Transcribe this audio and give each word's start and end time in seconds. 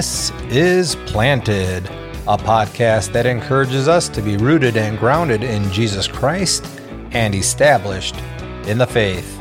This 0.00 0.32
is 0.48 0.96
Planted, 1.04 1.84
a 2.26 2.38
podcast 2.38 3.12
that 3.12 3.26
encourages 3.26 3.86
us 3.86 4.08
to 4.08 4.22
be 4.22 4.38
rooted 4.38 4.78
and 4.78 4.98
grounded 4.98 5.44
in 5.44 5.70
Jesus 5.72 6.08
Christ 6.08 6.64
and 7.10 7.34
established 7.34 8.16
in 8.66 8.78
the 8.78 8.86
faith. 8.86 9.36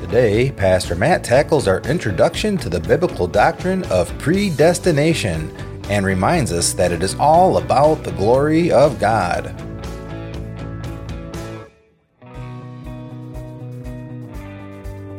Today, 0.00 0.50
Pastor 0.52 0.94
Matt 0.94 1.22
tackles 1.22 1.68
our 1.68 1.80
introduction 1.80 2.56
to 2.56 2.70
the 2.70 2.80
biblical 2.80 3.26
doctrine 3.26 3.84
of 3.90 4.08
predestination 4.18 5.54
and 5.90 6.06
reminds 6.06 6.50
us 6.50 6.72
that 6.72 6.92
it 6.92 7.02
is 7.02 7.14
all 7.16 7.58
about 7.58 8.04
the 8.04 8.12
glory 8.12 8.72
of 8.72 8.98
God. 8.98 9.69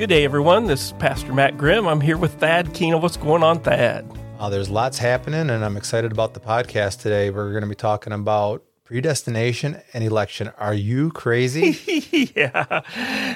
Good 0.01 0.09
day, 0.09 0.25
everyone. 0.25 0.65
This 0.65 0.85
is 0.85 0.91
Pastor 0.93 1.31
Matt 1.31 1.59
Grimm. 1.59 1.87
I'm 1.87 2.01
here 2.01 2.17
with 2.17 2.33
Thad 2.39 2.73
Keenel. 2.73 2.99
What's 2.99 3.17
going 3.17 3.43
on, 3.43 3.59
Thad? 3.59 4.03
Uh, 4.39 4.49
there's 4.49 4.67
lots 4.67 4.97
happening, 4.97 5.51
and 5.51 5.63
I'm 5.63 5.77
excited 5.77 6.11
about 6.11 6.33
the 6.33 6.39
podcast 6.39 7.01
today. 7.01 7.29
We're 7.29 7.51
going 7.51 7.61
to 7.61 7.69
be 7.69 7.75
talking 7.75 8.11
about 8.11 8.63
predestination 8.83 9.79
and 9.93 10.03
election. 10.03 10.51
Are 10.57 10.73
you 10.73 11.11
crazy? 11.11 11.77
yeah. 12.35 12.81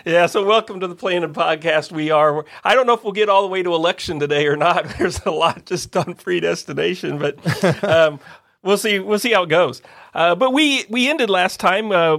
Yeah. 0.08 0.26
So, 0.26 0.44
welcome 0.44 0.80
to 0.80 0.88
the 0.88 0.96
Planted 0.96 1.34
Podcast. 1.34 1.92
We 1.92 2.10
are, 2.10 2.44
I 2.64 2.74
don't 2.74 2.88
know 2.88 2.94
if 2.94 3.04
we'll 3.04 3.14
get 3.14 3.30
all 3.30 3.44
the 3.44 3.48
way 3.48 3.62
to 3.62 3.72
election 3.76 4.20
today 4.20 4.48
or 4.48 4.56
not. 4.56 4.90
There's 4.98 5.24
a 5.24 5.30
lot 5.30 5.68
just 5.68 5.96
on 5.96 6.16
predestination, 6.16 7.20
but 7.20 7.64
um, 7.84 8.20
we'll 8.64 8.80
see. 8.80 8.98
We'll 8.98 9.20
see 9.20 9.34
how 9.34 9.44
it 9.44 9.50
goes. 9.50 9.84
Uh, 10.16 10.34
but 10.34 10.52
we, 10.52 10.86
we 10.90 11.12
ended 11.12 11.30
last 11.30 11.60
time. 11.60 11.92
Uh, 11.92 12.18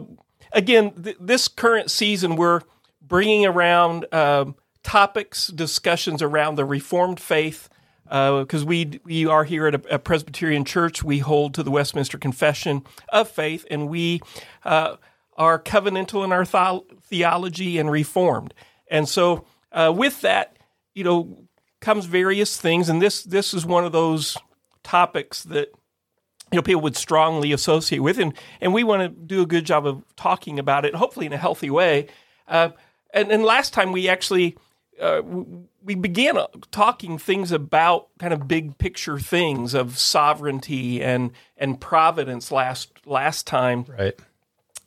again, 0.52 0.92
th- 0.92 1.16
this 1.18 1.48
current 1.48 1.90
season, 1.90 2.36
we're 2.36 2.60
bringing 3.06 3.46
around 3.46 4.12
um, 4.12 4.56
topics, 4.82 5.48
discussions 5.48 6.22
around 6.22 6.56
the 6.56 6.64
Reformed 6.64 7.20
faith 7.20 7.68
because 8.04 8.62
uh, 8.62 8.66
we 8.66 9.00
we 9.04 9.26
are 9.26 9.42
here 9.42 9.66
at 9.66 9.74
a, 9.74 9.94
a, 9.96 9.98
Presbyterian 9.98 10.64
church. 10.64 11.02
We 11.02 11.18
hold 11.18 11.54
to 11.54 11.64
the 11.64 11.72
Westminster 11.72 12.18
Confession 12.18 12.84
of 13.08 13.28
Faith, 13.28 13.66
and 13.68 13.88
we 13.88 14.20
uh, 14.64 14.96
are 15.36 15.58
covenantal 15.60 16.24
in 16.24 16.30
our 16.30 16.44
th- 16.44 17.00
theology 17.02 17.78
and 17.78 17.90
Reformed. 17.90 18.54
And 18.88 19.08
so, 19.08 19.44
uh, 19.72 19.92
with 19.94 20.20
that, 20.20 20.56
you 20.94 21.02
know, 21.02 21.48
comes 21.80 22.04
various 22.04 22.56
things, 22.60 22.88
and 22.88 23.02
this 23.02 23.24
this 23.24 23.52
is 23.52 23.66
one 23.66 23.84
of 23.84 23.90
those 23.90 24.36
topics 24.84 25.42
that 25.44 25.70
you 26.52 26.56
know 26.56 26.62
people 26.62 26.82
would 26.82 26.96
strongly 26.96 27.52
associate 27.52 28.00
with, 28.00 28.20
and 28.20 28.34
and 28.60 28.72
we 28.72 28.84
want 28.84 29.02
to 29.02 29.08
do 29.08 29.42
a 29.42 29.46
good 29.46 29.64
job 29.64 29.84
of 29.84 30.04
talking 30.14 30.60
about 30.60 30.84
it, 30.84 30.94
hopefully 30.94 31.26
in 31.26 31.32
a 31.32 31.38
healthy 31.38 31.70
way. 31.70 32.06
And, 33.12 33.30
and 33.30 33.44
last 33.44 33.72
time 33.72 33.92
we 33.92 34.08
actually 34.08 34.56
uh, 35.00 35.22
we 35.82 35.94
began 35.94 36.36
uh, 36.36 36.46
talking 36.70 37.18
things 37.18 37.52
about 37.52 38.08
kind 38.18 38.32
of 38.32 38.48
big 38.48 38.78
picture 38.78 39.18
things 39.18 39.74
of 39.74 39.98
sovereignty 39.98 41.02
and 41.02 41.32
and 41.56 41.80
providence 41.80 42.50
last 42.50 43.06
last 43.06 43.46
time. 43.46 43.84
Right. 43.84 44.18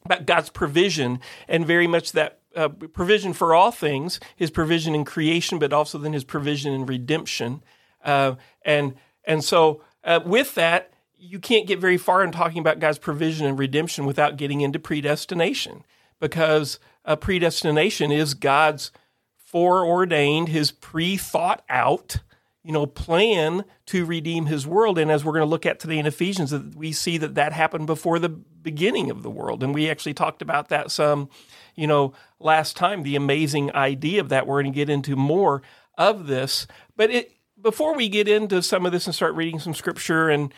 About 0.06 0.26
God's 0.26 0.50
provision 0.50 1.20
and 1.48 1.68
very 1.68 1.86
much 1.86 2.14
that 2.14 2.40
uh, 2.56 2.70
provision 2.70 3.34
for 3.34 3.54
all 3.54 3.72
things 3.72 4.20
his 4.36 4.50
provision 4.50 4.96
in 4.96 5.06
creation 5.06 5.60
but 5.60 5.74
also 5.74 5.98
then 5.98 6.14
his 6.14 6.24
provision 6.24 6.74
in 6.74 6.86
redemption. 6.86 7.62
Uh, 8.04 8.36
and 8.64 8.96
and 9.26 9.44
so 9.44 9.82
uh, 10.04 10.20
with 10.26 10.56
that 10.56 10.92
you 11.18 11.38
can't 11.38 11.68
get 11.68 11.80
very 11.80 11.98
far 11.98 12.24
in 12.24 12.32
talking 12.32 12.60
about 12.60 12.80
God's 12.80 12.98
provision 12.98 13.46
and 13.46 13.60
redemption 13.60 14.06
without 14.06 14.38
getting 14.38 14.62
into 14.62 14.80
predestination 14.80 15.84
because 16.20 16.80
uh, 17.06 17.16
predestination 17.16 18.12
is 18.12 18.34
God's 18.34 18.92
foreordained, 19.38 20.50
his 20.50 20.72
pre 20.72 21.18
thought 21.18 21.64
out, 21.70 22.18
you 22.64 22.72
know, 22.72 22.86
plan 22.86 23.66
to 23.88 24.06
redeem 24.06 24.46
his 24.46 24.68
world. 24.68 24.98
And 24.98 25.10
as 25.10 25.26
we're 25.26 25.34
going 25.34 25.46
to 25.46 25.50
look 25.50 25.66
at 25.66 25.80
today 25.80 25.98
in 25.98 26.06
Ephesians, 26.06 26.54
we 26.76 26.92
see 26.92 27.18
that 27.18 27.36
that 27.36 27.54
happened 27.54 27.88
before 27.88 28.20
the 28.20 28.30
beginning 28.30 29.10
of 29.10 29.24
the 29.24 29.30
world. 29.30 29.64
And 29.64 29.74
we 29.74 29.90
actually 29.90 30.14
talked 30.14 30.42
about 30.42 30.70
that 30.70 30.92
some, 30.92 31.30
you 31.76 31.88
know, 31.88 32.14
last 32.40 32.76
time, 32.76 33.04
the 33.04 33.16
amazing 33.16 33.74
idea 33.74 34.22
of 34.22 34.30
that. 34.30 34.46
We're 34.46 34.62
going 34.62 34.74
to 34.74 34.78
get 34.78 34.90
into 34.90 35.16
more 35.16 35.62
of 35.98 36.28
this. 36.28 36.68
But 36.96 37.10
it, 37.10 37.32
before 37.60 37.96
we 37.96 38.10
get 38.10 38.28
into 38.28 38.62
some 38.62 38.86
of 38.86 38.92
this 38.92 39.06
and 39.06 39.16
start 39.16 39.36
reading 39.36 39.60
some 39.60 39.74
scripture, 39.74 40.30
and 40.30 40.54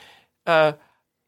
uh, 0.45 0.73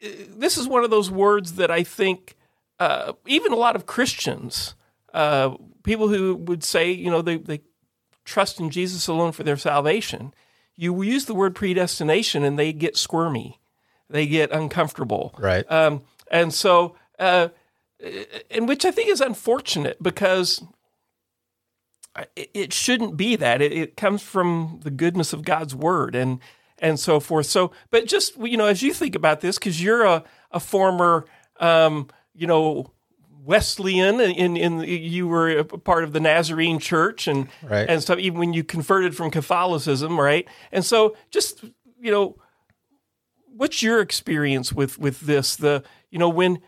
this 0.02 0.58
is 0.58 0.68
one 0.68 0.84
of 0.84 0.90
those 0.90 1.10
words 1.10 1.54
that 1.54 1.72
I 1.72 1.84
think 1.84 2.36
uh, 2.80 3.14
even 3.26 3.54
a 3.54 3.58
lot 3.58 3.76
of 3.76 3.86
Christians, 3.86 4.76
uh, 5.14 5.56
people 5.84 6.08
who 6.08 6.36
would 6.36 6.64
say, 6.64 6.92
you 6.92 7.12
know, 7.12 7.22
they, 7.22 7.38
they 7.38 7.62
trust 8.26 8.60
in 8.60 8.70
Jesus 8.70 9.08
alone 9.08 9.32
for 9.32 9.44
their 9.44 9.58
salvation, 9.58 10.34
you 10.76 11.02
use 11.04 11.26
the 11.26 11.36
word 11.36 11.56
predestination 11.56 12.44
and 12.44 12.58
they 12.58 12.74
get 12.74 12.98
squirmy, 12.98 13.60
they 14.10 14.26
get 14.26 14.52
uncomfortable. 14.52 15.36
Right. 15.38 15.70
Um, 15.72 16.02
and 16.32 16.54
so, 16.54 16.96
uh, 17.20 17.50
and 18.50 18.68
which 18.68 18.86
I 18.86 18.92
think 18.92 19.10
is 19.10 19.22
unfortunate 19.22 20.02
because 20.02 20.64
it 22.36 22.74
shouldn't 22.74 23.18
be 23.18 23.36
that. 23.36 23.62
It, 23.62 23.72
it, 23.72 23.98
comes 23.98 24.22
from 24.22 24.82
the 24.84 24.92
goodness 24.92 25.34
of 25.34 25.44
God's 25.44 25.74
word 25.74 26.16
and 26.16 26.40
and 26.80 27.00
so 27.00 27.20
forth. 27.20 27.46
So, 27.46 27.72
but 27.90 28.08
just 28.08 28.38
you 28.38 28.58
know, 28.58 28.68
as 28.68 28.82
you 28.82 28.94
think 28.94 29.16
about 29.16 29.42
this, 29.42 29.58
because 29.58 29.82
you're 29.82 30.04
a 30.04 30.24
a 30.52 30.60
former, 30.60 31.26
um, 31.60 32.10
you 32.36 32.46
know, 32.46 32.93
Wesleyan, 33.46 34.20
in 34.22 34.56
in 34.56 34.80
you 34.82 35.28
were 35.28 35.50
a 35.50 35.64
part 35.66 36.04
of 36.04 36.14
the 36.14 36.20
Nazarene 36.20 36.80
Church 36.80 37.28
and 37.28 37.48
right. 37.62 37.90
and 37.90 38.02
stuff. 38.02 38.20
Even 38.20 38.40
when 38.40 38.54
you 38.54 38.64
converted 38.64 39.16
from 39.16 39.32
Catholicism, 39.32 40.20
right? 40.20 40.48
And 40.72 40.86
so, 40.86 41.16
just 41.30 41.64
you 42.00 42.12
know, 42.12 42.38
what's 43.56 43.82
your 43.82 44.00
experience 44.00 44.72
with 44.72 44.98
with 44.98 45.22
this? 45.22 45.56
The 45.56 45.84
you 46.10 46.20
know 46.20 46.30
when 46.30 46.60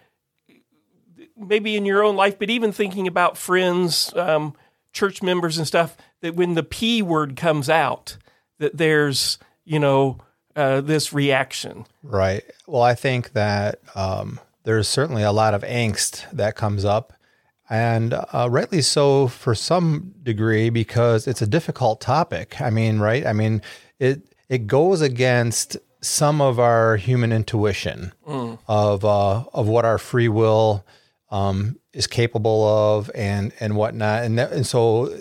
maybe 1.38 1.76
in 1.76 1.86
your 1.86 2.04
own 2.04 2.16
life, 2.16 2.38
but 2.38 2.50
even 2.50 2.72
thinking 2.72 3.08
about 3.08 3.38
friends, 3.38 4.14
um, 4.16 4.54
church 4.92 5.24
members, 5.24 5.58
and 5.58 5.68
stuff. 5.68 5.96
That 6.22 6.36
when 6.36 6.56
the 6.56 6.64
P 6.64 7.02
word 7.02 7.36
comes 7.36 7.70
out, 7.70 8.18
that 8.60 8.76
there's 8.76 9.38
you 9.64 9.80
know 9.80 10.18
uh, 10.56 10.82
this 10.82 11.14
reaction. 11.14 11.86
Right. 12.04 12.44
Well, 12.68 12.82
I 12.82 12.96
think 12.96 13.32
that. 13.34 13.80
Um, 13.96 14.40
there's 14.66 14.88
certainly 14.88 15.24
a 15.24 15.32
lot 15.32 15.54
of 15.54 15.64
angst 15.64 16.30
that 16.32 16.56
comes 16.56 16.84
up, 16.84 17.14
and 17.70 18.14
uh, 18.14 18.48
rightly 18.52 18.82
so 18.82 19.28
for 19.28 19.56
some 19.56 20.14
degree 20.22 20.70
because 20.70 21.28
it's 21.28 21.42
a 21.42 21.48
difficult 21.48 22.02
topic. 22.02 22.60
I 22.60 22.70
mean, 22.70 23.00
right? 23.00 23.26
I 23.26 23.34
mean, 23.34 23.62
it 24.00 24.36
it 24.50 24.68
goes 24.68 25.02
against 25.02 25.78
some 26.02 26.42
of 26.42 26.60
our 26.60 26.98
human 26.98 27.32
intuition 27.32 28.14
mm. 28.28 28.60
of 28.68 29.06
uh, 29.06 29.44
of 29.54 29.68
what 29.68 29.86
our 29.86 29.98
free 29.98 30.28
will 30.28 30.86
um, 31.32 31.80
is 31.94 32.08
capable 32.08 32.68
of 32.68 33.10
and 33.16 33.54
and 33.60 33.76
whatnot, 33.76 34.24
and 34.24 34.38
that, 34.38 34.52
and 34.52 34.68
so 34.68 35.16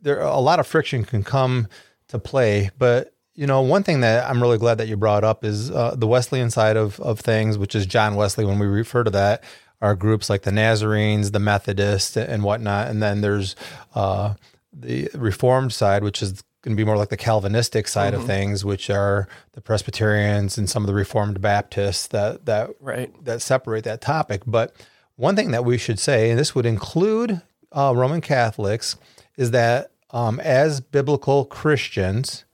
there 0.00 0.20
a 0.20 0.40
lot 0.40 0.60
of 0.60 0.66
friction 0.66 1.04
can 1.04 1.22
come 1.22 1.68
to 2.08 2.18
play, 2.18 2.70
but 2.78 3.11
you 3.34 3.46
know, 3.46 3.62
one 3.62 3.82
thing 3.82 4.00
that 4.00 4.28
I'm 4.28 4.42
really 4.42 4.58
glad 4.58 4.78
that 4.78 4.88
you 4.88 4.96
brought 4.96 5.24
up 5.24 5.44
is 5.44 5.70
uh, 5.70 5.94
the 5.96 6.06
Wesleyan 6.06 6.50
side 6.50 6.76
of, 6.76 7.00
of 7.00 7.20
things, 7.20 7.56
which 7.56 7.74
is 7.74 7.86
John 7.86 8.14
Wesley. 8.14 8.44
When 8.44 8.58
we 8.58 8.66
refer 8.66 9.04
to 9.04 9.10
that, 9.10 9.42
are 9.80 9.96
groups 9.96 10.30
like 10.30 10.42
the 10.42 10.52
Nazarenes, 10.52 11.32
the 11.32 11.40
Methodists, 11.40 12.16
and 12.16 12.44
whatnot. 12.44 12.88
And 12.88 13.02
then 13.02 13.20
there's 13.20 13.56
uh, 13.94 14.34
the 14.72 15.10
Reformed 15.14 15.72
side, 15.72 16.04
which 16.04 16.22
is 16.22 16.42
going 16.62 16.76
to 16.76 16.80
be 16.80 16.84
more 16.84 16.96
like 16.96 17.08
the 17.08 17.16
Calvinistic 17.16 17.88
side 17.88 18.12
mm-hmm. 18.12 18.22
of 18.22 18.26
things, 18.26 18.64
which 18.64 18.88
are 18.88 19.26
the 19.52 19.60
Presbyterians 19.60 20.56
and 20.56 20.70
some 20.70 20.84
of 20.84 20.86
the 20.86 20.94
Reformed 20.94 21.40
Baptists 21.40 22.06
that 22.08 22.46
that 22.46 22.70
right. 22.80 23.12
that 23.24 23.42
separate 23.42 23.84
that 23.84 24.00
topic. 24.00 24.42
But 24.46 24.74
one 25.16 25.34
thing 25.34 25.50
that 25.50 25.64
we 25.64 25.78
should 25.78 25.98
say, 25.98 26.30
and 26.30 26.38
this 26.38 26.54
would 26.54 26.66
include 26.66 27.42
uh, 27.72 27.92
Roman 27.96 28.20
Catholics, 28.20 28.96
is 29.36 29.50
that 29.50 29.90
um, 30.12 30.38
as 30.38 30.80
biblical 30.80 31.44
Christians 31.44 32.44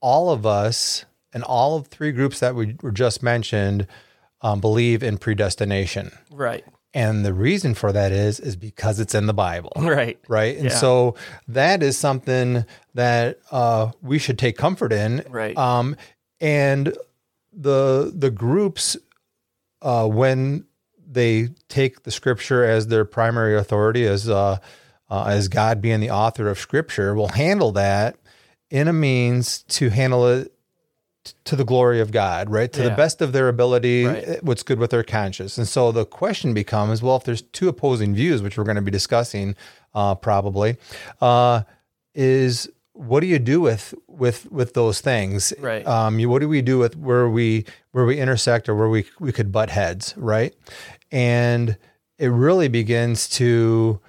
all 0.00 0.30
of 0.30 0.46
us 0.46 1.04
and 1.32 1.42
all 1.44 1.76
of 1.76 1.86
three 1.88 2.12
groups 2.12 2.40
that 2.40 2.54
we 2.54 2.76
were 2.82 2.90
just 2.90 3.22
mentioned 3.22 3.86
um, 4.42 4.60
believe 4.60 5.02
in 5.02 5.18
predestination. 5.18 6.10
Right. 6.30 6.64
And 6.92 7.24
the 7.24 7.32
reason 7.32 7.74
for 7.74 7.92
that 7.92 8.10
is 8.10 8.40
is 8.40 8.56
because 8.56 8.98
it's 8.98 9.14
in 9.14 9.26
the 9.26 9.34
Bible. 9.34 9.72
Right. 9.80 10.18
Right. 10.28 10.56
And 10.56 10.66
yeah. 10.66 10.76
so 10.76 11.14
that 11.48 11.82
is 11.82 11.96
something 11.96 12.64
that 12.94 13.38
uh, 13.50 13.92
we 14.02 14.18
should 14.18 14.38
take 14.38 14.56
comfort 14.56 14.92
in. 14.92 15.24
Right. 15.28 15.56
Um, 15.56 15.96
and 16.40 16.96
the 17.52 18.12
the 18.14 18.30
groups 18.30 18.96
uh, 19.82 20.06
when 20.06 20.64
they 21.06 21.48
take 21.68 22.04
the 22.04 22.10
scripture 22.10 22.64
as 22.64 22.86
their 22.86 23.04
primary 23.04 23.56
authority 23.56 24.06
as 24.06 24.28
uh, 24.28 24.58
uh, 25.10 25.24
as 25.24 25.48
God 25.48 25.80
being 25.80 26.00
the 26.00 26.10
author 26.10 26.48
of 26.48 26.58
scripture 26.58 27.14
will 27.14 27.28
handle 27.28 27.72
that 27.72 28.16
in 28.70 28.88
a 28.88 28.92
means 28.92 29.62
to 29.64 29.90
handle 29.90 30.26
it 30.26 30.52
to 31.44 31.54
the 31.54 31.64
glory 31.64 32.00
of 32.00 32.12
God, 32.12 32.48
right? 32.48 32.72
To 32.72 32.82
Yeah. 32.82 32.88
the 32.90 32.94
best 32.96 33.20
of 33.20 33.32
their 33.32 33.48
ability, 33.48 34.06
Right. 34.06 34.24
eh, 34.26 34.36
what's 34.42 34.62
good 34.62 34.78
with 34.78 34.90
their 34.90 35.02
conscience. 35.02 35.58
And 35.58 35.68
so 35.68 35.92
the 35.92 36.06
question 36.06 36.54
becomes, 36.54 37.02
well, 37.02 37.16
if 37.16 37.24
there's 37.24 37.42
two 37.42 37.68
opposing 37.68 38.14
views, 38.14 38.40
which 38.42 38.56
we're 38.56 38.64
going 38.64 38.76
to 38.76 38.82
be 38.82 38.90
discussing 38.90 39.54
uh, 39.94 40.14
probably, 40.14 40.76
uh, 41.20 41.62
is 42.14 42.68
what 42.92 43.20
do 43.20 43.26
you 43.26 43.38
do 43.38 43.60
with 43.60 43.94
with 44.08 44.50
with 44.52 44.74
those 44.74 45.00
things? 45.00 45.52
Right. 45.58 45.86
Um, 45.86 46.18
you, 46.18 46.28
what 46.28 46.40
do 46.40 46.48
we 46.48 46.62
do 46.62 46.78
with 46.78 46.96
where 46.96 47.28
we 47.28 47.64
where 47.92 48.04
we 48.04 48.18
intersect 48.18 48.68
or 48.68 48.74
where 48.74 48.88
we 48.88 49.04
we 49.18 49.32
could 49.32 49.50
butt 49.52 49.68
heads, 49.70 50.14
right? 50.16 50.54
And 51.10 51.76
it 52.18 52.28
really 52.28 52.68
begins 52.68 53.28
to 53.30 54.00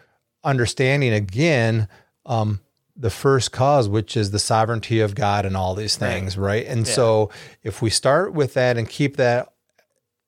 understanding 0.43 1.13
again 1.13 1.87
um, 2.25 2.59
the 2.95 3.09
first 3.09 3.51
cause, 3.51 3.87
which 3.87 4.17
is 4.17 4.31
the 4.31 4.39
sovereignty 4.39 4.99
of 4.99 5.15
God 5.15 5.45
and 5.45 5.55
all 5.55 5.75
these 5.75 5.95
things, 5.95 6.37
right? 6.37 6.65
And 6.65 6.87
so 6.87 7.29
if 7.63 7.81
we 7.81 7.89
start 7.89 8.33
with 8.33 8.53
that 8.55 8.77
and 8.77 8.87
keep 8.87 9.17
that 9.17 9.53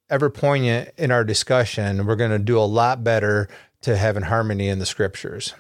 ever 0.10 0.30
poignant 0.30 0.90
in 0.98 1.12
our 1.12 1.24
discussion, 1.24 2.06
we're 2.06 2.16
going 2.16 2.32
to 2.32 2.40
do 2.40 2.58
a 2.58 2.62
lot 2.62 3.04
better 3.04 3.48
to 3.82 3.98
having 3.98 4.24
harmony 4.24 4.70
in 4.70 4.80
the 4.80 4.86
scriptures. 4.86 5.54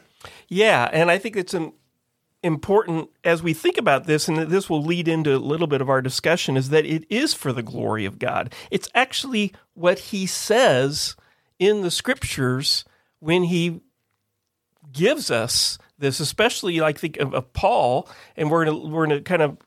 Yeah, 0.47 0.89
and 0.93 1.11
I 1.11 1.17
think 1.17 1.35
it's 1.35 1.53
an 1.53 1.73
important 2.41 3.09
as 3.23 3.41
we 3.41 3.53
think 3.53 3.77
about 3.77 4.05
this, 4.05 4.27
and 4.27 4.37
this 4.37 4.69
will 4.69 4.83
lead 4.83 5.07
into 5.07 5.35
a 5.35 5.37
little 5.37 5.67
bit 5.67 5.81
of 5.81 5.89
our 5.89 6.01
discussion, 6.01 6.57
is 6.57 6.69
that 6.69 6.85
it 6.85 7.05
is 7.09 7.33
for 7.33 7.51
the 7.51 7.63
glory 7.63 8.05
of 8.05 8.19
God. 8.19 8.53
It's 8.69 8.89
actually 8.93 9.53
what 9.73 9.99
He 9.99 10.25
says 10.25 11.15
in 11.59 11.81
the 11.81 11.91
Scriptures 11.91 12.85
when 13.19 13.43
He 13.43 13.81
gives 14.91 15.31
us 15.31 15.77
this, 15.97 16.19
especially 16.19 16.79
like 16.79 16.97
think 16.97 17.17
of, 17.17 17.33
of 17.33 17.53
Paul, 17.53 18.09
and 18.35 18.49
we're 18.49 18.65
gonna, 18.65 18.77
we're 18.77 19.05
going 19.05 19.17
to 19.17 19.23
kind 19.23 19.41
of 19.41 19.57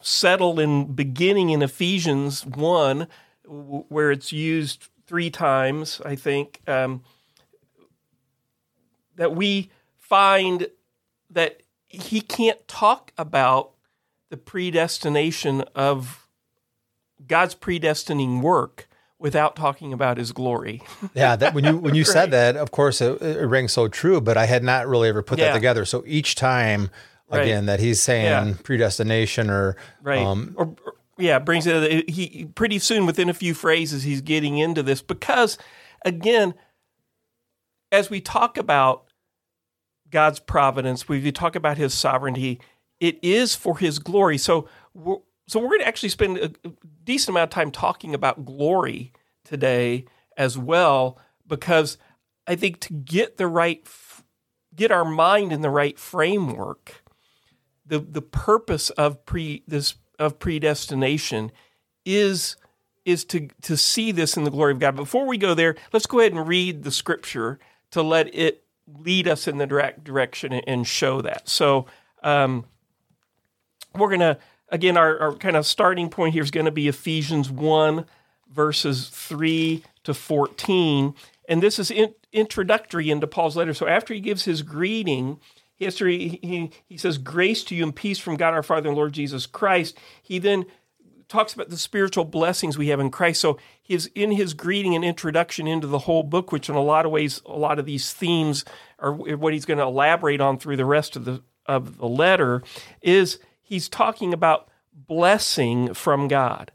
settle 0.00 0.60
in 0.60 0.92
beginning 0.92 1.50
in 1.50 1.62
Ephesians 1.62 2.44
one, 2.44 3.08
w- 3.44 3.84
where 3.88 4.10
it's 4.10 4.32
used 4.32 4.88
three 5.06 5.30
times, 5.30 6.00
I 6.04 6.16
think. 6.16 6.60
Um, 6.66 7.02
that 9.16 9.34
we 9.34 9.70
find 9.98 10.68
that 11.30 11.62
he 11.88 12.20
can't 12.20 12.66
talk 12.68 13.12
about 13.18 13.72
the 14.30 14.36
predestination 14.36 15.62
of 15.74 16.28
God's 17.26 17.54
predestining 17.54 18.40
work 18.42 18.87
without 19.18 19.56
talking 19.56 19.92
about 19.92 20.16
his 20.18 20.32
glory. 20.32 20.82
Yeah, 21.14 21.36
that 21.36 21.54
when 21.54 21.64
you 21.64 21.76
when 21.76 21.94
you 21.94 22.04
said 22.04 22.30
that, 22.30 22.56
of 22.56 22.70
course, 22.70 23.00
it, 23.00 23.20
it 23.22 23.46
rings 23.46 23.72
so 23.72 23.88
true. 23.88 24.20
But 24.20 24.36
I 24.36 24.46
had 24.46 24.62
not 24.62 24.86
really 24.86 25.08
ever 25.08 25.22
put 25.22 25.38
Yeah. 25.38 25.46
that 25.48 25.54
together. 25.54 25.84
So 25.84 26.04
each 26.06 26.34
time, 26.34 26.90
Right. 27.30 27.42
again, 27.42 27.66
that 27.66 27.80
he's 27.80 28.00
saying 28.00 28.24
Yeah. 28.48 28.54
predestination 28.62 29.50
or 29.50 29.76
Right. 30.02 30.18
um, 30.24 30.54
or, 30.56 30.74
or- 30.86 30.92
yeah, 31.18 31.38
brings 31.40 31.66
it 31.66 32.08
he 32.08 32.44
pretty 32.54 32.78
soon 32.78 33.04
within 33.04 33.28
a 33.28 33.34
few 33.34 33.52
phrases 33.54 34.04
he's 34.04 34.20
getting 34.20 34.56
into 34.58 34.82
this 34.84 35.02
because 35.02 35.58
again 36.04 36.54
as 37.90 38.08
we 38.08 38.20
talk 38.20 38.56
about 38.56 39.04
God's 40.10 40.38
providence, 40.40 41.08
we 41.08 41.20
we 41.20 41.32
talk 41.32 41.56
about 41.56 41.76
his 41.76 41.92
sovereignty, 41.92 42.60
it 43.00 43.18
is 43.22 43.54
for 43.54 43.78
his 43.78 43.98
glory. 43.98 44.38
So 44.38 44.68
we're, 44.94 45.16
so 45.48 45.58
we're 45.58 45.68
going 45.68 45.80
to 45.80 45.88
actually 45.88 46.10
spend 46.10 46.38
a 46.38 46.52
decent 47.04 47.30
amount 47.30 47.50
of 47.50 47.54
time 47.54 47.70
talking 47.70 48.14
about 48.14 48.44
glory 48.44 49.12
today 49.44 50.04
as 50.36 50.56
well 50.56 51.18
because 51.46 51.98
I 52.46 52.54
think 52.54 52.80
to 52.80 52.92
get 52.92 53.36
the 53.36 53.48
right 53.48 53.86
get 54.76 54.92
our 54.92 55.04
mind 55.04 55.52
in 55.52 55.62
the 55.62 55.70
right 55.70 55.98
framework 55.98 57.02
the 57.84 57.98
the 57.98 58.22
purpose 58.22 58.90
of 58.90 59.24
pre 59.26 59.64
this 59.66 59.94
of 60.18 60.38
predestination 60.38 61.50
is 62.04 62.56
is 63.04 63.24
to 63.24 63.48
to 63.62 63.76
see 63.76 64.12
this 64.12 64.36
in 64.36 64.44
the 64.44 64.50
glory 64.50 64.72
of 64.72 64.78
God. 64.78 64.94
Before 64.94 65.26
we 65.26 65.38
go 65.38 65.54
there, 65.54 65.76
let's 65.92 66.06
go 66.06 66.20
ahead 66.20 66.32
and 66.32 66.46
read 66.46 66.82
the 66.82 66.90
scripture 66.90 67.58
to 67.90 68.02
let 68.02 68.32
it 68.34 68.64
lead 68.86 69.26
us 69.26 69.48
in 69.48 69.58
the 69.58 69.66
direct 69.66 70.04
direction 70.04 70.52
and- 70.52 70.64
and 70.66 70.86
show 70.86 71.20
that. 71.22 71.48
So 71.48 71.86
um, 72.22 72.66
we're 73.94 74.10
gonna 74.10 74.38
again 74.70 74.96
our, 74.96 75.18
our 75.18 75.34
kind 75.34 75.56
of 75.56 75.66
starting 75.66 76.08
point 76.08 76.34
here 76.34 76.42
is 76.42 76.50
going 76.50 76.66
to 76.66 76.72
be 76.72 76.88
Ephesians 76.88 77.50
one 77.50 78.06
verses 78.50 79.08
three 79.08 79.82
to 80.04 80.14
fourteen, 80.14 81.14
and 81.48 81.62
this 81.62 81.78
is 81.78 81.90
in, 81.90 82.14
introductory 82.32 83.10
into 83.10 83.26
Paul's 83.26 83.56
letter. 83.56 83.74
So 83.74 83.86
after 83.86 84.14
he 84.14 84.20
gives 84.20 84.44
his 84.44 84.62
greeting. 84.62 85.40
To 85.80 86.06
he, 86.06 86.72
he 86.88 86.96
says, 86.96 87.18
Grace 87.18 87.62
to 87.62 87.74
you 87.76 87.84
and 87.84 87.94
peace 87.94 88.18
from 88.18 88.34
God 88.34 88.52
our 88.52 88.64
Father 88.64 88.88
and 88.88 88.96
Lord 88.96 89.12
Jesus 89.12 89.46
Christ. 89.46 89.96
He 90.20 90.40
then 90.40 90.66
talks 91.28 91.54
about 91.54 91.68
the 91.68 91.76
spiritual 91.76 92.24
blessings 92.24 92.76
we 92.76 92.88
have 92.88 92.98
in 92.98 93.12
Christ. 93.12 93.40
So 93.40 93.60
he's 93.80 94.06
in 94.06 94.32
his 94.32 94.54
greeting 94.54 94.96
and 94.96 95.04
introduction 95.04 95.68
into 95.68 95.86
the 95.86 96.00
whole 96.00 96.24
book, 96.24 96.50
which 96.50 96.68
in 96.68 96.74
a 96.74 96.82
lot 96.82 97.06
of 97.06 97.12
ways, 97.12 97.42
a 97.46 97.56
lot 97.56 97.78
of 97.78 97.86
these 97.86 98.12
themes 98.12 98.64
are 98.98 99.12
what 99.12 99.52
he's 99.52 99.66
going 99.66 99.78
to 99.78 99.84
elaborate 99.84 100.40
on 100.40 100.58
through 100.58 100.78
the 100.78 100.84
rest 100.84 101.14
of 101.14 101.24
the 101.24 101.44
of 101.64 101.98
the 101.98 102.08
letter, 102.08 102.60
is 103.00 103.38
he's 103.68 103.88
talking 103.88 104.32
about 104.32 104.68
blessing 104.92 105.94
from 105.94 106.26
God 106.26 106.72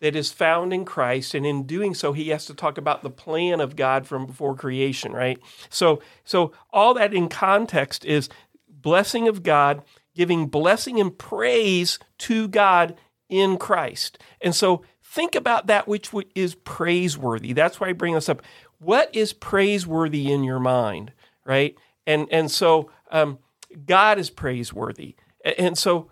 that 0.00 0.14
is 0.14 0.30
found 0.30 0.72
in 0.72 0.84
Christ, 0.84 1.34
and 1.34 1.46
in 1.46 1.62
doing 1.62 1.94
so, 1.94 2.12
he 2.12 2.28
has 2.28 2.44
to 2.46 2.54
talk 2.54 2.76
about 2.76 3.02
the 3.02 3.10
plan 3.10 3.60
of 3.60 3.76
God 3.76 4.06
from 4.06 4.26
before 4.26 4.54
creation, 4.54 5.12
right? 5.12 5.38
So, 5.70 6.02
so 6.24 6.52
all 6.70 6.92
that 6.94 7.14
in 7.14 7.28
context 7.28 8.04
is 8.04 8.28
blessing 8.68 9.26
of 9.26 9.42
God, 9.42 9.82
giving 10.14 10.48
blessing 10.48 11.00
and 11.00 11.16
praise 11.16 11.98
to 12.18 12.48
God 12.48 12.96
in 13.28 13.56
Christ, 13.56 14.18
and 14.40 14.54
so 14.54 14.82
think 15.02 15.34
about 15.34 15.66
that 15.68 15.88
which 15.88 16.10
is 16.34 16.54
praiseworthy. 16.54 17.52
That's 17.52 17.80
why 17.80 17.88
I 17.88 17.92
bring 17.92 18.14
this 18.14 18.28
up. 18.28 18.42
What 18.78 19.14
is 19.14 19.32
praiseworthy 19.32 20.30
in 20.30 20.44
your 20.44 20.60
mind, 20.60 21.12
right? 21.44 21.74
And 22.06 22.28
and 22.30 22.50
so 22.50 22.90
um, 23.10 23.38
God 23.86 24.18
is 24.18 24.30
praiseworthy, 24.30 25.16
and 25.58 25.78
so 25.78 26.10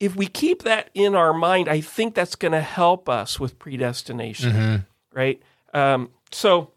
if 0.00 0.14
we 0.14 0.26
keep 0.26 0.62
that 0.62 0.90
in 0.94 1.14
our 1.14 1.32
mind, 1.32 1.68
I 1.68 1.80
think 1.80 2.14
that's 2.14 2.36
going 2.36 2.52
to 2.52 2.60
help 2.60 3.08
us 3.08 3.40
with 3.40 3.58
predestination, 3.58 4.86
right? 5.12 5.42
Um, 5.72 6.10
so, 6.30 6.72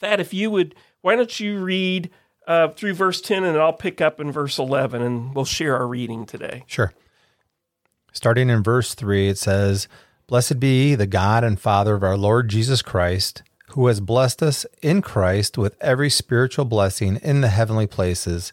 that 0.00 0.20
if 0.20 0.34
you 0.34 0.50
would, 0.50 0.74
why 1.00 1.16
don't 1.16 1.40
you 1.40 1.58
read 1.58 2.10
uh, 2.46 2.68
through 2.68 2.94
verse 2.94 3.20
10 3.20 3.44
and 3.44 3.56
I'll 3.56 3.72
pick 3.72 4.00
up 4.00 4.20
in 4.20 4.30
verse 4.30 4.58
11 4.58 5.02
and 5.02 5.34
we'll 5.34 5.44
share 5.44 5.76
our 5.76 5.86
reading 5.86 6.26
today. 6.26 6.64
Sure. 6.66 6.92
Starting 8.12 8.50
in 8.50 8.62
verse 8.62 8.94
3, 8.94 9.28
it 9.28 9.38
says, 9.38 9.88
Blessed 10.26 10.60
be 10.60 10.94
the 10.94 11.06
God 11.06 11.44
and 11.44 11.58
Father 11.58 11.94
of 11.94 12.02
our 12.02 12.16
Lord 12.16 12.48
Jesus 12.48 12.80
Christ, 12.80 13.42
who 13.70 13.86
has 13.88 14.00
blessed 14.00 14.42
us 14.42 14.64
in 14.82 15.02
Christ 15.02 15.58
with 15.58 15.76
every 15.80 16.10
spiritual 16.10 16.64
blessing 16.64 17.16
in 17.22 17.40
the 17.40 17.48
heavenly 17.48 17.86
places, 17.86 18.52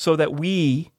so 0.00 0.16
that 0.16 0.32
we, 0.32 0.90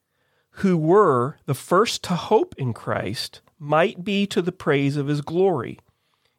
who 0.57 0.77
were 0.77 1.39
the 1.47 1.55
first 1.55 2.03
to 2.03 2.13
hope 2.13 2.53
in 2.55 2.71
Christ, 2.71 3.41
might 3.57 4.03
be 4.03 4.27
to 4.27 4.43
the 4.43 4.51
praise 4.51 4.95
of 4.95 5.07
his 5.07 5.21
glory. 5.21 5.79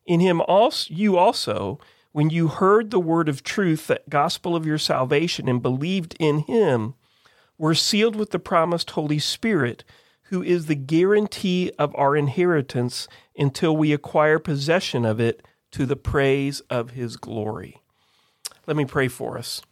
In 0.06 0.20
him 0.20 0.40
also 0.42 0.94
you 0.94 1.16
also, 1.16 1.80
when 2.12 2.30
you 2.30 2.46
heard 2.46 2.92
the 2.92 3.00
word 3.00 3.28
of 3.28 3.42
truth, 3.42 3.88
that 3.88 4.08
gospel 4.08 4.54
of 4.54 4.64
your 4.64 4.78
salvation, 4.78 5.48
and 5.48 5.60
believed 5.60 6.14
in 6.20 6.38
him, 6.38 6.94
were 7.58 7.74
sealed 7.74 8.14
with 8.14 8.30
the 8.30 8.38
promised 8.38 8.90
Holy 8.90 9.18
Spirit, 9.18 9.82
who 10.26 10.40
is 10.40 10.66
the 10.66 10.76
guarantee 10.76 11.72
of 11.80 11.92
our 11.96 12.16
inheritance 12.16 13.08
until 13.36 13.76
we 13.76 13.92
acquire 13.92 14.38
possession 14.38 15.04
of 15.04 15.18
it 15.18 15.44
to 15.72 15.84
the 15.84 15.96
praise 15.96 16.60
of 16.70 16.90
his 16.90 17.16
glory. 17.16 17.82
Let 18.68 18.76
me 18.76 18.84
pray 18.84 19.08
for 19.08 19.36
us. 19.36 19.62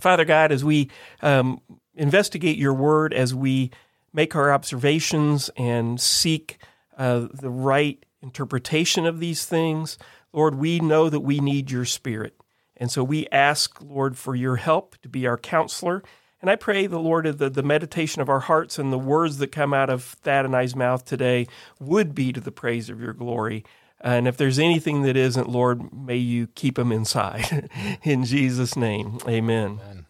Father 0.00 0.24
God, 0.24 0.50
as 0.50 0.64
we 0.64 0.90
um, 1.22 1.60
investigate 2.00 2.56
your 2.56 2.74
word, 2.74 3.12
as 3.14 3.34
we 3.34 3.70
make 4.12 4.34
our 4.34 4.52
observations 4.52 5.50
and 5.56 6.00
seek 6.00 6.58
uh, 6.98 7.26
the 7.32 7.50
right 7.50 8.04
interpretation 8.22 9.06
of 9.06 9.20
these 9.20 9.44
things, 9.44 9.98
Lord, 10.32 10.56
we 10.56 10.80
know 10.80 11.08
that 11.08 11.20
we 11.20 11.40
need 11.40 11.70
your 11.70 11.84
spirit. 11.84 12.34
And 12.76 12.90
so 12.90 13.04
we 13.04 13.26
ask, 13.30 13.80
Lord, 13.82 14.16
for 14.16 14.34
your 14.34 14.56
help 14.56 14.96
to 15.02 15.08
be 15.08 15.26
our 15.26 15.36
counselor 15.36 16.02
and 16.40 16.50
I 16.50 16.56
pray 16.56 16.86
the 16.86 16.98
Lord 16.98 17.26
the, 17.26 17.50
the 17.50 17.62
meditation 17.62 18.22
of 18.22 18.28
our 18.28 18.40
hearts 18.40 18.78
and 18.78 18.92
the 18.92 18.98
words 18.98 19.38
that 19.38 19.52
come 19.52 19.74
out 19.74 19.90
of 19.90 20.02
Thad 20.02 20.44
and 20.44 20.56
I's 20.56 20.74
mouth 20.74 21.04
today 21.04 21.46
would 21.78 22.14
be 22.14 22.32
to 22.32 22.40
the 22.40 22.52
praise 22.52 22.88
of 22.88 23.00
your 23.00 23.12
glory. 23.12 23.64
And 24.00 24.26
if 24.26 24.38
there's 24.38 24.58
anything 24.58 25.02
that 25.02 25.16
isn't, 25.16 25.50
Lord, 25.50 25.92
may 25.92 26.16
you 26.16 26.46
keep 26.46 26.76
them 26.76 26.92
inside. 26.92 27.68
In 28.02 28.24
Jesus' 28.24 28.74
name, 28.74 29.18
amen. 29.28 29.80
amen. 29.82 30.06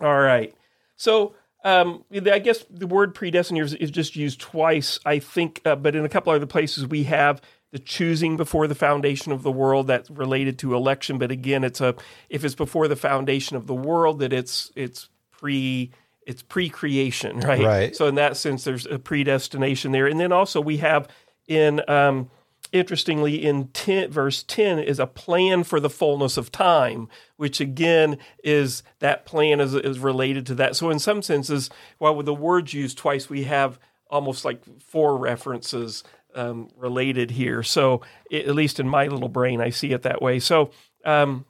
All 0.00 0.18
right. 0.18 0.54
So 0.96 1.34
um, 1.64 2.04
I 2.12 2.38
guess 2.38 2.64
the 2.70 2.86
word 2.86 3.14
predestined 3.14 3.58
is 3.58 3.90
just 3.90 4.16
used 4.16 4.40
twice, 4.40 5.00
I 5.04 5.18
think, 5.18 5.60
uh, 5.64 5.76
but 5.76 5.94
in 5.94 6.04
a 6.04 6.08
couple 6.08 6.32
other 6.32 6.46
places 6.46 6.86
we 6.86 7.04
have 7.04 7.42
the 7.70 7.78
choosing 7.78 8.36
before 8.36 8.66
the 8.66 8.74
foundation 8.74 9.32
of 9.32 9.42
the 9.42 9.52
world 9.52 9.88
that's 9.88 10.10
related 10.10 10.58
to 10.60 10.74
election. 10.74 11.18
But 11.18 11.30
again 11.30 11.64
it's 11.64 11.80
a 11.80 11.94
if 12.28 12.44
it's 12.44 12.54
before 12.54 12.88
the 12.88 12.96
foundation 12.96 13.56
of 13.56 13.66
the 13.66 13.74
world 13.74 14.20
that 14.20 14.32
it's 14.32 14.70
it's 14.76 15.08
pre 15.30 15.90
it's 16.26 16.42
pre-creation 16.42 17.40
right? 17.40 17.64
Right. 17.64 17.96
So 17.96 18.06
in 18.06 18.14
that 18.14 18.36
sense 18.36 18.64
there's 18.64 18.86
a 18.86 18.98
predestination 18.98 19.92
there. 19.92 20.06
And 20.06 20.18
then 20.20 20.32
also 20.32 20.60
we 20.60 20.78
have 20.78 21.08
in 21.46 21.82
um, 21.88 22.30
interestingly 22.72 23.44
in 23.44 23.68
10, 23.68 24.10
verse 24.10 24.42
10 24.42 24.78
is 24.78 24.98
a 24.98 25.06
plan 25.06 25.64
for 25.64 25.80
the 25.80 25.90
fullness 25.90 26.36
of 26.36 26.52
time 26.52 27.08
which 27.36 27.60
again 27.60 28.18
is 28.42 28.82
that 28.98 29.24
plan 29.24 29.60
is, 29.60 29.74
is 29.74 29.98
related 29.98 30.46
to 30.46 30.54
that 30.54 30.76
so 30.76 30.90
in 30.90 30.98
some 30.98 31.22
senses 31.22 31.70
while 31.98 32.14
with 32.14 32.26
the 32.26 32.34
words 32.34 32.72
used 32.72 32.98
twice 32.98 33.28
we 33.28 33.44
have 33.44 33.78
almost 34.10 34.44
like 34.44 34.62
four 34.80 35.16
references 35.16 36.02
um, 36.34 36.68
related 36.76 37.32
here. 37.32 37.62
So 37.62 38.02
it, 38.30 38.46
at 38.46 38.54
least 38.54 38.80
in 38.80 38.88
my 38.88 39.06
little 39.06 39.28
brain, 39.28 39.60
I 39.60 39.70
see 39.70 39.92
it 39.92 40.02
that 40.02 40.22
way. 40.22 40.38
So, 40.38 40.70
um, 41.04 41.44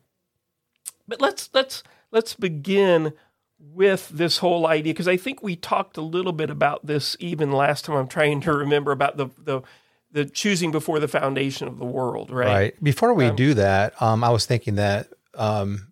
but 1.06 1.20
let's 1.20 1.50
let's 1.52 1.82
let's 2.10 2.34
begin 2.34 3.12
with 3.58 4.08
this 4.10 4.38
whole 4.38 4.66
idea 4.66 4.92
because 4.92 5.08
I 5.08 5.16
think 5.16 5.42
we 5.42 5.56
talked 5.56 5.96
a 5.96 6.02
little 6.02 6.32
bit 6.32 6.50
about 6.50 6.86
this 6.86 7.16
even 7.18 7.50
last 7.50 7.84
time. 7.84 7.96
I'm 7.96 8.08
trying 8.08 8.40
to 8.42 8.52
remember 8.52 8.92
about 8.92 9.16
the 9.16 9.28
the 9.38 9.62
the 10.12 10.24
choosing 10.24 10.70
before 10.70 10.98
the 11.00 11.08
foundation 11.08 11.68
of 11.68 11.78
the 11.78 11.84
world, 11.84 12.30
right? 12.30 12.46
Right. 12.46 12.84
Before 12.84 13.14
we 13.14 13.26
um, 13.26 13.36
do 13.36 13.54
that, 13.54 14.00
um, 14.00 14.24
I 14.24 14.30
was 14.30 14.46
thinking 14.46 14.76
that 14.76 15.08
um, 15.34 15.88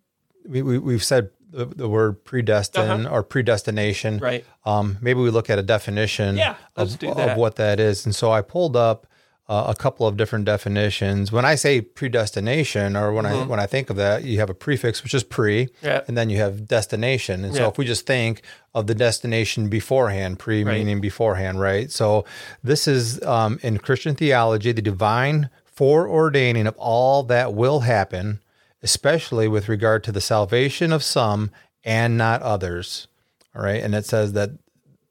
we, 0.46 0.62
we 0.62 0.92
have 0.94 1.04
said 1.04 1.30
the, 1.50 1.66
the 1.66 1.88
word 1.88 2.24
predestined 2.24 3.06
uh-huh. 3.06 3.14
or 3.14 3.22
predestination. 3.22 4.18
Right. 4.18 4.44
Um, 4.64 4.98
maybe 5.00 5.20
we 5.20 5.30
look 5.30 5.50
at 5.50 5.58
a 5.58 5.62
definition 5.62 6.36
yeah, 6.36 6.56
of, 6.76 7.02
of, 7.02 7.36
what 7.36 7.56
that 7.56 7.80
is. 7.80 8.04
And 8.04 8.14
so 8.14 8.30
I 8.30 8.42
pulled 8.42 8.76
up 8.76 9.06
uh, 9.48 9.64
a 9.68 9.74
couple 9.74 10.06
of 10.06 10.16
different 10.16 10.44
definitions. 10.44 11.30
When 11.30 11.44
I 11.44 11.54
say 11.54 11.80
predestination, 11.80 12.96
or 12.96 13.12
when 13.12 13.24
mm-hmm. 13.24 13.44
I 13.44 13.46
when 13.46 13.60
I 13.60 13.66
think 13.66 13.90
of 13.90 13.96
that, 13.96 14.24
you 14.24 14.38
have 14.38 14.50
a 14.50 14.54
prefix 14.54 15.02
which 15.02 15.14
is 15.14 15.22
pre, 15.22 15.68
yeah. 15.82 16.02
and 16.08 16.16
then 16.16 16.30
you 16.30 16.38
have 16.38 16.66
destination. 16.66 17.44
And 17.44 17.54
yeah. 17.54 17.60
so 17.60 17.68
if 17.68 17.78
we 17.78 17.84
just 17.84 18.06
think 18.06 18.42
of 18.74 18.86
the 18.86 18.94
destination 18.94 19.68
beforehand, 19.68 20.38
pre 20.38 20.64
right. 20.64 20.78
meaning 20.78 21.00
beforehand, 21.00 21.60
right? 21.60 21.90
So 21.90 22.24
this 22.62 22.88
is 22.88 23.22
um, 23.22 23.58
in 23.62 23.78
Christian 23.78 24.14
theology 24.14 24.72
the 24.72 24.82
divine 24.82 25.50
foreordaining 25.76 26.66
of 26.66 26.74
all 26.78 27.22
that 27.24 27.52
will 27.52 27.80
happen 27.80 28.40
especially 28.86 29.48
with 29.48 29.68
regard 29.68 30.04
to 30.04 30.12
the 30.12 30.20
salvation 30.20 30.92
of 30.92 31.02
some 31.02 31.50
and 31.82 32.16
not 32.16 32.40
others. 32.42 33.08
All 33.54 33.62
right. 33.62 33.82
And 33.82 33.94
it 33.94 34.04
says 34.04 34.34
that 34.34 34.50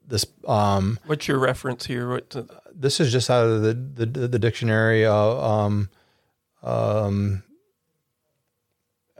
this. 0.06 0.24
Um, 0.46 0.98
What's 1.04 1.28
your 1.28 1.38
reference 1.38 1.84
here? 1.84 2.08
What 2.08 2.30
to... 2.30 2.46
This 2.78 3.00
is 3.00 3.10
just 3.10 3.30
out 3.30 3.46
of 3.46 3.62
the, 3.62 3.72
the, 3.74 4.28
the 4.28 4.38
dictionary. 4.38 5.06
Uh, 5.06 5.14
um, 5.14 5.88
um, 6.62 7.42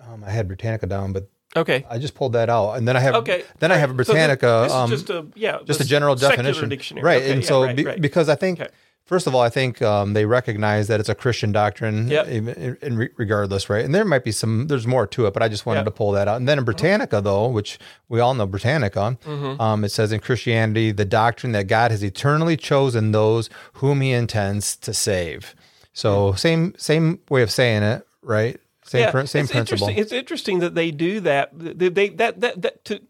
um, 0.03 0.25
I 0.25 0.31
had 0.31 0.47
Britannica 0.47 0.87
down, 0.87 1.13
but 1.13 1.29
Okay. 1.57 1.87
I 1.89 1.99
just 1.99 2.15
pulled 2.15 2.35
that 2.35 2.51
out, 2.51 2.73
and 2.73 2.87
then 2.87 2.97
I 2.97 3.01
have 3.01 3.15
okay. 3.17 3.43
Then 3.61 3.73
I 3.73 3.77
have 3.77 3.91
a 3.91 3.95
Britannica. 3.95 4.47
So 4.47 4.63
this, 4.63 4.73
this 4.73 4.75
um, 4.75 4.91
just 4.91 5.11
a 5.11 5.27
yeah, 5.35 5.59
just 5.65 5.81
a 5.81 5.85
general 5.85 6.15
definition, 6.15 6.69
dictionary. 6.69 7.03
right? 7.05 7.23
Okay, 7.23 7.33
and 7.33 7.43
yeah, 7.43 7.49
so 7.49 7.63
right, 7.65 7.77
be, 7.77 7.85
right. 7.85 8.01
because 8.01 8.29
I 8.29 8.35
think 8.35 8.61
okay. 8.61 8.71
First 9.07 9.29
of 9.29 9.37
all, 9.37 9.41
I 9.41 9.51
think 9.51 9.81
um, 9.83 10.15
they 10.15 10.25
recognize 10.25 10.89
that 10.89 10.99
it's 10.99 11.09
a 11.09 11.15
Christian 11.15 11.53
doctrine, 11.53 12.09
yep. 12.09 12.27
in, 12.27 12.49
in 12.83 12.97
re- 12.97 13.11
regardless, 13.17 13.71
right? 13.71 13.85
And 13.85 13.95
there 13.95 14.05
might 14.05 14.25
be 14.25 14.33
some, 14.33 14.67
there's 14.67 14.85
more 14.85 15.07
to 15.07 15.27
it, 15.27 15.33
but 15.33 15.45
I 15.45 15.49
just 15.49 15.65
wanted 15.65 15.81
yep. 15.81 15.85
to 15.87 15.91
pull 15.93 16.11
that 16.13 16.27
out. 16.27 16.39
And 16.39 16.49
then 16.49 16.59
in 16.59 16.65
Britannica, 16.65 17.21
though, 17.21 17.47
which 17.47 17.79
we 18.09 18.19
all 18.19 18.35
know 18.35 18.47
Britannica, 18.47 19.17
mm-hmm. 19.25 19.61
um, 19.61 19.85
it 19.85 19.91
says 19.91 20.11
in 20.11 20.19
Christianity, 20.19 20.91
the 20.91 21.05
doctrine 21.05 21.53
that 21.53 21.69
God 21.69 21.93
has 21.93 22.03
eternally 22.03 22.57
chosen 22.57 23.13
those 23.13 23.49
whom 23.75 24.01
He 24.01 24.11
intends 24.11 24.75
to 24.79 24.93
save. 24.93 25.55
So 25.93 26.31
mm-hmm. 26.31 26.37
same 26.37 26.75
same 26.77 27.21
way 27.31 27.43
of 27.43 27.51
saying 27.53 27.85
it, 27.85 28.05
right? 28.23 28.61
Same 28.85 29.03
yeah, 29.03 29.11
pr- 29.13 29.27
same 29.27 29.45
it's 29.45 29.53
principle. 29.53 29.89
Interesting. 29.89 29.99
It's 29.99 30.13
interesting 30.13 30.59
that 30.59 30.75
they 30.75 30.91
do 30.91 31.21
that. 31.21 31.51
They, 31.55 31.89
they 31.91 32.09
that, 32.09 32.41
that 32.41 32.61
that 32.63 32.85
to 32.87 33.01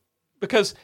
because 0.41 0.75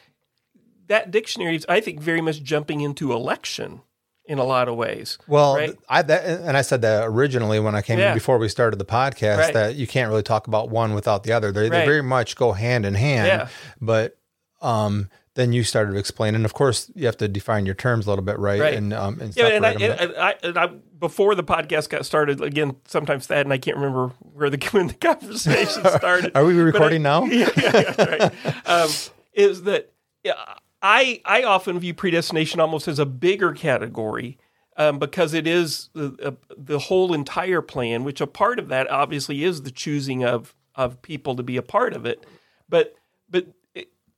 that 0.86 1.10
dictionary 1.10 1.56
is, 1.56 1.66
I 1.68 1.80
think, 1.80 2.00
very 2.00 2.22
much 2.22 2.42
jumping 2.42 2.80
into 2.80 3.12
election 3.12 3.82
in 4.24 4.38
a 4.38 4.44
lot 4.44 4.68
of 4.68 4.76
ways. 4.76 5.18
Well, 5.26 5.56
right? 5.56 5.76
I 5.88 6.02
that, 6.02 6.24
and 6.24 6.56
I 6.56 6.62
said 6.62 6.82
that 6.82 7.04
originally 7.06 7.60
when 7.60 7.74
I 7.74 7.82
came 7.82 7.98
yeah. 7.98 8.10
in 8.10 8.14
before 8.14 8.38
we 8.38 8.48
started 8.48 8.78
the 8.78 8.84
podcast 8.84 9.38
right. 9.38 9.54
that 9.54 9.74
you 9.74 9.86
can't 9.86 10.08
really 10.08 10.22
talk 10.22 10.46
about 10.46 10.70
one 10.70 10.94
without 10.94 11.24
the 11.24 11.32
other. 11.32 11.52
They, 11.52 11.62
right. 11.62 11.70
they 11.70 11.84
very 11.84 12.02
much 12.02 12.36
go 12.36 12.52
hand 12.52 12.86
in 12.86 12.94
hand. 12.94 13.26
Yeah. 13.26 13.48
But 13.80 14.16
um, 14.60 15.08
then 15.34 15.52
you 15.52 15.64
started 15.64 15.96
explaining. 15.96 16.36
And 16.36 16.44
of 16.44 16.54
course, 16.54 16.90
you 16.94 17.06
have 17.06 17.16
to 17.18 17.28
define 17.28 17.66
your 17.66 17.74
terms 17.74 18.06
a 18.06 18.10
little 18.10 18.24
bit, 18.24 18.38
right? 18.38 18.60
right. 18.60 18.74
And 18.74 18.92
um, 18.92 19.20
and 19.20 19.34
yeah, 19.36 19.46
and 19.46 19.66
I, 19.66 19.72
and 19.72 20.16
I, 20.16 20.34
and 20.42 20.58
I, 20.58 20.66
before 20.98 21.34
the 21.34 21.44
podcast 21.44 21.88
got 21.88 22.04
started, 22.04 22.40
again, 22.40 22.76
sometimes 22.86 23.26
that, 23.28 23.44
and 23.44 23.52
I 23.52 23.58
can't 23.58 23.76
remember 23.76 24.08
where 24.20 24.50
the 24.50 24.58
when 24.72 24.88
the 24.88 24.94
conversation 24.94 25.84
started. 25.96 26.32
Are 26.34 26.44
we 26.44 26.54
recording 26.54 27.06
I, 27.06 27.20
now? 27.20 27.24
Yeah, 27.32 27.48
yeah, 27.56 27.94
yeah 27.98 28.04
right. 28.04 28.68
um, 28.68 28.90
is 29.32 29.62
that 29.62 29.92
yeah, 30.22 30.34
I 30.82 31.20
I 31.24 31.44
often 31.44 31.78
view 31.78 31.94
predestination 31.94 32.60
almost 32.60 32.88
as 32.88 32.98
a 32.98 33.06
bigger 33.06 33.52
category 33.52 34.38
um, 34.76 34.98
because 34.98 35.32
it 35.32 35.46
is 35.46 35.90
the, 35.94 36.16
uh, 36.22 36.54
the 36.56 36.78
whole 36.78 37.14
entire 37.14 37.62
plan. 37.62 38.04
Which 38.04 38.20
a 38.20 38.26
part 38.26 38.58
of 38.58 38.68
that 38.68 38.90
obviously 38.90 39.44
is 39.44 39.62
the 39.62 39.70
choosing 39.70 40.24
of 40.24 40.54
of 40.74 41.00
people 41.02 41.36
to 41.36 41.42
be 41.42 41.56
a 41.56 41.62
part 41.62 41.92
of 41.92 42.04
it. 42.04 42.26
But 42.68 42.94
but 43.30 43.48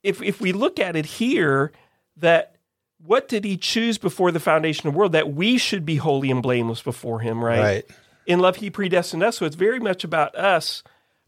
if 0.02 0.22
if 0.22 0.40
we 0.40 0.52
look 0.52 0.80
at 0.80 0.96
it 0.96 1.06
here, 1.06 1.72
that 2.16 2.56
what 3.04 3.28
did 3.28 3.44
he 3.44 3.56
choose 3.56 3.98
before 3.98 4.32
the 4.32 4.40
foundation 4.40 4.86
of 4.88 4.94
the 4.94 4.98
world? 4.98 5.12
That 5.12 5.34
we 5.34 5.58
should 5.58 5.84
be 5.84 5.96
holy 5.96 6.30
and 6.30 6.42
blameless 6.42 6.82
before 6.82 7.20
him, 7.20 7.44
right? 7.44 7.60
Right. 7.60 7.84
In 8.26 8.38
love, 8.38 8.56
he 8.56 8.70
predestined 8.70 9.22
us. 9.22 9.36
So 9.36 9.44
it's 9.44 9.56
very 9.56 9.80
much 9.80 10.02
about 10.02 10.34
us 10.34 10.82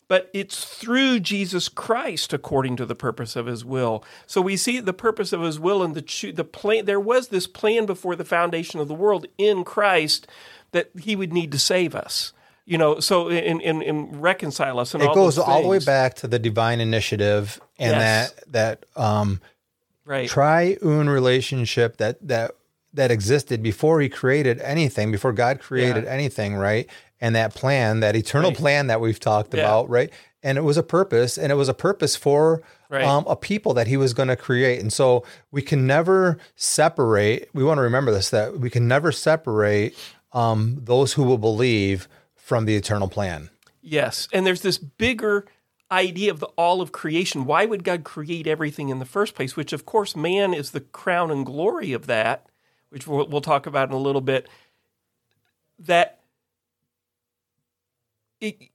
but 0.08 0.30
it's 0.32 0.64
through 0.64 1.20
Jesus 1.20 1.68
Christ 1.68 2.32
according 2.32 2.76
to 2.76 2.86
the 2.86 2.94
purpose 2.94 3.36
of 3.36 3.46
his 3.46 3.64
will. 3.64 4.04
So 4.26 4.40
we 4.40 4.56
see 4.56 4.80
the 4.80 4.92
purpose 4.92 5.32
of 5.32 5.42
his 5.42 5.58
will 5.58 5.82
and 5.82 5.94
the 5.94 6.32
the 6.32 6.44
plan 6.44 6.84
there 6.84 7.00
was 7.00 7.28
this 7.28 7.46
plan 7.46 7.86
before 7.86 8.16
the 8.16 8.24
foundation 8.24 8.80
of 8.80 8.88
the 8.88 8.94
world 8.94 9.26
in 9.38 9.64
Christ 9.64 10.26
that 10.72 10.90
he 10.98 11.16
would 11.16 11.32
need 11.32 11.52
to 11.52 11.58
save 11.58 11.94
us. 11.94 12.32
You 12.64 12.78
know, 12.78 13.00
so 13.00 13.28
in 13.28 13.60
in, 13.60 13.82
in 13.82 14.20
reconcile 14.20 14.78
us 14.78 14.94
and 14.94 15.02
it 15.02 15.08
all 15.08 15.14
goes 15.14 15.38
all 15.38 15.62
the 15.62 15.68
way 15.68 15.78
back 15.78 16.14
to 16.16 16.26
the 16.26 16.38
divine 16.38 16.80
initiative 16.80 17.60
and 17.78 17.92
yes. 17.92 18.30
that 18.32 18.52
that 18.52 18.86
um 19.00 19.40
right. 20.04 20.28
triune 20.28 21.08
relationship 21.08 21.96
that 21.98 22.26
that 22.26 22.52
that 22.96 23.10
existed 23.10 23.62
before 23.62 24.00
he 24.00 24.08
created 24.08 24.58
anything, 24.60 25.12
before 25.12 25.32
God 25.32 25.60
created 25.60 26.04
Yeah. 26.04 26.10
anything, 26.10 26.54
right? 26.54 26.88
And 27.20 27.34
that 27.34 27.54
plan, 27.54 28.00
that 28.00 28.14
eternal 28.14 28.50
Right. 28.50 28.58
plan 28.58 28.86
that 28.88 29.00
we've 29.00 29.18
talked 29.20 29.54
Yeah. 29.54 29.60
about, 29.60 29.88
right? 29.88 30.10
And 30.42 30.58
it 30.58 30.62
was 30.62 30.76
a 30.76 30.82
purpose, 30.82 31.38
and 31.38 31.50
it 31.50 31.54
was 31.56 31.68
a 31.68 31.74
purpose 31.74 32.14
for 32.14 32.62
Right. 32.90 33.04
um, 33.04 33.24
a 33.26 33.34
people 33.36 33.74
that 33.74 33.86
he 33.86 33.96
was 33.96 34.12
going 34.14 34.28
to 34.28 34.36
create. 34.36 34.80
And 34.80 34.92
so 34.92 35.24
we 35.50 35.62
can 35.62 35.86
never 35.86 36.38
separate, 36.54 37.48
we 37.54 37.64
want 37.64 37.78
to 37.78 37.82
remember 37.82 38.12
this, 38.12 38.30
that 38.30 38.60
we 38.60 38.70
can 38.70 38.86
never 38.86 39.10
separate 39.12 39.96
um, 40.32 40.78
those 40.82 41.14
who 41.14 41.22
will 41.22 41.38
believe 41.38 42.06
from 42.34 42.66
the 42.66 42.76
eternal 42.76 43.08
plan. 43.08 43.48
Yes, 43.80 44.28
and 44.32 44.46
there's 44.46 44.60
this 44.60 44.76
bigger 44.78 45.46
idea 45.90 46.30
of 46.30 46.40
the 46.40 46.46
all 46.58 46.80
of 46.82 46.92
creation. 46.92 47.44
Why 47.44 47.64
would 47.64 47.82
God 47.84 48.04
create 48.04 48.46
everything 48.46 48.88
in 48.90 48.98
the 48.98 49.04
first 49.06 49.34
place? 49.34 49.56
Which, 49.56 49.72
of 49.72 49.86
course, 49.86 50.14
man 50.14 50.52
is 50.52 50.72
the 50.72 50.80
crown 50.80 51.30
and 51.30 51.46
glory 51.46 51.92
of 51.92 52.06
that, 52.06 52.46
which 52.90 53.06
we'll, 53.06 53.26
we'll 53.28 53.40
talk 53.40 53.66
about 53.66 53.88
in 53.88 53.94
a 53.94 53.98
little 53.98 54.20
bit. 54.20 54.48
That 55.78 56.20
it, 58.40 58.70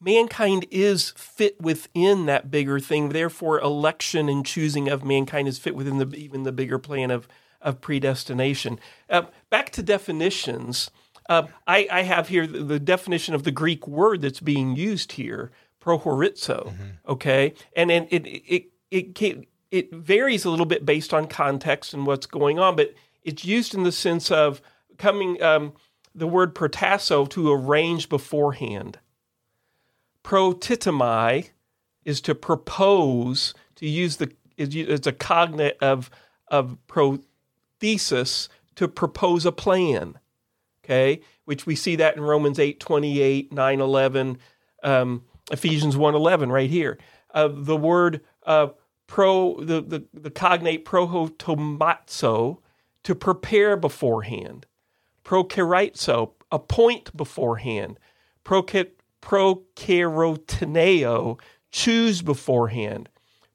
mankind 0.00 0.66
is 0.70 1.10
fit 1.16 1.60
within 1.60 2.26
that 2.26 2.50
bigger 2.50 2.78
thing. 2.80 3.10
Therefore, 3.10 3.60
election 3.60 4.28
and 4.28 4.44
choosing 4.44 4.88
of 4.88 5.04
mankind 5.04 5.48
is 5.48 5.58
fit 5.58 5.74
within 5.74 5.98
the 5.98 6.14
even 6.16 6.42
the 6.42 6.52
bigger 6.52 6.78
plan 6.78 7.10
of 7.10 7.28
of 7.60 7.80
predestination. 7.80 8.78
Uh, 9.10 9.22
back 9.50 9.70
to 9.70 9.82
definitions. 9.82 10.90
Uh, 11.28 11.46
I, 11.66 11.88
I, 11.90 12.02
have 12.02 12.28
here 12.28 12.46
the, 12.46 12.60
the, 12.60 12.78
definition 12.78 13.34
of 13.34 13.42
the 13.42 13.50
Greek 13.50 13.88
word 13.88 14.22
that's 14.22 14.38
being 14.38 14.76
used 14.76 15.12
here, 15.12 15.50
prohorizo. 15.82 16.68
Mm-hmm. 16.68 16.84
Okay, 17.08 17.54
and 17.74 17.90
and 17.90 18.06
it 18.12 18.26
it 18.26 18.66
it 18.92 19.20
it, 19.20 19.48
it 19.72 19.92
varies 19.92 20.44
a 20.44 20.50
little 20.50 20.66
bit 20.66 20.86
based 20.86 21.12
on 21.12 21.26
context 21.26 21.92
and 21.92 22.06
what's 22.06 22.26
going 22.26 22.60
on, 22.60 22.76
but 22.76 22.94
it's 23.24 23.44
used 23.44 23.74
in 23.74 23.82
the 23.82 23.90
sense 23.90 24.30
of 24.30 24.62
coming 24.98 25.42
um, 25.42 25.72
the 26.16 26.26
word 26.26 26.54
protasso 26.54 27.28
to 27.30 27.52
arrange 27.52 28.08
beforehand. 28.08 28.98
Protithemai 30.24 31.50
is 32.04 32.20
to 32.22 32.34
propose, 32.34 33.54
to 33.76 33.86
use 33.86 34.16
the 34.16 34.32
it's 34.56 35.06
a 35.06 35.12
cognate 35.12 35.76
of 35.82 36.10
of 36.48 36.78
prothesis 36.88 38.48
to 38.76 38.88
propose 38.88 39.44
a 39.44 39.52
plan. 39.52 40.18
Okay, 40.82 41.20
which 41.44 41.66
we 41.66 41.74
see 41.74 41.96
that 41.96 42.16
in 42.16 42.22
Romans 42.22 42.58
8, 42.58 42.78
28, 42.78 43.52
9, 43.52 43.80
11, 43.80 44.38
um, 44.84 45.24
Ephesians 45.50 45.96
1, 45.96 46.14
11, 46.14 46.52
right 46.52 46.70
here. 46.70 46.96
Uh, 47.34 47.48
the 47.52 47.76
word 47.76 48.20
uh, 48.44 48.68
pro, 49.08 49.60
the, 49.60 49.80
the, 49.80 50.04
the 50.14 50.30
cognate 50.30 50.84
proetoimazo, 50.84 52.58
to 53.02 53.14
prepare 53.14 53.76
beforehand. 53.76 54.66
Prokerito, 55.26 56.32
appoint 56.52 57.16
beforehand. 57.16 57.98
Procheirotoneo, 58.44 61.40
choose 61.72 62.22
beforehand. 62.22 63.08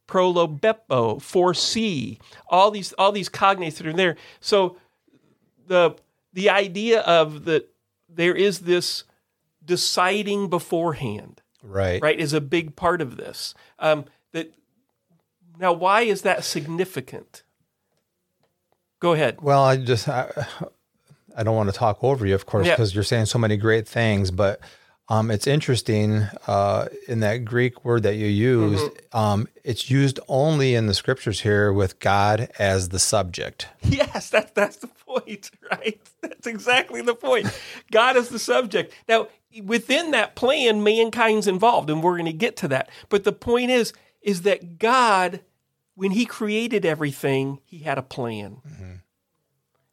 Prolobepo, 0.06 1.22
foresee. 1.22 2.20
All 2.50 2.72
these 2.72 2.92
all 2.94 3.14
these 3.14 3.30
cognates 3.30 3.78
that 3.78 3.88
are 3.88 3.94
there. 3.94 4.18
So 4.42 4.76
the 5.68 5.96
the 6.34 6.50
idea 6.50 7.00
of 7.02 7.46
that 7.46 7.70
there 8.10 8.36
is 8.36 8.60
this 8.60 9.06
deciding 9.64 10.50
beforehand, 10.50 11.42
right? 11.64 12.02
Right, 12.02 12.20
is 12.20 12.34
a 12.34 12.42
big 12.42 12.76
part 12.76 13.02
of 13.02 13.16
this. 13.16 13.54
Um, 13.80 14.04
that 14.34 14.54
now, 15.58 15.72
why 15.72 16.02
is 16.02 16.24
that 16.24 16.44
significant? 16.44 17.44
Go 19.00 19.14
ahead. 19.14 19.40
Well, 19.42 19.64
I 19.64 19.78
just 19.78 20.10
I, 20.10 20.46
I 21.38 21.44
don't 21.44 21.56
want 21.56 21.70
to 21.70 21.76
talk 21.76 22.04
over 22.04 22.26
you, 22.26 22.36
of 22.36 22.46
course, 22.46 22.68
because 22.68 22.92
yeah. 22.92 22.96
you're 22.96 23.04
saying 23.04 23.26
so 23.26 23.40
many 23.40 23.58
great 23.58 23.88
things, 23.88 24.32
but 24.32 24.60
um, 25.12 25.30
it's 25.30 25.46
interesting 25.46 26.22
uh, 26.48 26.88
in 27.06 27.20
that 27.20 27.44
Greek 27.44 27.84
word 27.84 28.04
that 28.04 28.16
you 28.16 28.28
used. 28.28 28.86
Mm-hmm. 28.86 29.18
Um, 29.18 29.48
it's 29.62 29.92
used 29.92 30.22
only 30.30 30.74
in 30.74 30.88
the 30.88 30.94
scriptures 30.94 31.42
here 31.42 31.74
with 31.74 32.00
God 32.00 32.50
as 32.58 32.90
the 32.90 33.00
subject. 33.00 33.68
Yes, 33.84 34.30
that's 34.30 34.52
that's 34.52 34.78
the 34.78 34.88
point, 34.88 35.52
right? 35.72 36.00
That's 36.22 36.48
exactly 36.48 37.02
the 37.02 37.14
point. 37.14 37.48
God 37.92 38.16
is 38.16 38.30
the 38.30 38.40
subject. 38.40 38.94
Now, 39.10 39.28
within 39.62 40.12
that 40.12 40.36
plan, 40.36 40.82
mankind's 40.82 41.46
involved, 41.46 41.90
and 41.90 42.02
we're 42.02 42.14
going 42.16 42.26
to 42.26 42.34
get 42.34 42.56
to 42.58 42.70
that. 42.70 42.90
But 43.10 43.26
the 43.26 43.34
point 43.34 43.70
is, 43.70 43.92
is 44.22 44.44
that 44.44 44.80
God, 44.80 45.42
when 45.96 46.12
He 46.12 46.26
created 46.26 46.86
everything, 46.86 47.60
He 47.66 47.80
had 47.80 47.98
a 47.98 48.04
plan. 48.04 48.62
Mm-hmm. 48.66 48.92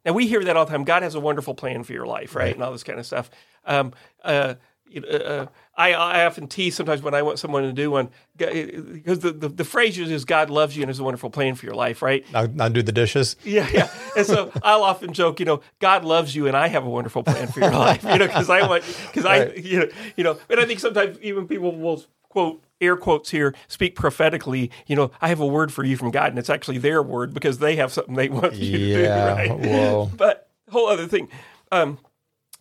Now 0.05 0.13
we 0.13 0.27
hear 0.27 0.43
that 0.43 0.55
all 0.55 0.65
the 0.65 0.71
time. 0.71 0.83
God 0.83 1.03
has 1.03 1.15
a 1.15 1.19
wonderful 1.19 1.53
plan 1.53 1.83
for 1.83 1.93
your 1.93 2.05
life, 2.05 2.35
right, 2.35 2.43
right. 2.43 2.55
and 2.55 2.63
all 2.63 2.71
this 2.71 2.83
kind 2.83 2.99
of 2.99 3.05
stuff. 3.05 3.29
Um, 3.65 3.93
uh, 4.23 4.55
you 4.89 5.01
know, 5.01 5.07
uh, 5.07 5.45
I, 5.75 5.93
I 5.93 6.25
often 6.25 6.47
tease 6.47 6.75
sometimes 6.75 7.01
when 7.01 7.13
I 7.13 7.21
want 7.21 7.39
someone 7.39 7.63
to 7.63 7.73
do 7.73 7.91
one 7.91 8.09
because 8.35 9.19
the, 9.19 9.31
the, 9.31 9.49
the 9.49 9.63
phrase 9.63 9.97
is 9.97 10.25
God 10.25 10.49
loves 10.49 10.75
you 10.75 10.83
and 10.83 10.89
has 10.89 10.99
a 10.99 11.03
wonderful 11.03 11.29
plan 11.29 11.55
for 11.55 11.65
your 11.65 11.75
life, 11.75 12.01
right? 12.01 12.29
Not, 12.31 12.55
not 12.55 12.73
do 12.73 12.81
the 12.81 12.91
dishes. 12.91 13.35
Yeah, 13.49 13.67
yeah. 13.71 13.89
And 14.15 14.25
so 14.25 14.51
I'll 14.63 14.83
often 14.83 15.13
joke, 15.13 15.39
you 15.39 15.45
know, 15.45 15.61
God 15.79 16.05
loves 16.05 16.35
you 16.35 16.47
and 16.47 16.55
I 16.55 16.67
have 16.67 16.85
a 16.85 16.89
wonderful 16.89 17.23
plan 17.23 17.47
for 17.47 17.61
your 17.61 17.71
life, 17.87 18.03
you 18.03 18.17
know, 18.17 18.27
because 18.27 18.49
I 18.49 18.67
want, 18.67 18.83
because 19.07 19.23
right. 19.23 19.51
I, 19.51 19.55
you 19.55 19.79
know, 19.79 19.87
you 20.15 20.23
know, 20.23 20.37
and 20.49 20.59
I 20.59 20.65
think 20.65 20.79
sometimes 20.79 21.19
even 21.21 21.47
people 21.47 21.75
will 21.75 22.03
quote 22.29 22.63
air 22.81 22.95
quotes 22.95 23.29
here 23.29 23.53
speak 23.67 23.95
prophetically 23.95 24.71
you 24.87 24.95
know 24.95 25.11
i 25.21 25.27
have 25.27 25.39
a 25.39 25.45
word 25.45 25.71
for 25.71 25.83
you 25.83 25.97
from 25.97 26.11
god 26.11 26.29
and 26.29 26.39
it's 26.39 26.49
actually 26.49 26.77
their 26.77 27.03
word 27.03 27.33
because 27.33 27.59
they 27.59 27.75
have 27.75 27.91
something 27.91 28.15
they 28.15 28.29
want 28.29 28.55
you 28.55 28.77
yeah, 28.77 28.95
to 28.95 29.03
do 29.03 29.09
right 29.09 29.59
whoa. 29.59 30.11
but 30.17 30.49
whole 30.69 30.87
other 30.87 31.07
thing 31.07 31.27
um, 31.71 31.99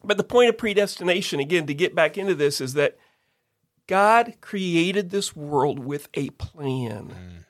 but 0.04 0.16
the 0.16 0.24
point 0.24 0.48
of 0.48 0.59
predestination, 0.59 1.40
again, 1.40 1.66
to 1.66 1.74
get 1.74 1.94
back 1.94 2.16
into 2.16 2.35
this, 2.35 2.61
is 2.61 2.74
that 2.74 2.98
God 3.87 4.35
created 4.40 5.11
this 5.11 5.35
world 5.35 5.78
with 5.78 6.09
a 6.14 6.31
plan, 6.31 7.09
mm. 7.09 7.44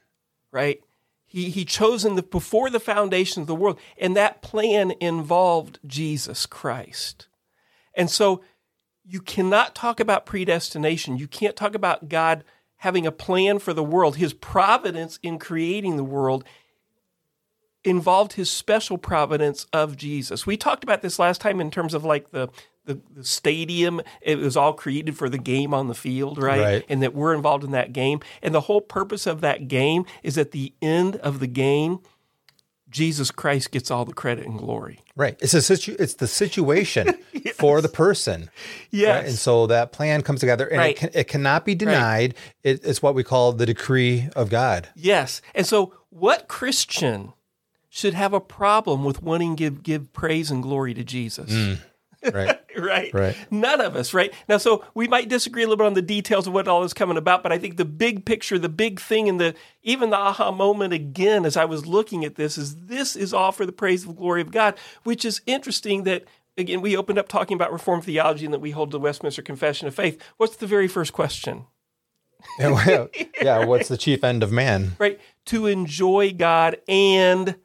right? 0.50 0.80
He, 1.26 1.50
he 1.50 1.64
chosen 1.64 2.14
the, 2.14 2.22
before 2.22 2.70
the 2.70 2.80
foundation 2.80 3.42
of 3.42 3.48
the 3.48 3.54
world, 3.54 3.78
and 3.98 4.16
that 4.16 4.40
plan 4.40 4.92
involved 5.00 5.78
Jesus 5.86 6.46
Christ. 6.46 7.28
And 7.94 8.10
so 8.10 8.42
you 9.04 9.20
cannot 9.20 9.74
talk 9.74 10.00
about 10.00 10.24
predestination. 10.24 11.18
You 11.18 11.28
can't 11.28 11.56
talk 11.56 11.74
about 11.74 12.08
God 12.08 12.44
having 12.78 13.06
a 13.06 13.12
plan 13.12 13.58
for 13.58 13.72
the 13.72 13.82
world, 13.82 14.16
his 14.16 14.32
providence 14.32 15.18
in 15.22 15.38
creating 15.38 15.96
the 15.96 16.04
world, 16.04 16.44
involved 17.84 18.34
his 18.34 18.50
special 18.50 18.98
providence 18.98 19.66
of 19.72 19.96
Jesus. 19.96 20.46
We 20.46 20.56
talked 20.56 20.84
about 20.84 21.02
this 21.02 21.18
last 21.18 21.40
time 21.40 21.60
in 21.60 21.70
terms 21.70 21.94
of 21.94 22.04
like 22.04 22.30
the 22.30 22.48
the, 22.84 23.00
the, 23.14 23.24
stadium 23.24 24.00
it 24.22 24.38
was 24.38 24.56
all 24.56 24.72
created 24.72 25.14
for 25.14 25.28
the 25.28 25.36
game 25.36 25.74
on 25.74 25.88
the 25.88 25.94
field 25.94 26.42
right? 26.42 26.60
right? 26.60 26.84
and 26.88 27.02
that 27.02 27.14
we're 27.14 27.34
involved 27.34 27.62
in 27.62 27.70
that 27.72 27.92
game 27.92 28.18
and 28.42 28.54
the 28.54 28.62
whole 28.62 28.80
purpose 28.80 29.26
of 29.26 29.42
that 29.42 29.68
game 29.68 30.06
is 30.22 30.38
at 30.38 30.52
the 30.52 30.72
end 30.80 31.16
of 31.16 31.38
the 31.38 31.46
game 31.46 32.00
jesus 32.88 33.30
christ 33.30 33.70
gets 33.72 33.90
all 33.90 34.06
the 34.06 34.14
credit 34.14 34.46
and 34.46 34.56
glory 34.56 35.00
right 35.18 35.36
it's 35.40 35.52
a 35.52 35.60
situ- 35.60 35.96
it's 35.98 36.14
the 36.14 36.26
situation 36.26 37.06
yes. 37.32 37.54
for 37.56 37.82
the 37.82 37.88
person 37.88 38.48
yes 38.90 39.14
right? 39.14 39.26
and 39.26 39.38
so 39.38 39.66
that 39.66 39.92
plan 39.92 40.22
comes 40.22 40.40
together 40.40 40.66
and 40.66 40.78
right. 40.78 40.96
it, 40.96 40.98
can, 40.98 41.10
it 41.12 41.28
cannot 41.28 41.66
be 41.66 41.74
denied 41.74 42.34
right. 42.34 42.74
it, 42.76 42.84
it's 42.84 43.02
what 43.02 43.14
we 43.14 43.22
call 43.22 43.52
the 43.52 43.66
decree 43.66 44.30
of 44.34 44.48
god 44.48 44.88
yes 44.94 45.42
and 45.54 45.66
so 45.66 45.92
what 46.08 46.48
christian 46.48 47.34
should 47.88 48.14
have 48.14 48.32
a 48.32 48.40
problem 48.40 49.04
with 49.04 49.22
wanting 49.22 49.56
to 49.56 49.62
give, 49.62 49.82
give 49.82 50.12
praise 50.12 50.50
and 50.50 50.62
glory 50.62 50.94
to 50.94 51.02
Jesus. 51.02 51.50
Mm, 51.50 51.78
right. 52.34 52.58
right. 52.76 53.14
Right. 53.14 53.36
None 53.50 53.80
of 53.80 53.94
us, 53.94 54.12
right? 54.12 54.32
Now, 54.48 54.58
so 54.58 54.84
we 54.94 55.06
might 55.06 55.28
disagree 55.28 55.62
a 55.62 55.66
little 55.66 55.76
bit 55.76 55.86
on 55.86 55.94
the 55.94 56.02
details 56.02 56.46
of 56.46 56.52
what 56.52 56.66
all 56.66 56.82
is 56.82 56.92
coming 56.92 57.16
about, 57.16 57.42
but 57.42 57.52
I 57.52 57.58
think 57.58 57.76
the 57.76 57.84
big 57.84 58.24
picture, 58.24 58.58
the 58.58 58.68
big 58.68 59.00
thing, 59.00 59.28
and 59.28 59.40
the 59.40 59.54
even 59.82 60.10
the 60.10 60.16
aha 60.16 60.50
moment 60.50 60.92
again 60.92 61.44
as 61.44 61.56
I 61.56 61.64
was 61.64 61.86
looking 61.86 62.24
at 62.24 62.34
this 62.34 62.58
is 62.58 62.74
this 62.86 63.14
is 63.14 63.32
all 63.32 63.52
for 63.52 63.64
the 63.64 63.72
praise 63.72 64.04
and 64.04 64.16
glory 64.16 64.40
of 64.40 64.50
God, 64.50 64.76
which 65.04 65.24
is 65.24 65.40
interesting 65.46 66.02
that 66.04 66.24
again 66.56 66.80
we 66.80 66.96
opened 66.96 67.18
up 67.18 67.28
talking 67.28 67.54
about 67.54 67.72
Reformed 67.72 68.04
theology 68.04 68.44
and 68.44 68.54
that 68.54 68.60
we 68.60 68.72
hold 68.72 68.90
the 68.90 68.98
Westminster 68.98 69.42
Confession 69.42 69.86
of 69.86 69.94
Faith. 69.94 70.20
What's 70.38 70.56
the 70.56 70.66
very 70.66 70.88
first 70.88 71.12
question? 71.12 71.66
yeah, 72.58 73.64
what's 73.64 73.88
the 73.88 73.96
chief 73.96 74.24
end 74.24 74.42
of 74.42 74.52
man? 74.52 74.92
Right. 74.98 75.20
To 75.46 75.66
enjoy 75.66 76.32
God 76.32 76.78
and 76.88 77.56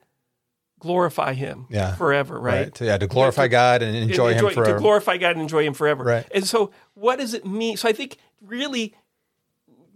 glorify 0.84 1.32
Him 1.32 1.66
yeah. 1.70 1.94
forever, 1.94 2.38
right? 2.38 2.66
right. 2.66 2.80
Yeah, 2.80 2.98
to 2.98 3.06
glorify 3.06 3.48
God 3.48 3.80
and 3.80 3.96
enjoy, 3.96 4.32
enjoy, 4.32 4.48
Him 4.48 4.54
forever. 4.54 4.74
To 4.74 4.78
glorify 4.78 5.16
God 5.16 5.30
and 5.30 5.40
enjoy 5.40 5.64
Him 5.64 5.72
forever. 5.72 6.04
Right. 6.04 6.26
And 6.34 6.46
so, 6.46 6.72
what 6.92 7.18
does 7.18 7.32
it 7.32 7.46
mean? 7.46 7.78
So, 7.78 7.88
I 7.88 7.92
think 7.94 8.18
really 8.42 8.94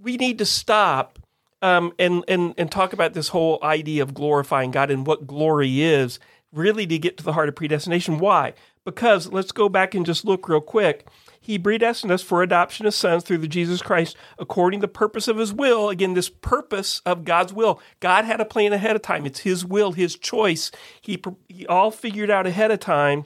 we 0.01 0.17
need 0.17 0.39
to 0.39 0.47
stop 0.47 1.19
um, 1.61 1.93
and 1.99 2.25
and 2.27 2.55
and 2.57 2.73
talk 2.73 2.95
about 2.95 3.13
this 3.13 3.29
whole 3.29 3.59
idea 3.63 4.03
of 4.03 4.15
glorifying 4.15 4.71
God 4.71 4.91
and 4.91 5.07
what 5.07 5.27
glory 5.27 5.83
is. 5.83 6.19
Really, 6.51 6.87
to 6.87 6.99
get 6.99 7.19
to 7.19 7.25
the 7.25 7.35
heart 7.35 7.51
of 7.51 7.57
predestination. 7.57 8.19
Why? 8.19 8.55
Because 8.87 9.31
let's 9.31 9.53
go 9.53 9.69
back 9.69 9.95
and 9.95 10.07
just 10.07 10.25
look 10.25 10.49
real 10.49 10.63
quick 10.63 11.07
he 11.41 11.59
predestined 11.59 12.13
us 12.13 12.23
for 12.23 12.43
adoption 12.43 12.87
as 12.87 12.97
sons 12.97 13.25
through 13.25 13.39
the 13.39 13.49
Jesus 13.49 13.83
Christ 13.83 14.17
according 14.39 14.81
to 14.81 14.87
the 14.87 14.93
purpose 14.93 15.29
of 15.29 15.39
his 15.39 15.53
will. 15.53 15.89
Again, 15.89 16.15
this 16.15 16.29
purpose 16.29 17.01
of 17.07 17.25
God's 17.25 17.53
will. 17.53 17.81
God 18.01 18.25
had 18.25 18.41
a 18.41 18.45
plan 18.45 18.73
ahead 18.73 18.97
of 18.97 19.03
time. 19.03 19.27
It's 19.27 19.41
his 19.41 19.65
will, 19.65 19.93
his 19.93 20.17
choice. 20.17 20.71
He, 21.01 21.23
he 21.49 21.67
all 21.67 21.91
figured 21.91 22.31
out 22.31 22.47
ahead 22.47 22.71
of 22.71 22.81
time. 22.81 23.25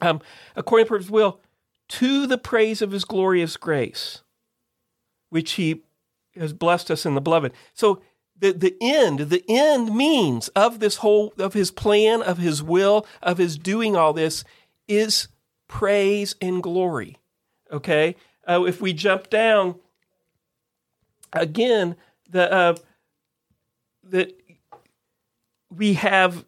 Um, 0.00 0.20
according 0.54 0.86
to 0.88 0.94
his 0.94 1.10
will, 1.10 1.40
to 1.88 2.26
the 2.26 2.38
praise 2.38 2.82
of 2.82 2.92
his 2.92 3.04
glorious 3.04 3.56
grace, 3.56 4.22
which 5.30 5.52
he 5.52 5.82
has 6.36 6.52
blessed 6.52 6.90
us 6.90 7.04
in 7.04 7.14
the 7.14 7.20
beloved. 7.20 7.52
So 7.74 8.00
the, 8.38 8.52
the 8.52 8.76
end, 8.80 9.20
the 9.30 9.44
end 9.48 9.94
means 9.94 10.48
of 10.48 10.78
this 10.78 10.96
whole, 10.96 11.32
of 11.38 11.54
his 11.54 11.70
plan, 11.70 12.22
of 12.22 12.38
his 12.38 12.62
will, 12.62 13.06
of 13.22 13.38
his 13.38 13.58
doing 13.58 13.96
all 13.96 14.12
this 14.12 14.44
is 14.86 15.28
praise 15.68 16.34
and 16.40 16.62
glory. 16.62 17.18
Okay? 17.70 18.16
Uh, 18.48 18.64
if 18.64 18.80
we 18.80 18.92
jump 18.92 19.30
down 19.30 19.76
again, 21.32 21.96
the 22.28 22.50
uh, 22.52 22.76
that 24.04 24.32
we 25.70 25.94
have 25.94 26.44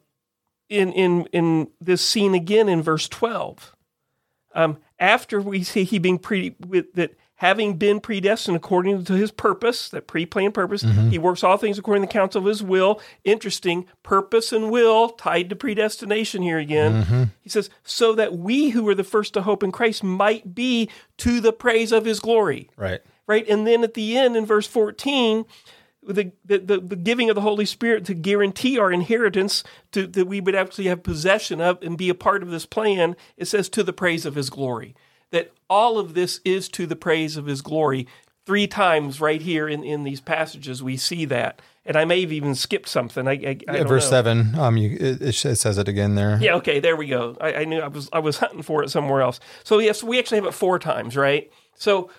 in 0.69 0.91
in 0.93 1.25
in 1.31 1.67
this 1.79 2.01
scene 2.01 2.33
again 2.33 2.67
in 2.67 2.81
verse 2.81 3.07
twelve. 3.07 3.75
Um, 4.53 4.77
after 4.99 5.39
we 5.39 5.63
see 5.63 5.83
he 5.83 5.99
being 5.99 6.19
pre 6.19 6.55
with 6.67 6.93
that 6.93 7.15
having 7.41 7.75
been 7.75 7.99
predestined 7.99 8.55
according 8.55 9.03
to 9.03 9.13
his 9.13 9.31
purpose, 9.31 9.89
that 9.89 10.05
pre 10.05 10.27
planned 10.27 10.53
purpose. 10.53 10.83
Mm-hmm. 10.83 11.09
He 11.09 11.17
works 11.17 11.43
all 11.43 11.57
things 11.57 11.79
according 11.79 12.03
to 12.03 12.07
the 12.07 12.13
counsel 12.13 12.39
of 12.39 12.45
his 12.45 12.61
will. 12.61 13.01
Interesting, 13.23 13.87
purpose 14.03 14.53
and 14.53 14.69
will 14.69 15.09
tied 15.09 15.49
to 15.49 15.55
predestination 15.55 16.43
here 16.43 16.59
again. 16.59 17.03
Mm-hmm. 17.03 17.23
He 17.41 17.49
says, 17.49 17.71
so 17.83 18.13
that 18.13 18.37
we 18.37 18.69
who 18.69 18.83
were 18.83 18.93
the 18.93 19.03
first 19.03 19.33
to 19.33 19.41
hope 19.41 19.63
in 19.63 19.71
Christ 19.71 20.03
might 20.03 20.53
be 20.53 20.87
to 21.17 21.41
the 21.41 21.51
praise 21.51 21.91
of 21.91 22.05
his 22.05 22.19
glory. 22.19 22.69
Right. 22.77 23.01
Right. 23.25 23.49
And 23.49 23.65
then 23.65 23.83
at 23.83 23.95
the 23.95 24.19
end 24.19 24.37
in 24.37 24.45
verse 24.45 24.67
14, 24.67 25.43
the, 26.03 26.31
the, 26.45 26.59
the, 26.59 26.79
the 26.79 26.95
giving 26.95 27.31
of 27.31 27.35
the 27.35 27.41
Holy 27.41 27.65
Spirit 27.65 28.05
to 28.05 28.13
guarantee 28.13 28.77
our 28.77 28.91
inheritance, 28.91 29.63
to, 29.93 30.05
that 30.05 30.27
we 30.27 30.41
would 30.41 30.53
actually 30.53 30.89
have 30.89 31.01
possession 31.01 31.59
of 31.59 31.81
and 31.81 31.97
be 31.97 32.09
a 32.09 32.15
part 32.15 32.43
of 32.43 32.51
this 32.51 32.67
plan, 32.67 33.15
it 33.35 33.45
says 33.45 33.67
to 33.69 33.81
the 33.81 33.93
praise 33.93 34.27
of 34.27 34.35
his 34.35 34.51
glory. 34.51 34.95
That 35.31 35.51
all 35.69 35.97
of 35.97 36.13
this 36.13 36.39
is 36.45 36.69
to 36.69 36.85
the 36.85 36.95
praise 36.95 37.37
of 37.37 37.45
his 37.45 37.61
glory. 37.61 38.07
Three 38.45 38.67
times 38.67 39.21
right 39.21 39.41
here 39.41 39.67
in, 39.67 39.83
in 39.83 40.03
these 40.03 40.19
passages, 40.19 40.81
we 40.81 40.97
see 40.97 41.25
that. 41.25 41.61
And 41.85 41.95
I 41.95 42.05
may 42.05 42.21
have 42.21 42.31
even 42.31 42.53
skipped 42.53 42.89
something. 42.89 43.27
I, 43.27 43.31
I, 43.31 43.57
I 43.67 43.77
Yeah, 43.77 43.83
verse 43.83 44.03
know. 44.05 44.09
seven. 44.09 44.55
Um, 44.55 44.77
you, 44.77 44.97
it, 44.99 45.21
it 45.21 45.33
says 45.33 45.77
it 45.77 45.87
again 45.87 46.15
there. 46.15 46.37
Yeah, 46.41 46.55
okay, 46.55 46.79
there 46.79 46.95
we 46.95 47.07
go. 47.07 47.37
I, 47.39 47.53
I 47.53 47.65
knew 47.65 47.79
I 47.79 47.87
was 47.87 48.09
I 48.11 48.19
was 48.19 48.37
hunting 48.37 48.61
for 48.61 48.83
it 48.83 48.89
somewhere 48.89 49.21
else. 49.21 49.39
So 49.63 49.79
yes, 49.79 50.03
we 50.03 50.19
actually 50.19 50.39
have 50.39 50.47
it 50.47 50.53
four 50.53 50.79
times, 50.79 51.15
right? 51.15 51.51
So 51.75 52.11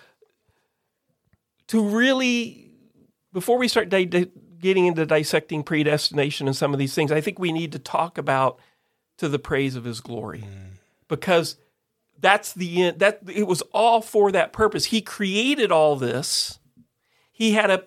to 1.67 1.87
really, 1.87 2.71
before 3.31 3.57
we 3.57 3.67
start 3.67 3.89
di- 3.89 4.05
di- 4.05 4.31
getting 4.59 4.85
into 4.85 5.05
dissecting 5.05 5.63
predestination 5.63 6.47
and 6.47 6.55
some 6.55 6.73
of 6.73 6.79
these 6.79 6.93
things, 6.93 7.11
I 7.11 7.21
think 7.21 7.39
we 7.39 7.51
need 7.51 7.71
to 7.73 7.79
talk 7.79 8.17
about 8.17 8.59
to 9.17 9.29
the 9.29 9.39
praise 9.39 9.75
of 9.75 9.83
His 9.85 10.01
glory, 10.01 10.43
because 11.07 11.55
that's 12.23 12.53
the 12.53 12.81
end. 12.83 12.99
That 12.99 13.19
it 13.31 13.47
was 13.47 13.61
all 13.73 14.01
for 14.01 14.31
that 14.31 14.53
purpose. 14.53 14.85
He 14.85 15.01
created 15.01 15.71
all 15.71 15.97
this. 15.97 16.57
He 17.33 17.51
had 17.51 17.69
a 17.69 17.83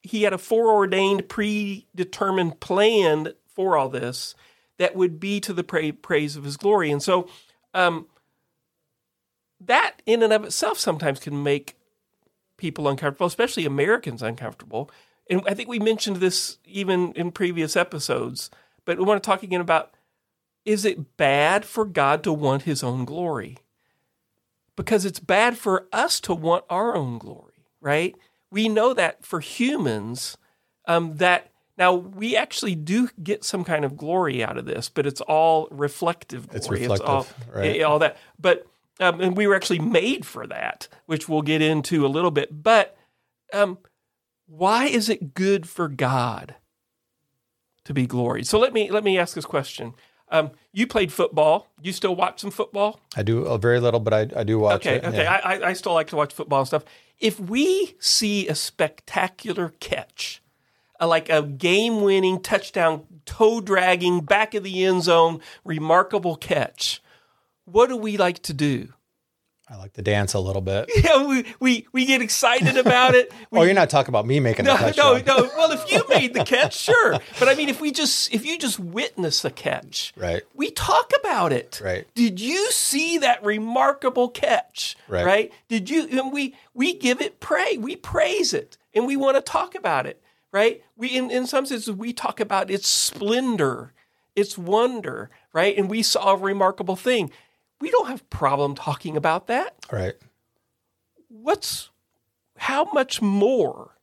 he 0.00 0.22
had 0.22 0.32
a 0.32 0.38
foreordained, 0.38 1.28
predetermined 1.28 2.60
plan 2.60 3.32
for 3.48 3.76
all 3.76 3.88
this 3.88 4.34
that 4.78 4.94
would 4.94 5.18
be 5.18 5.40
to 5.40 5.52
the 5.52 5.64
pra- 5.64 5.92
praise 5.92 6.36
of 6.36 6.44
his 6.44 6.56
glory. 6.56 6.90
And 6.90 7.02
so 7.02 7.28
um, 7.72 8.06
that 9.60 10.02
in 10.06 10.22
and 10.22 10.32
of 10.32 10.44
itself 10.44 10.78
sometimes 10.78 11.18
can 11.18 11.42
make 11.42 11.76
people 12.56 12.86
uncomfortable, 12.86 13.26
especially 13.26 13.66
Americans 13.66 14.22
uncomfortable. 14.22 14.90
And 15.28 15.42
I 15.48 15.54
think 15.54 15.68
we 15.68 15.78
mentioned 15.78 16.16
this 16.16 16.58
even 16.64 17.12
in 17.14 17.32
previous 17.32 17.76
episodes, 17.76 18.50
but 18.84 18.98
we 18.98 19.04
want 19.04 19.22
to 19.22 19.26
talk 19.26 19.42
again 19.42 19.60
about 19.60 19.94
is 20.64 20.84
it 20.84 21.16
bad 21.16 21.64
for 21.64 21.84
God 21.84 22.22
to 22.22 22.32
want 22.32 22.62
his 22.62 22.82
own 22.82 23.04
glory? 23.04 23.58
Because 24.76 25.04
it's 25.04 25.20
bad 25.20 25.56
for 25.56 25.86
us 25.92 26.18
to 26.20 26.34
want 26.34 26.64
our 26.68 26.96
own 26.96 27.18
glory, 27.18 27.66
right? 27.80 28.14
We 28.50 28.68
know 28.68 28.92
that 28.94 29.24
for 29.24 29.40
humans, 29.40 30.36
um, 30.86 31.16
that 31.16 31.52
now 31.76 31.94
we 31.94 32.36
actually 32.36 32.74
do 32.74 33.08
get 33.22 33.44
some 33.44 33.64
kind 33.64 33.84
of 33.84 33.96
glory 33.96 34.44
out 34.44 34.58
of 34.58 34.64
this, 34.64 34.88
but 34.88 35.06
it's 35.06 35.20
all 35.20 35.68
reflective 35.70 36.48
glory. 36.48 36.58
It's 36.58 36.70
reflective, 36.70 37.08
all, 37.08 37.26
right. 37.52 37.82
all 37.82 37.98
that. 38.00 38.16
But 38.38 38.66
um, 39.00 39.20
and 39.20 39.36
we 39.36 39.46
were 39.46 39.54
actually 39.54 39.80
made 39.80 40.24
for 40.24 40.46
that, 40.46 40.88
which 41.06 41.28
we'll 41.28 41.42
get 41.42 41.60
into 41.60 42.06
a 42.06 42.08
little 42.08 42.30
bit. 42.30 42.62
But 42.62 42.96
um, 43.52 43.78
why 44.46 44.86
is 44.86 45.08
it 45.08 45.34
good 45.34 45.68
for 45.68 45.88
God 45.88 46.54
to 47.84 47.94
be 47.94 48.06
gloried? 48.06 48.46
So 48.46 48.58
let 48.58 48.72
me 48.72 48.90
let 48.90 49.02
me 49.02 49.18
ask 49.18 49.34
this 49.34 49.46
question. 49.46 49.94
Um, 50.34 50.50
you 50.72 50.86
played 50.88 51.12
football. 51.12 51.68
You 51.80 51.92
still 51.92 52.16
watch 52.16 52.40
some 52.40 52.50
football? 52.50 52.98
I 53.16 53.22
do 53.22 53.44
a 53.44 53.56
very 53.56 53.78
little, 53.78 54.00
but 54.00 54.12
I, 54.12 54.40
I 54.40 54.42
do 54.42 54.58
watch 54.58 54.80
Okay, 54.84 54.96
it. 54.96 55.04
okay. 55.04 55.22
yeah. 55.22 55.40
I, 55.44 55.68
I 55.68 55.72
still 55.74 55.94
like 55.94 56.08
to 56.08 56.16
watch 56.16 56.32
football 56.34 56.58
and 56.58 56.66
stuff. 56.66 56.84
If 57.20 57.38
we 57.38 57.94
see 58.00 58.48
a 58.48 58.54
spectacular 58.56 59.72
catch, 59.78 60.42
a, 60.98 61.06
like 61.06 61.30
a 61.30 61.42
game-winning 61.42 62.40
touchdown, 62.40 63.04
toe-dragging, 63.26 64.22
back 64.22 64.54
of 64.54 64.64
the 64.64 64.84
end 64.84 65.04
zone, 65.04 65.40
remarkable 65.64 66.34
catch, 66.34 67.00
what 67.64 67.88
do 67.88 67.96
we 67.96 68.16
like 68.16 68.40
to 68.42 68.52
do? 68.52 68.88
I 69.66 69.76
like 69.76 69.94
to 69.94 70.02
dance 70.02 70.34
a 70.34 70.40
little 70.40 70.60
bit. 70.60 70.90
Yeah, 71.04 71.26
we 71.26 71.44
we, 71.58 71.86
we 71.92 72.04
get 72.06 72.20
excited 72.20 72.76
about 72.76 73.14
it. 73.14 73.32
Oh, 73.44 73.46
we, 73.50 73.58
oh, 73.60 73.62
you're 73.62 73.74
not 73.74 73.88
talking 73.88 74.10
about 74.10 74.26
me 74.26 74.40
making 74.40 74.64
no, 74.66 74.74
a 74.74 74.78
touchdown. 74.78 75.22
no, 75.26 75.36
no. 75.38 75.50
Well, 75.56 75.70
if 75.72 75.90
you 75.90 76.02
made 76.08 76.34
the 76.34 76.44
catch, 76.44 76.76
sure. 76.76 77.18
But 77.38 77.48
I 77.48 77.54
mean, 77.54 77.68
if 77.68 77.80
we 77.80 77.92
just 77.92 78.32
if 78.34 78.44
you 78.44 78.58
just 78.58 78.78
witness 78.80 79.42
the 79.42 79.50
catch, 79.50 80.12
Right. 80.16 80.42
we 80.54 80.70
talk 80.70 81.12
about 81.20 81.52
it. 81.52 81.80
Right. 81.82 82.06
Did 82.14 82.40
you 82.40 82.70
see 82.72 83.18
that 83.18 83.44
remarkable 83.44 84.28
catch? 84.28 84.96
Right. 85.08 85.24
Right. 85.24 85.52
Did 85.68 85.88
you? 85.88 86.08
And 86.10 86.32
we 86.32 86.54
we 86.74 86.94
give 86.94 87.20
it 87.20 87.40
praise. 87.40 87.78
We 87.78 87.96
praise 87.96 88.52
it, 88.52 88.76
and 88.92 89.06
we 89.06 89.16
want 89.16 89.36
to 89.36 89.40
talk 89.40 89.74
about 89.74 90.06
it. 90.06 90.20
Right. 90.52 90.82
We 90.96 91.08
in 91.16 91.30
in 91.30 91.46
some 91.46 91.64
senses 91.66 91.90
we 91.94 92.12
talk 92.12 92.40
about 92.40 92.70
its 92.70 92.88
splendor, 92.88 93.92
its 94.34 94.58
wonder. 94.58 95.30
Right. 95.52 95.76
And 95.78 95.88
we 95.88 96.02
saw 96.02 96.32
a 96.32 96.36
remarkable 96.36 96.96
thing. 96.96 97.30
We 97.84 97.90
don't 97.90 98.08
have 98.08 98.28
problem 98.30 98.74
talking 98.74 99.14
about 99.16 99.46
that 99.48 99.74
Right. 99.92 100.14
what's 101.28 101.90
how 102.56 102.84
much 102.92 103.20
more 103.20 103.98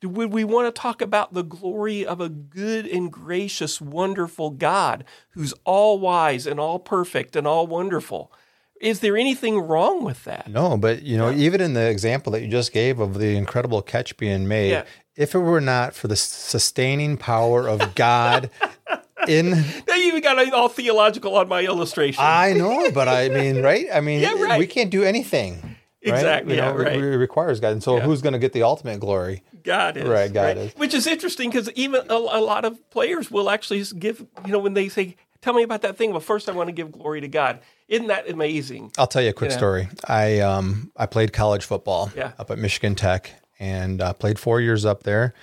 do 0.00 0.08
would 0.08 0.32
we 0.32 0.44
want 0.44 0.72
to 0.72 0.80
talk 0.80 1.02
about 1.02 1.34
the 1.34 1.42
glory 1.42 2.06
of 2.06 2.20
a 2.20 2.28
good 2.28 2.86
and 2.86 3.12
gracious 3.12 3.80
wonderful 3.80 4.50
god 4.50 5.04
who's 5.30 5.52
all 5.64 5.98
wise 5.98 6.46
and 6.46 6.58
all 6.60 6.78
perfect 6.78 7.36
and 7.36 7.46
all 7.46 7.66
wonderful 7.66 8.32
is 8.80 9.00
there 9.00 9.16
anything 9.16 9.58
wrong 9.58 10.04
with 10.04 10.22
that 10.24 10.48
No, 10.48 10.76
but 10.78 11.02
you 11.02 11.16
know, 11.18 11.32
even 11.32 11.60
in 11.60 11.74
the 11.74 11.90
example 11.90 12.30
that 12.32 12.42
you 12.42 12.48
just 12.48 12.72
gave 12.72 13.00
of 13.00 13.18
the 13.18 13.36
incredible 13.36 13.82
catch 13.82 14.16
being 14.16 14.46
made, 14.46 14.70
Yeah. 14.70 14.84
if 15.16 15.34
it 15.34 15.40
were 15.40 15.60
not 15.60 15.94
for 15.94 16.06
the 16.06 16.14
sustaining 16.14 17.16
power 17.16 17.68
of 17.68 17.96
God 17.96 18.50
in 19.28 19.50
now 19.88 19.94
you 19.94 20.08
even 20.08 20.22
got 20.22 20.52
all 20.52 20.68
theological 20.68 21.36
on 21.36 21.48
my 21.48 21.62
illustration 21.62 22.22
I 22.24 22.52
know, 22.62 22.90
but 22.90 23.08
I 23.08 23.28
mean, 23.28 23.62
right? 23.62 23.86
I 23.92 24.00
mean, 24.00 24.20
Yeah, 24.20 24.32
right. 24.42 24.58
we 24.58 24.66
can't 24.66 24.90
do 24.90 25.02
anything. 25.04 25.60
Right? 26.06 26.14
Exactly, 26.14 26.54
You 26.54 26.60
know, 26.60 26.76
yeah, 26.78 26.84
right. 26.84 26.96
It 26.96 27.16
requires 27.18 27.58
God. 27.60 27.72
And 27.72 27.82
so 27.82 27.98
who's 28.00 28.22
going 28.22 28.32
to 28.32 28.38
get 28.38 28.52
the 28.52 28.62
ultimate 28.62 29.00
glory? 29.00 29.42
God 29.64 29.96
is 29.96 30.04
Right, 30.04 30.32
God 30.32 30.56
is. 30.56 30.72
Which 30.76 30.94
is 30.94 31.06
interesting 31.08 31.50
because 31.50 31.70
even 31.72 32.02
a, 32.08 32.14
a 32.14 32.40
lot 32.40 32.64
of 32.64 32.88
players 32.90 33.30
will 33.30 33.50
actually 33.50 33.82
give, 33.98 34.24
you 34.46 34.52
know, 34.52 34.60
when 34.60 34.74
they 34.74 34.88
say, 34.88 35.16
"Tell 35.42 35.52
me 35.54 35.64
about 35.64 35.82
that 35.82 35.98
thing," 35.98 36.12
but 36.12 36.22
first 36.22 36.48
I 36.48 36.52
want 36.52 36.68
to 36.68 36.72
give 36.72 36.92
glory 36.92 37.20
to 37.20 37.28
God. 37.28 37.60
Isn't 37.88 38.06
that 38.06 38.30
amazing? 38.30 38.92
I'll 38.96 39.08
tell 39.08 39.22
you 39.22 39.30
a 39.30 39.32
quick 39.32 39.50
Yeah. 39.50 39.56
story. 39.56 39.88
I 40.06 40.38
um 40.38 40.92
I 40.96 41.06
played 41.06 41.32
college 41.32 41.64
football 41.64 42.12
Yeah. 42.16 42.30
up 42.38 42.50
at 42.52 42.58
Michigan 42.58 42.94
Tech 42.94 43.32
and 43.58 44.00
uh, 44.00 44.12
played 44.12 44.38
four 44.38 44.60
years 44.60 44.84
up 44.84 45.02
there, 45.02 45.34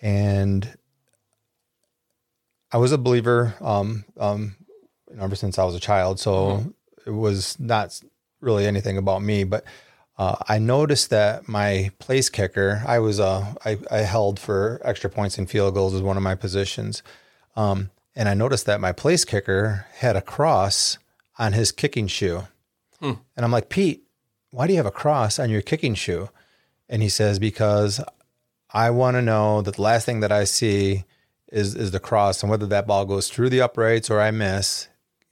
and 0.00 0.76
I 2.72 2.78
was 2.78 2.92
a 2.92 2.98
believer 2.98 3.54
um 3.60 4.04
um 4.18 4.56
ever 5.18 5.34
since 5.34 5.58
I 5.58 5.64
was 5.64 5.74
a 5.74 5.80
child. 5.80 6.20
So 6.20 6.32
Mm-hmm. 6.34 6.70
it 7.10 7.12
was 7.14 7.58
not 7.58 7.98
really 8.40 8.66
anything 8.66 8.96
about 8.98 9.22
me, 9.22 9.44
but. 9.44 9.64
Uh, 10.18 10.36
I 10.46 10.58
noticed 10.58 11.08
that 11.08 11.48
my 11.48 11.90
place 11.98 12.28
kicker, 12.28 12.82
I 12.86 12.98
was 12.98 13.18
uh, 13.18 13.54
I, 13.64 13.78
I 13.90 13.98
held 14.00 14.38
for 14.38 14.78
extra 14.84 15.08
points 15.08 15.38
and 15.38 15.48
field 15.48 15.72
goals 15.72 15.94
as 15.94 16.02
one 16.02 16.18
of 16.18 16.22
my 16.22 16.34
positions, 16.34 17.02
um, 17.56 17.88
and 18.14 18.28
I 18.28 18.34
noticed 18.34 18.66
that 18.66 18.82
my 18.82 18.92
place 18.92 19.24
kicker 19.24 19.86
had 19.94 20.16
a 20.16 20.20
cross 20.20 20.98
on 21.38 21.54
his 21.54 21.72
kicking 21.72 22.06
shoe. 22.06 22.42
And 23.00 23.16
I'm 23.46 23.50
like, 23.50 23.70
Pete, 23.70 24.02
why 24.50 24.66
do 24.66 24.74
you 24.74 24.76
have 24.76 24.84
a 24.84 24.90
cross 24.90 25.38
on 25.38 25.48
your 25.48 25.62
kicking 25.62 25.94
shoe? 25.94 26.28
And 26.86 27.00
he 27.00 27.08
says, 27.08 27.38
because 27.38 27.98
I 28.74 28.90
want 28.90 29.14
to 29.14 29.22
know 29.22 29.62
that 29.62 29.76
the 29.76 29.82
last 29.82 30.04
thing 30.04 30.20
that 30.20 30.32
I 30.32 30.44
see 30.44 31.04
is 31.50 31.74
is 31.74 31.90
the 31.90 32.00
cross, 32.00 32.42
and 32.42 32.50
whether 32.50 32.66
that 32.66 32.86
ball 32.86 33.04
goes 33.04 33.28
through 33.28 33.50
the 33.50 33.60
uprights 33.60 34.10
or 34.10 34.20
I 34.20 34.30
miss, 34.30 34.88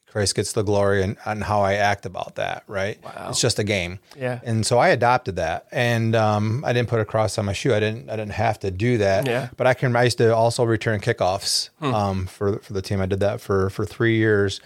Christ 0.07 0.35
gets 0.35 0.53
the 0.53 0.63
glory 0.63 1.03
and, 1.03 1.17
and 1.27 1.45
how 1.45 1.61
I 1.61 1.75
act 1.75 2.07
about 2.07 2.35
that. 2.37 2.65
Right? 2.67 3.03
Wow. 3.05 3.27
It's 3.31 3.41
just 3.41 3.59
a 3.59 3.65
game. 3.65 3.99
Yeah. 4.17 4.41
And 4.43 4.67
so 4.67 4.79
I 4.79 4.89
adopted 4.89 5.37
that, 5.37 5.67
and 5.71 6.17
um, 6.17 6.65
I 6.65 6.73
didn't 6.73 6.89
put 6.89 6.99
a 7.01 7.05
cross 7.05 7.39
on 7.39 7.45
my 7.45 7.53
shoe. 7.53 7.73
I 7.75 7.81
didn't. 7.81 8.09
I 8.11 8.17
didn't 8.17 8.33
have 8.33 8.59
to 8.61 8.71
do 8.71 8.99
that. 8.99 9.27
Yeah. 9.27 9.49
But 9.57 9.67
I 9.67 9.75
can. 9.75 9.95
I 9.95 10.05
used 10.05 10.19
to 10.19 10.35
also 10.35 10.65
return 10.65 11.01
kickoffs 11.01 11.71
um, 11.83 12.27
for 12.27 12.59
for 12.61 12.73
the 12.73 12.83
team. 12.83 13.01
I 13.01 13.07
did 13.07 13.21
that 13.21 13.41
for 13.41 13.71
for 13.71 13.85
three 13.85 14.17
years, 14.17 14.61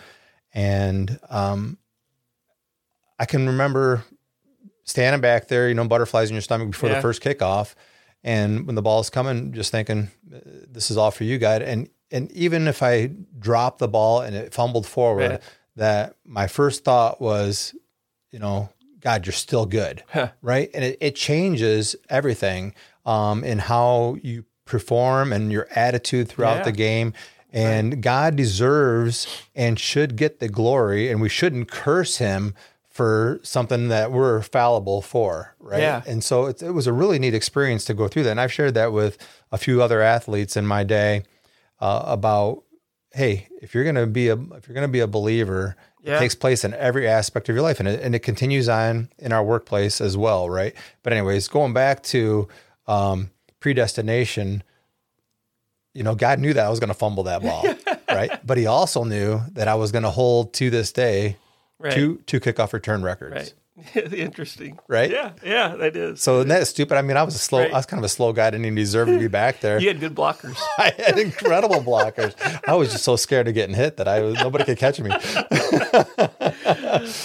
and 0.55 1.19
um, 1.29 1.77
I 3.19 3.25
can 3.27 3.47
remember 3.47 4.05
standing 4.85 5.21
back 5.21 5.49
there, 5.49 5.69
you 5.69 5.75
know, 5.75 5.87
butterflies 5.87 6.29
in 6.31 6.35
your 6.35 6.43
stomach 6.43 6.71
before 6.71 6.89
Yeah. 6.89 6.97
the 6.97 7.03
first 7.03 7.23
kickoff, 7.23 7.75
and 8.25 8.67
when 8.67 8.75
the 8.75 8.83
ball's 8.83 9.11
coming, 9.11 9.53
just 9.53 9.71
thinking, 9.71 10.11
"This 10.73 10.91
is 10.91 10.97
all 10.97 11.11
for 11.11 11.25
you, 11.25 11.39
God." 11.39 11.63
And 11.63 11.89
and 12.11 12.31
even 12.33 12.69
if 12.69 12.83
I 12.83 13.11
dropped 13.39 13.79
the 13.79 13.89
ball 13.89 14.21
and 14.21 14.37
it 14.37 14.53
fumbled 14.53 14.87
forward, 14.87 15.31
Right. 15.31 15.41
that 15.77 16.17
my 16.25 16.47
first 16.47 16.85
thought 16.85 17.21
was, 17.21 17.75
you 18.31 18.39
know, 18.39 18.69
God, 19.01 19.25
you're 19.27 19.33
still 19.33 19.65
good, 19.67 20.03
Huh. 20.13 20.29
right? 20.43 20.71
And 20.75 20.85
it, 20.85 20.99
it 21.01 21.15
changes 21.17 21.97
everything 22.11 22.75
um, 23.07 23.43
in 23.45 23.59
how 23.61 24.17
you 24.23 24.45
perform 24.67 25.33
and 25.33 25.51
your 25.51 25.67
attitude 25.75 26.29
throughout 26.29 26.59
Yeah. 26.59 26.65
the 26.65 26.73
game. 26.73 27.13
And 27.55 28.03
God 28.03 28.37
deserves 28.37 29.27
and 29.55 29.79
should 29.79 30.17
get 30.17 30.39
the 30.39 30.49
glory, 30.49 31.11
and 31.11 31.21
we 31.21 31.29
shouldn't 31.29 31.71
curse 31.71 32.17
him 32.19 32.55
for 32.93 33.41
something 33.43 33.89
that 33.89 34.13
we're 34.13 34.43
fallible 34.43 35.01
for, 35.01 35.55
right? 35.59 35.81
Yeah. 35.81 36.03
And 36.07 36.23
so 36.23 36.45
it, 36.47 36.63
it 36.63 36.73
was 36.73 36.87
a 36.87 36.93
really 36.93 37.19
neat 37.19 37.35
experience 37.35 37.87
to 37.87 37.95
go 37.95 38.07
through 38.07 38.25
that. 38.25 38.31
And 38.33 38.41
I've 38.41 38.53
shared 38.53 38.75
that 38.75 38.93
with 38.93 39.17
a 39.51 39.57
few 39.57 39.83
other 39.83 40.03
athletes 40.03 40.57
in 40.59 40.67
my 40.67 40.85
day 40.85 41.23
uh, 41.81 42.03
about, 42.07 42.65
hey, 43.13 43.49
if 43.63 43.75
you're 43.75 43.85
gonna 43.85 44.07
be 44.07 44.29
a 44.29 44.35
if 44.37 44.69
you're 44.69 44.75
gonna 44.75 44.89
be 44.89 45.01
a 45.01 45.07
believer, 45.07 45.75
Yeah. 46.03 46.17
it 46.17 46.19
takes 46.19 46.35
place 46.35 46.65
in 46.65 46.75
every 46.75 47.09
aspect 47.09 47.49
of 47.49 47.55
your 47.55 47.63
life, 47.63 47.79
and 47.81 47.89
it, 47.89 48.01
and 48.03 48.15
it 48.15 48.19
continues 48.21 48.69
on 48.69 49.09
in 49.19 49.33
our 49.33 49.43
workplace 49.43 50.01
as 50.03 50.15
well, 50.17 50.51
right? 50.51 50.75
But 51.03 51.15
anyways, 51.15 51.49
going 51.49 51.73
back 51.73 52.03
to 52.05 52.47
um, 52.87 53.31
predestination, 53.61 54.63
you 55.95 56.03
know, 56.03 56.15
God 56.15 56.39
knew 56.41 56.53
that 56.53 56.67
I 56.67 56.69
was 56.69 56.79
going 56.81 56.89
to 56.89 56.95
fumble 56.95 57.25
that 57.25 57.43
ball, 57.43 57.65
right? 58.09 58.45
But 58.47 58.59
He 58.59 58.67
also 58.67 59.05
knew 59.05 59.41
that 59.53 59.69
I 59.69 59.75
was 59.77 59.93
going 59.93 60.05
to 60.05 60.11
hold 60.11 60.53
to 60.55 60.69
this 60.71 60.93
day 60.93 61.37
Right. 61.83 61.93
two 61.93 62.23
two 62.27 62.41
kickoff 62.41 62.73
return 62.73 63.03
records, 63.03 63.55
Right. 63.97 64.13
Interesting. 64.13 64.79
right? 64.87 65.11
Yeah. 65.11 65.33
Yeah. 65.43 65.75
That 65.77 65.97
is. 65.97 66.23
So 66.23 66.37
isn't 66.37 66.49
that 66.49 66.67
stupid? 66.69 66.97
I 66.97 67.03
mean, 67.03 67.17
I 67.17 67.23
was 67.23 67.35
a 67.35 67.39
slow, 67.39 67.61
Right. 67.61 67.73
I 67.73 67.77
was 67.77 67.87
kind 67.87 67.99
of 67.99 68.05
a 68.05 68.09
slow 68.09 68.33
guy. 68.33 68.47
I 68.47 68.51
didn't 68.51 68.67
even 68.67 68.77
deserve 68.77 69.09
to 69.09 69.19
be 69.19 69.29
back 69.43 69.61
there. 69.61 69.81
You 69.81 69.89
had 69.89 69.99
good 69.99 70.15
blockers. 70.15 70.57
I 70.79 70.93
had 70.97 71.19
incredible 71.19 71.81
blockers. 71.83 72.35
I 72.69 72.75
was 72.75 72.93
just 72.93 73.03
so 73.03 73.17
scared 73.17 73.49
of 73.49 73.55
getting 73.55 73.75
hit 73.75 73.97
that 73.97 74.07
I 74.09 74.21
was 74.21 74.35
nobody 74.37 74.65
could 74.65 74.79
catch 74.79 75.01
me. 75.01 75.11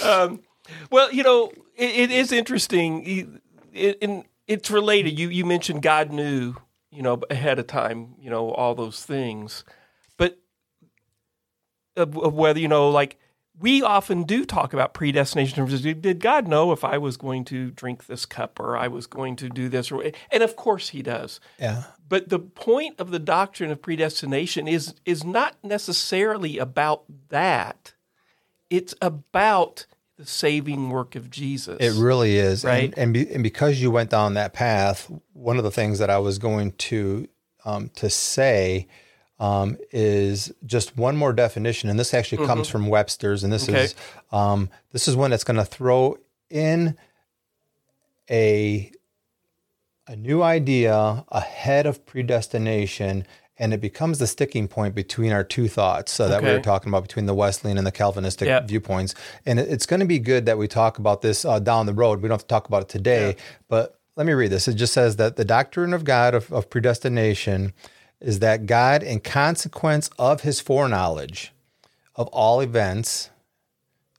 Um, 0.03 0.41
well, 0.89 1.11
you 1.13 1.23
know, 1.23 1.51
it, 1.75 2.09
it 2.09 2.11
is 2.11 2.31
interesting. 2.31 3.39
It, 3.73 3.97
and 4.01 4.23
it's 4.47 4.71
related. 4.71 5.19
You 5.19 5.29
you 5.29 5.45
mentioned 5.45 5.81
God 5.81 6.11
knew, 6.11 6.55
you 6.91 7.01
know, 7.01 7.21
ahead 7.29 7.59
of 7.59 7.67
time, 7.67 8.15
you 8.19 8.29
know, 8.29 8.51
all 8.51 8.73
those 8.75 9.03
things, 9.05 9.63
but 10.17 10.39
of, 11.95 12.17
of 12.17 12.33
whether 12.33 12.59
you 12.59 12.67
know, 12.67 12.89
like 12.89 13.17
we 13.59 13.81
often 13.81 14.23
do 14.23 14.45
talk 14.45 14.73
about 14.73 14.93
predestination. 14.93 15.59
in 15.59 15.67
terms 15.67 15.85
of, 15.85 16.01
Did 16.01 16.19
God 16.19 16.47
know 16.47 16.71
if 16.71 16.83
I 16.83 16.97
was 16.97 17.17
going 17.17 17.43
to 17.45 17.71
drink 17.71 18.05
this 18.05 18.25
cup 18.25 18.59
or 18.59 18.77
I 18.77 18.87
was 18.87 19.07
going 19.07 19.35
to 19.37 19.49
do 19.49 19.69
this? 19.69 19.91
Or 19.91 20.03
and 20.31 20.43
of 20.43 20.55
course 20.55 20.89
He 20.89 21.01
does. 21.01 21.39
Yeah. 21.59 21.83
But 22.07 22.29
the 22.29 22.39
point 22.39 22.99
of 22.99 23.11
the 23.11 23.19
doctrine 23.19 23.71
of 23.71 23.81
predestination 23.81 24.67
is 24.67 24.95
is 25.05 25.23
not 25.23 25.55
necessarily 25.63 26.57
about 26.57 27.03
that. 27.29 27.93
It's 28.69 28.93
about 29.01 29.85
the 30.17 30.25
saving 30.25 30.89
work 30.89 31.15
of 31.15 31.29
Jesus. 31.29 31.77
It 31.79 31.99
really 32.01 32.37
is, 32.37 32.63
Right. 32.63 32.85
And 32.85 32.97
and, 32.97 33.13
be, 33.13 33.33
and 33.33 33.43
because 33.43 33.81
you 33.81 33.91
went 33.91 34.09
down 34.09 34.33
that 34.35 34.53
path, 34.53 35.11
one 35.33 35.57
of 35.57 35.63
the 35.63 35.71
things 35.71 35.99
that 35.99 36.09
I 36.09 36.17
was 36.19 36.37
going 36.37 36.73
to 36.73 37.27
um, 37.65 37.89
to 37.95 38.09
say 38.09 38.87
um, 39.39 39.77
is 39.91 40.51
just 40.65 40.97
one 40.97 41.15
more 41.15 41.33
definition, 41.33 41.89
and 41.89 41.99
this 41.99 42.13
actually 42.13 42.45
comes 42.45 42.67
from 42.67 42.87
Webster's, 42.87 43.43
and 43.43 43.51
this 43.53 43.65
Mm-hmm. 43.65 43.75
Okay. 43.75 43.83
is 43.85 43.95
um, 44.31 44.69
this 44.91 45.07
is 45.07 45.15
one 45.15 45.31
that's 45.31 45.43
going 45.43 45.57
to 45.57 45.65
throw 45.65 46.17
in 46.49 46.97
a 48.29 48.91
a 50.09 50.15
new 50.15 50.41
idea 50.41 51.25
ahead 51.29 51.85
of 51.85 52.05
predestination. 52.05 53.25
And 53.59 53.73
it 53.73 53.81
becomes 53.81 54.19
the 54.19 54.27
sticking 54.27 54.67
point 54.69 54.93
between 54.95 55.31
our 55.33 55.43
two 55.43 55.67
thoughts 55.67 56.11
so 56.13 56.29
that 56.29 56.41
we 56.43 56.47
Okay. 56.49 56.57
were 56.57 56.61
talking 56.63 56.89
about 56.89 57.01
between 57.03 57.25
the 57.25 57.33
Wesleyan 57.33 57.77
and 57.77 57.85
the 57.87 57.91
Calvinistic 57.91 58.47
Yeah. 58.47 58.59
viewpoints. 58.61 59.15
And 59.47 59.59
it- 59.59 59.67
it's 59.69 59.85
going 59.87 59.99
to 59.99 60.05
be 60.05 60.19
good 60.19 60.45
that 60.45 60.57
we 60.59 60.67
talk 60.67 60.97
about 60.99 61.23
this 61.23 61.43
uh, 61.43 61.59
down 61.59 61.87
the 61.87 61.93
road. 61.93 62.21
We 62.21 62.29
don't 62.29 62.35
have 62.35 62.41
to 62.43 62.47
talk 62.47 62.67
about 62.67 62.83
it 62.83 62.89
today, 62.89 63.35
but 63.67 63.99
let 64.15 64.25
me 64.27 64.33
read 64.33 64.51
this. 64.51 64.67
It 64.67 64.75
just 64.75 64.93
says 64.93 65.15
that 65.17 65.35
the 65.37 65.43
doctrine 65.43 65.91
of 65.93 66.03
God 66.05 66.35
of, 66.35 66.53
of 66.53 66.69
predestination 66.69 67.73
is 68.19 68.39
that 68.39 68.65
God, 68.65 69.03
in 69.03 69.19
consequence 69.19 70.09
of 70.17 70.41
his 70.41 70.59
foreknowledge 70.59 71.53
of 72.15 72.27
all 72.29 72.59
events, 72.61 73.29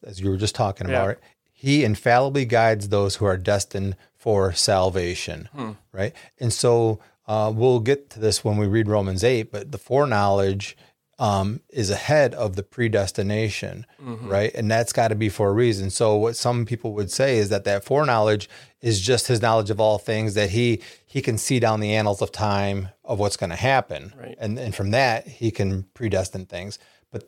as 0.04 0.20
you 0.20 0.30
were 0.30 0.36
just 0.36 0.54
talking 0.54 0.86
about, 0.86 1.02
Yeah. 1.02 1.06
right, 1.08 1.18
he 1.52 1.84
infallibly 1.84 2.44
guides 2.44 2.88
those 2.88 3.16
who 3.16 3.24
are 3.24 3.36
destined 3.36 3.96
for 4.16 4.52
salvation, 4.52 5.48
Hmm. 5.52 5.72
right? 5.92 6.14
And 6.38 6.52
so 6.52 7.00
uh, 7.26 7.52
we'll 7.54 7.80
get 7.80 8.08
to 8.10 8.20
this 8.20 8.42
when 8.44 8.56
we 8.56 8.66
read 8.66 8.88
Romans 8.88 9.22
8, 9.22 9.50
but 9.52 9.70
the 9.72 9.78
foreknowledge 9.78 10.76
um, 11.20 11.60
is 11.70 11.90
ahead 11.90 12.32
of 12.34 12.54
the 12.56 12.62
predestination, 12.62 13.86
Mm-hmm. 14.02 14.28
right? 14.28 14.54
And 14.54 14.70
that's 14.70 14.92
got 14.92 15.08
to 15.08 15.14
be 15.16 15.28
for 15.28 15.48
a 15.48 15.52
reason. 15.52 15.90
So 15.90 16.16
what 16.16 16.36
some 16.36 16.64
people 16.64 16.92
would 16.94 17.10
say 17.10 17.38
is 17.38 17.48
that 17.48 17.64
that 17.64 17.84
foreknowledge 17.84 18.48
is 18.80 19.00
just 19.00 19.26
his 19.26 19.42
knowledge 19.42 19.70
of 19.70 19.80
all 19.80 19.98
things 19.98 20.34
that 20.34 20.50
he 20.50 20.80
he 21.04 21.20
can 21.20 21.36
see 21.38 21.58
down 21.58 21.80
the 21.80 21.94
annals 21.94 22.22
of 22.22 22.30
time 22.30 22.88
of 23.04 23.18
what's 23.18 23.36
going 23.36 23.50
to 23.50 23.56
happen, 23.56 24.12
Right. 24.16 24.36
and 24.38 24.58
and 24.58 24.74
from 24.74 24.92
that 24.92 25.26
he 25.26 25.50
can 25.50 25.84
predestine 25.94 26.46
things. 26.46 26.78
But 27.10 27.24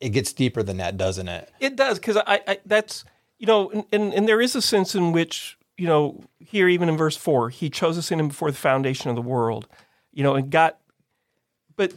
it 0.00 0.10
gets 0.10 0.32
deeper 0.34 0.62
than 0.62 0.76
that, 0.76 0.98
doesn't 0.98 1.28
it? 1.28 1.50
It 1.60 1.76
does 1.76 1.98
because 1.98 2.18
I, 2.18 2.42
I 2.46 2.58
that's 2.66 3.04
you 3.38 3.46
know, 3.46 3.70
and, 3.70 3.84
and 3.92 4.12
and 4.12 4.28
there 4.28 4.42
is 4.42 4.54
a 4.54 4.60
sense 4.62 4.94
in 4.94 5.12
which 5.12 5.56
you 5.78 5.86
know 5.86 6.22
here 6.38 6.68
even 6.68 6.90
in 6.90 6.96
verse 6.98 7.16
four, 7.16 7.48
he 7.48 7.70
chose 7.70 7.96
us 7.96 8.10
in 8.12 8.20
him 8.20 8.28
before 8.28 8.50
the 8.50 8.58
foundation 8.58 9.08
of 9.08 9.16
the 9.16 9.22
world, 9.22 9.66
you 10.12 10.22
know, 10.22 10.34
and 10.34 10.50
got 10.50 10.78
but 11.76 11.92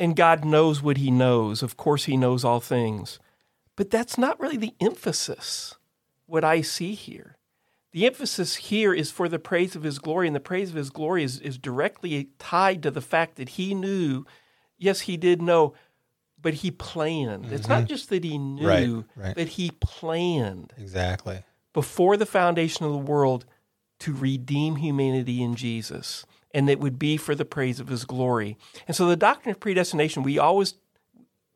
and 0.00 0.16
God 0.16 0.44
knows 0.44 0.82
what 0.82 0.96
He 0.96 1.10
knows. 1.10 1.62
Of 1.62 1.76
course, 1.76 2.04
He 2.04 2.16
knows 2.16 2.44
all 2.44 2.60
things, 2.60 3.18
but 3.76 3.90
that's 3.90 4.18
not 4.18 4.38
really 4.40 4.56
the 4.56 4.74
emphasis. 4.80 5.74
What 6.26 6.44
I 6.44 6.60
see 6.60 6.94
here, 6.94 7.36
the 7.92 8.06
emphasis 8.06 8.56
here 8.56 8.92
is 8.92 9.10
for 9.10 9.28
the 9.28 9.38
praise 9.38 9.74
of 9.74 9.82
His 9.82 9.98
glory, 9.98 10.26
and 10.26 10.36
the 10.36 10.40
praise 10.40 10.70
of 10.70 10.76
His 10.76 10.90
glory 10.90 11.24
is 11.24 11.40
is 11.40 11.58
directly 11.58 12.28
tied 12.38 12.82
to 12.82 12.90
the 12.90 13.00
fact 13.00 13.36
that 13.36 13.50
He 13.50 13.74
knew. 13.74 14.24
Yes, 14.76 15.00
He 15.00 15.16
did 15.16 15.40
know, 15.42 15.74
but 16.40 16.54
He 16.54 16.70
planned. 16.70 17.52
It's 17.52 17.68
not 17.68 17.78
mm-hmm. 17.80 17.86
just 17.86 18.10
that 18.10 18.24
He 18.24 18.38
knew, 18.38 18.66
Right, 19.16 19.24
right. 19.26 19.34
but 19.34 19.48
He 19.48 19.70
planned 19.80 20.72
Exactly. 20.76 21.42
before 21.72 22.16
the 22.16 22.26
foundation 22.26 22.84
of 22.84 22.92
the 22.92 22.98
world 22.98 23.44
to 24.00 24.12
redeem 24.14 24.76
humanity 24.76 25.42
in 25.42 25.56
Jesus. 25.56 26.24
And 26.54 26.70
it 26.70 26.80
would 26.80 26.98
be 26.98 27.16
for 27.16 27.34
the 27.34 27.44
praise 27.44 27.78
of 27.78 27.88
his 27.88 28.04
glory. 28.04 28.56
And 28.86 28.96
so 28.96 29.06
the 29.06 29.16
doctrine 29.16 29.54
of 29.54 29.60
predestination, 29.60 30.22
we 30.22 30.38
always 30.38 30.74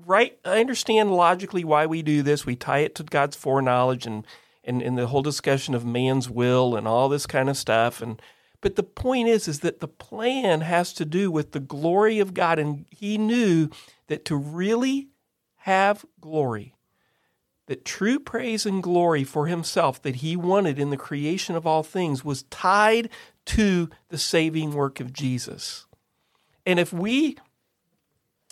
right 0.06 0.38
I 0.44 0.60
understand 0.60 1.12
logically 1.12 1.64
why 1.64 1.86
we 1.86 2.02
do 2.02 2.22
this. 2.22 2.46
We 2.46 2.56
tie 2.56 2.78
it 2.78 2.94
to 2.96 3.04
God's 3.04 3.36
foreknowledge 3.36 4.06
and 4.06 4.26
and, 4.64 4.80
and 4.80 4.96
the 4.96 5.08
whole 5.08 5.22
discussion 5.22 5.74
of 5.74 5.84
man's 5.84 6.30
will 6.30 6.76
and 6.76 6.86
all 6.86 7.08
this 7.08 7.26
kind 7.26 7.48
of 7.48 7.56
stuff. 7.56 8.00
And 8.00 8.20
but 8.60 8.76
the 8.76 8.82
point 8.82 9.28
is 9.28 9.48
is 9.48 9.60
that 9.60 9.80
the 9.80 9.88
plan 9.88 10.60
has 10.60 10.92
to 10.94 11.04
do 11.04 11.30
with 11.30 11.52
the 11.52 11.60
glory 11.60 12.18
of 12.18 12.34
God. 12.34 12.58
And 12.58 12.86
he 12.90 13.18
knew 13.18 13.70
that 14.06 14.24
to 14.26 14.36
really 14.36 15.08
have 15.58 16.04
glory, 16.20 16.74
that 17.66 17.84
true 17.84 18.18
praise 18.18 18.66
and 18.66 18.82
glory 18.82 19.24
for 19.24 19.46
himself 19.46 20.00
that 20.02 20.16
he 20.16 20.36
wanted 20.36 20.78
in 20.78 20.90
the 20.90 20.96
creation 20.96 21.56
of 21.56 21.66
all 21.66 21.82
things 21.82 22.24
was 22.24 22.44
tied 22.44 23.08
to 23.46 23.90
the 24.08 24.18
saving 24.18 24.72
work 24.72 25.00
of 25.00 25.12
Jesus. 25.12 25.86
And 26.66 26.78
if 26.78 26.92
we 26.92 27.36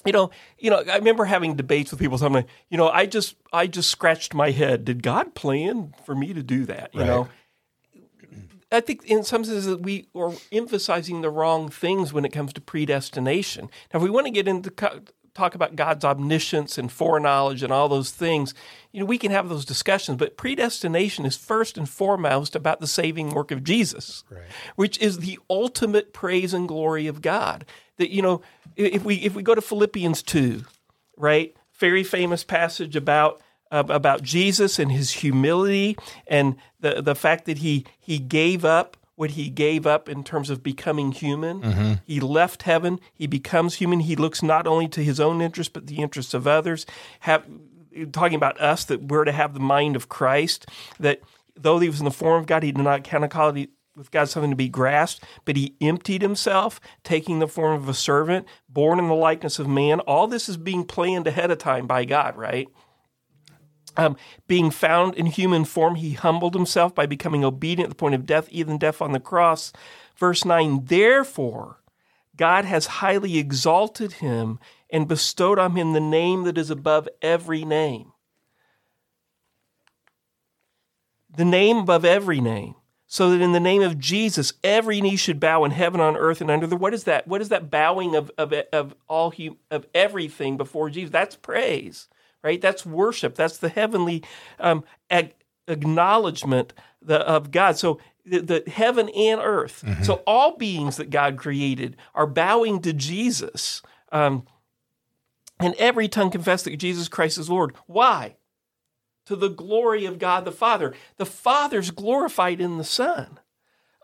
you 0.07 0.13
know, 0.13 0.31
you 0.59 0.71
know, 0.71 0.83
I 0.91 0.97
remember 0.97 1.27
having 1.27 1.57
debates 1.57 1.91
with 1.91 2.01
people 2.01 2.17
something, 2.17 2.47
you 2.71 2.79
know, 2.79 2.89
I 2.89 3.05
just 3.07 3.37
I 3.53 3.67
just 3.67 3.91
scratched 3.91 4.33
my 4.35 4.51
head. 4.51 4.85
Did 4.85 5.03
God 5.03 5.35
plan 5.35 5.95
for 6.07 6.15
me 6.15 6.33
to 6.33 6.43
do 6.43 6.65
that? 6.67 6.95
You 6.95 7.01
Right. 7.01 7.07
know? 7.07 7.29
I 8.73 8.81
think 8.81 9.05
in 9.05 9.25
some 9.25 9.45
senses 9.45 9.67
that 9.67 9.83
we 9.83 10.07
are 10.15 10.33
emphasizing 10.53 11.21
the 11.23 11.31
wrong 11.31 11.69
things 11.69 12.13
when 12.13 12.25
it 12.25 12.33
comes 12.33 12.53
to 12.53 12.61
predestination. 12.61 13.69
Now, 13.93 13.99
if 13.99 14.03
we 14.05 14.11
want 14.11 14.27
to 14.27 14.33
get 14.33 14.47
into 14.47 14.71
talk 15.41 15.55
about 15.55 15.77
God's 15.77 16.05
omniscience 16.05 16.79
and 16.79 16.93
foreknowledge 16.93 17.63
and 17.63 17.73
all 17.73 17.89
those 17.89 18.11
things, 18.11 18.55
you 18.93 19.01
know, 19.01 19.07
we 19.07 19.19
can 19.19 19.31
have 19.31 19.49
those 19.49 19.65
discussions. 19.65 20.19
But 20.19 20.37
predestination 20.37 21.25
is 21.25 21.37
first 21.37 21.79
and 21.79 21.89
foremost 21.89 22.55
about 22.55 22.81
the 22.81 22.87
saving 22.87 23.31
work 23.31 23.51
of 23.51 23.65
Jesus, 23.65 24.25
which 24.77 24.99
is 24.99 25.19
the 25.19 25.39
ultimate 25.49 26.13
praise 26.13 26.55
and 26.55 26.69
glory 26.69 27.07
of 27.07 27.23
God. 27.23 27.65
That 27.97 28.11
you 28.11 28.23
know, 28.23 28.43
if 28.77 29.05
we 29.05 29.17
if 29.17 29.35
we 29.35 29.43
go 29.43 29.55
to 29.55 29.63
Philippians 29.63 30.23
two, 30.23 30.65
right, 31.17 31.57
very 31.79 32.05
famous 32.05 32.45
passage 32.45 32.97
about 32.97 33.41
uh, 33.71 33.85
about 33.89 34.23
Jesus 34.23 34.79
and 34.79 34.91
his 34.93 35.11
humility 35.11 35.97
and 36.27 36.57
the 36.81 37.03
the 37.03 37.15
fact 37.15 37.45
that 37.47 37.59
he 37.59 37.87
he 37.99 38.19
gave 38.19 38.65
up 38.65 38.97
what 39.21 39.33
he 39.33 39.51
gave 39.51 39.87
up 39.87 40.09
in 40.09 40.25
terms 40.25 40.49
of 40.49 40.63
becoming 40.63 41.13
human. 41.13 41.61
Mm-hmm. 41.61 41.93
He 42.07 42.21
left 42.21 42.63
heaven. 42.63 42.99
He 43.13 43.27
becomes 43.27 43.75
human. 43.75 44.01
He 44.01 44.17
looks 44.17 44.43
not 44.43 44.67
only 44.67 44.89
to 44.89 45.05
his 45.05 45.21
own 45.21 45.43
interest 45.43 45.75
but 45.75 45.87
the 45.87 45.99
interests 45.99 46.33
of 46.33 46.47
others. 46.47 46.87
Have 47.21 47.45
talking 48.13 48.37
about 48.37 48.59
us 48.59 48.87
that 48.87 49.03
we're 49.03 49.25
to 49.25 49.33
have 49.33 49.53
the 49.53 49.61
mind 49.61 49.95
of 49.95 50.09
Christ. 50.09 50.65
That 50.99 51.21
though 51.55 51.79
he 51.81 51.91
was 51.91 51.99
in 51.99 52.07
the 52.07 52.11
form 52.11 52.41
of 52.41 52.47
God, 52.47 52.63
he 52.63 52.73
did 52.73 52.83
not 52.83 53.05
count 53.05 53.25
equality 53.25 53.69
with 53.95 54.11
God 54.11 54.31
something 54.31 54.53
to 54.53 54.57
be 54.57 54.71
grasped, 54.71 55.23
but 55.45 55.55
he 55.55 55.77
emptied 55.83 56.23
himself, 56.23 56.81
taking 57.05 57.41
the 57.41 57.47
form 57.47 57.75
of 57.75 57.91
a 57.91 57.95
servant, 57.95 58.47
born 58.71 58.99
in 58.99 59.09
the 59.09 59.15
likeness 59.15 59.59
of 59.59 59.69
man. 59.69 60.01
All 60.01 60.29
this 60.29 60.49
is 60.49 60.57
being 60.57 60.85
planned 60.85 61.27
ahead 61.27 61.51
of 61.51 61.59
time 61.59 61.87
by 61.87 62.07
God, 62.07 62.37
right? 62.39 62.69
Um, 63.97 64.17
being 64.47 64.71
found 64.71 65.15
in 65.15 65.27
human 65.27 65.65
form, 65.65 65.97
he 65.97 66.13
humbled 66.13 66.55
himself 66.55 66.95
by 66.95 67.07
becoming 67.07 67.45
obedient 67.45 67.87
at 67.87 67.91
the 67.91 68.01
point 68.01 68.15
of 68.15 68.27
death, 68.27 68.49
even 68.51 68.79
death 68.79 69.03
on 69.03 69.13
the 69.13 69.21
cross. 69.21 69.73
Verse 70.17 70.45
9, 70.45 70.85
therefore, 70.87 71.81
God 72.37 72.65
has 72.65 72.87
highly 72.87 73.39
exalted 73.39 74.15
him 74.15 74.59
and 74.91 75.09
bestowed 75.09 75.59
on 75.59 75.77
him 75.77 75.93
the 75.93 76.01
name 76.01 76.45
that 76.45 76.59
is 76.59 76.71
above 76.71 77.09
every 77.23 77.65
name. 77.65 78.13
the 81.37 81.45
name 81.45 81.79
above 81.79 82.05
every 82.05 82.41
name, 82.41 82.75
so 83.07 83.31
that 83.31 83.41
in 83.41 83.53
the 83.53 83.61
name 83.61 83.83
of 83.83 83.99
Jesus, 83.99 84.53
every 84.63 85.01
knee 85.01 85.17
should 85.17 85.41
bow 85.41 85.65
in 85.65 85.71
heaven, 85.71 86.01
on 86.01 86.17
earth, 86.17 86.41
and 86.41 86.51
under 86.51 86.67
the. 86.67 86.77
What 86.77 86.95
is 86.95 87.05
that? 87.05 87.27
What 87.27 87.41
is 87.41 87.49
that 87.51 87.71
bowing 87.71 88.15
of 88.15 88.31
of, 88.39 88.53
of 88.73 88.95
all 89.09 89.33
of 89.71 89.87
everything 89.95 90.57
before 90.57 90.91
Jesus? 90.91 91.11
That's 91.11 91.37
praise, 91.37 92.09
right? 92.43 92.61
That's 92.61 92.85
worship. 92.87 93.35
That's 93.35 93.59
the 93.59 93.69
heavenly 93.69 94.23
um, 94.59 94.85
ag- 95.11 95.35
acknowledgement 95.69 96.73
the, 97.03 97.21
of 97.21 97.51
God. 97.51 97.77
So 97.77 98.01
the, 98.25 98.41
the 98.41 98.71
heaven 98.71 99.09
and 99.11 99.41
earth. 99.43 99.83
Mm-hmm. 99.87 100.03
So 100.03 100.23
all 100.27 100.57
beings 100.57 100.97
that 100.97 101.11
God 101.11 101.37
created 101.37 101.97
are 102.15 102.27
bowing 102.27 102.81
to 102.83 102.93
Jesus. 102.93 103.83
Um, 104.13 104.47
and 105.59 105.75
every 105.75 106.09
tongue 106.09 106.31
confess 106.31 106.63
that 106.63 106.77
Jesus 106.77 107.09
Christ 107.09 107.39
is 107.39 107.51
Lord. 107.51 107.75
Why? 107.87 108.37
To 109.27 109.37
the 109.37 109.49
glory 109.49 110.07
of 110.07 110.19
God 110.19 110.45
the 110.45 110.53
Father. 110.53 110.95
The 111.17 111.27
Father's 111.27 111.91
glorified 111.91 112.61
in 112.61 112.79
the 112.79 112.85
Son. 112.85 113.39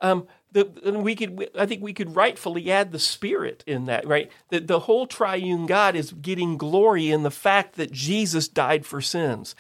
Um, 0.03 0.27
we 0.65 1.15
could, 1.15 1.51
I 1.59 1.67
think 1.67 1.83
we 1.83 1.93
could 1.93 2.17
rightfully 2.17 2.71
add 2.71 2.93
the 2.93 2.99
Spirit 2.99 3.63
in 3.67 3.85
that, 3.87 4.07
right? 4.07 4.31
That 4.51 4.67
the 4.67 4.81
whole 4.81 5.07
triune 5.07 5.67
God 5.67 5.97
is 5.97 6.13
getting 6.13 6.57
glory 6.57 7.11
in 7.11 7.23
the 7.23 7.31
fact 7.31 7.77
that 7.77 7.93
Jesus 7.93 8.49
died 8.49 8.87
for 8.87 9.01
sins. 9.01 9.55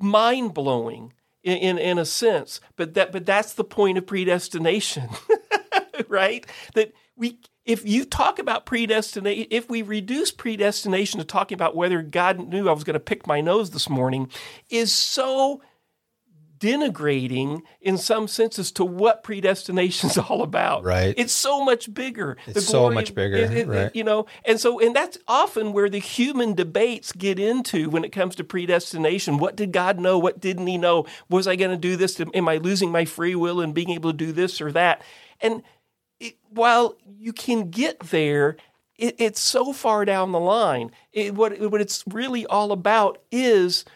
Mind 0.00 0.54
blowing 0.54 1.12
in, 1.42 1.56
in, 1.58 1.78
in 1.78 1.98
a 1.98 2.04
sense, 2.04 2.60
but 2.76 2.94
that, 2.94 3.12
but 3.12 3.26
that's 3.26 3.54
the 3.54 3.64
point 3.64 3.98
of 3.98 4.06
predestination, 4.06 5.08
right? 6.08 6.46
That 6.74 6.92
we 7.16 7.38
if 7.66 7.86
you 7.86 8.04
talk 8.04 8.38
about 8.38 8.66
predestination, 8.66 9.46
if 9.50 9.68
we 9.68 9.82
reduce 9.82 10.32
predestination 10.32 11.20
to 11.20 11.24
talking 11.24 11.54
about 11.54 11.76
whether 11.76 12.02
God 12.02 12.48
knew 12.48 12.68
I 12.68 12.72
was 12.72 12.84
going 12.84 12.94
to 12.94 13.00
pick 13.00 13.26
my 13.26 13.40
nose 13.40 13.70
this 13.70 13.88
morning, 13.88 14.28
is 14.70 14.92
so 14.92 15.60
denigrating 16.60 17.62
in 17.80 17.96
some 17.96 18.28
senses 18.28 18.70
to 18.72 18.84
what 18.84 19.24
predestination 19.24 20.10
is 20.10 20.18
all 20.28 20.42
about. 20.42 20.84
Right. 20.84 21.14
It's 21.16 21.32
so 21.32 21.64
much 21.64 21.92
bigger. 21.92 22.36
It's 22.46 22.66
so 22.66 22.90
much 22.90 23.14
bigger. 23.14 23.36
It, 23.36 23.52
it, 23.52 23.68
right. 23.68 23.96
You 23.96 24.04
know, 24.04 24.26
and 24.44 24.60
so 24.60 24.78
and 24.78 24.94
that's 24.94 25.18
often 25.26 25.72
where 25.72 25.88
the 25.88 25.98
human 25.98 26.54
debates 26.54 27.12
get 27.12 27.38
into 27.38 27.88
when 27.90 28.04
it 28.04 28.10
comes 28.10 28.36
to 28.36 28.44
predestination. 28.44 29.38
What 29.38 29.56
did 29.56 29.72
God 29.72 29.98
know? 29.98 30.18
What 30.18 30.38
didn't 30.38 30.66
He 30.66 30.78
know? 30.78 31.06
Was 31.28 31.48
I 31.48 31.56
going 31.56 31.70
to 31.70 31.76
do 31.76 31.96
this? 31.96 32.20
Am 32.20 32.48
I 32.48 32.58
losing 32.58 32.92
my 32.92 33.06
free 33.06 33.34
will 33.34 33.60
and 33.60 33.74
being 33.74 33.90
able 33.90 34.12
to 34.12 34.16
do 34.16 34.32
this 34.32 34.60
or 34.60 34.70
that? 34.72 35.02
And 35.40 35.62
it, 36.20 36.36
while 36.50 36.96
you 37.18 37.32
can 37.32 37.70
get 37.70 38.00
there, 38.00 38.58
it, 38.96 39.16
it's 39.18 39.40
so 39.40 39.72
far 39.72 40.04
down 40.04 40.32
the 40.32 40.40
line. 40.40 40.90
It, 41.12 41.34
what, 41.34 41.58
what 41.58 41.80
it's 41.80 42.04
really 42.06 42.44
all 42.44 42.70
about 42.70 43.18
is 43.32 43.86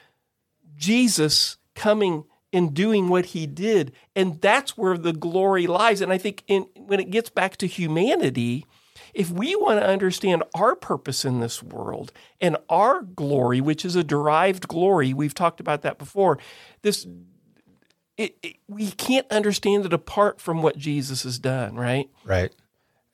Jesus 0.77 1.59
coming 1.75 2.25
and 2.55 2.73
doing 2.73 3.09
what 3.09 3.27
he 3.27 3.47
did. 3.47 3.93
And 4.17 4.41
that's 4.41 4.79
where 4.79 4.97
the 4.97 5.13
glory 5.13 5.67
lies. 5.67 6.01
And 6.01 6.13
I 6.13 6.19
think 6.19 6.45
in, 6.47 6.67
when 6.77 7.01
it 7.01 7.11
gets 7.11 7.29
back 7.29 7.57
to 7.59 7.67
humanity, 7.67 8.65
if 9.13 9.31
we 9.31 9.55
want 9.57 9.81
to 9.81 9.87
understand 9.87 10.45
our 10.55 10.75
purpose 10.75 11.25
in 11.25 11.41
this 11.41 11.63
world 11.63 12.13
and 12.41 12.57
our 12.69 13.03
glory, 13.03 13.61
which 13.61 13.85
is 13.85 13.97
a 13.97 14.05
derived 14.05 14.69
glory, 14.69 15.13
we've 15.13 15.35
talked 15.35 15.61
about 15.61 15.83
that 15.83 15.99
before, 15.99 16.39
this 16.83 17.07
it, 18.17 18.37
it, 18.43 18.57
we 18.69 18.93
can't 18.93 19.27
understand 19.31 19.85
it 19.85 19.93
apart 19.93 20.41
from 20.41 20.63
what 20.63 20.79
Jesus 20.79 21.25
has 21.25 21.41
done, 21.41 21.75
right? 21.75 22.09
Right. 22.25 22.53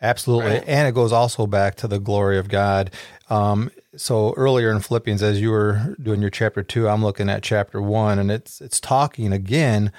Absolutely. 0.02 0.52
Right. 0.52 0.64
And 0.66 0.88
it 0.88 0.94
goes 0.94 1.12
also 1.12 1.46
back 1.46 1.74
to 1.76 1.88
the 1.88 1.98
glory 1.98 2.38
of 2.38 2.48
God. 2.48 2.90
Um, 3.28 3.70
so 3.96 4.32
earlier 4.36 4.70
in 4.70 4.80
Philippians, 4.80 5.22
as 5.22 5.40
you 5.40 5.50
were 5.50 5.94
doing 6.02 6.20
your 6.20 6.30
chapter 6.30 6.62
two, 6.62 6.88
I'm 6.88 7.04
looking 7.04 7.28
at 7.28 7.42
chapter 7.42 7.82
one, 7.82 8.18
and 8.18 8.30
it's 8.30 8.60
it's 8.60 8.80
talking 8.80 9.32
again 9.32 9.92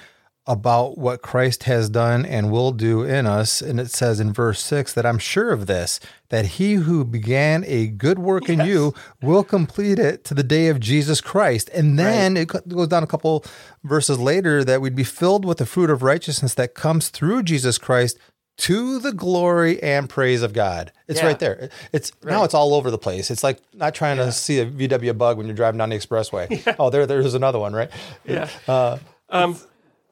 about 0.44 0.98
what 0.98 1.22
Christ 1.22 1.64
has 1.64 1.88
done 1.88 2.26
and 2.26 2.50
will 2.50 2.72
do 2.72 3.04
in 3.04 3.26
us. 3.26 3.62
And 3.62 3.78
it 3.78 3.92
says 3.92 4.18
in 4.18 4.32
verse 4.32 4.60
six 4.60 4.92
that 4.92 5.06
I'm 5.06 5.18
sure 5.18 5.52
of 5.52 5.66
this, 5.66 6.00
that 6.30 6.46
he 6.46 6.74
who 6.74 7.04
began 7.04 7.64
a 7.64 7.86
good 7.86 8.18
work 8.18 8.48
yes. 8.48 8.58
in 8.58 8.66
you 8.66 8.92
will 9.20 9.44
complete 9.44 10.00
it 10.00 10.24
to 10.24 10.34
the 10.34 10.42
day 10.42 10.66
of 10.66 10.80
Jesus 10.80 11.20
Christ. 11.20 11.70
And 11.72 11.96
then 11.96 12.34
right. 12.34 12.50
it 12.52 12.68
goes 12.68 12.88
down 12.88 13.04
a 13.04 13.06
couple 13.06 13.44
verses 13.84 14.18
later 14.18 14.64
that 14.64 14.80
we'd 14.80 14.96
be 14.96 15.04
filled 15.04 15.44
with 15.44 15.58
the 15.58 15.66
fruit 15.66 15.90
of 15.90 16.02
righteousness 16.02 16.54
that 16.54 16.74
comes 16.74 17.08
through 17.08 17.44
Jesus 17.44 17.78
Christ 17.78 18.18
to 18.58 18.98
the 18.98 19.12
glory 19.12 19.82
and 19.82 20.08
praise 20.08 20.42
of 20.42 20.52
God. 20.52 20.92
It's 21.08 21.20
yeah. 21.20 21.26
right 21.26 21.38
there. 21.38 21.70
It's 21.92 22.12
right. 22.22 22.32
now 22.32 22.44
it's 22.44 22.54
all 22.54 22.74
over 22.74 22.90
the 22.90 22.98
place. 22.98 23.30
It's 23.30 23.42
like 23.42 23.58
not 23.74 23.94
trying 23.94 24.18
yeah. 24.18 24.26
to 24.26 24.32
see 24.32 24.60
a 24.60 24.66
VW 24.66 25.16
bug 25.16 25.36
when 25.36 25.46
you're 25.46 25.56
driving 25.56 25.78
down 25.78 25.90
the 25.90 25.96
expressway. 25.96 26.50
Yeah. 26.66 26.76
Oh, 26.78 26.90
there, 26.90 27.06
there's 27.06 27.34
another 27.34 27.58
one, 27.58 27.72
right? 27.72 27.90
Yeah. 28.24 28.48
Uh, 28.68 28.98
um, 29.30 29.56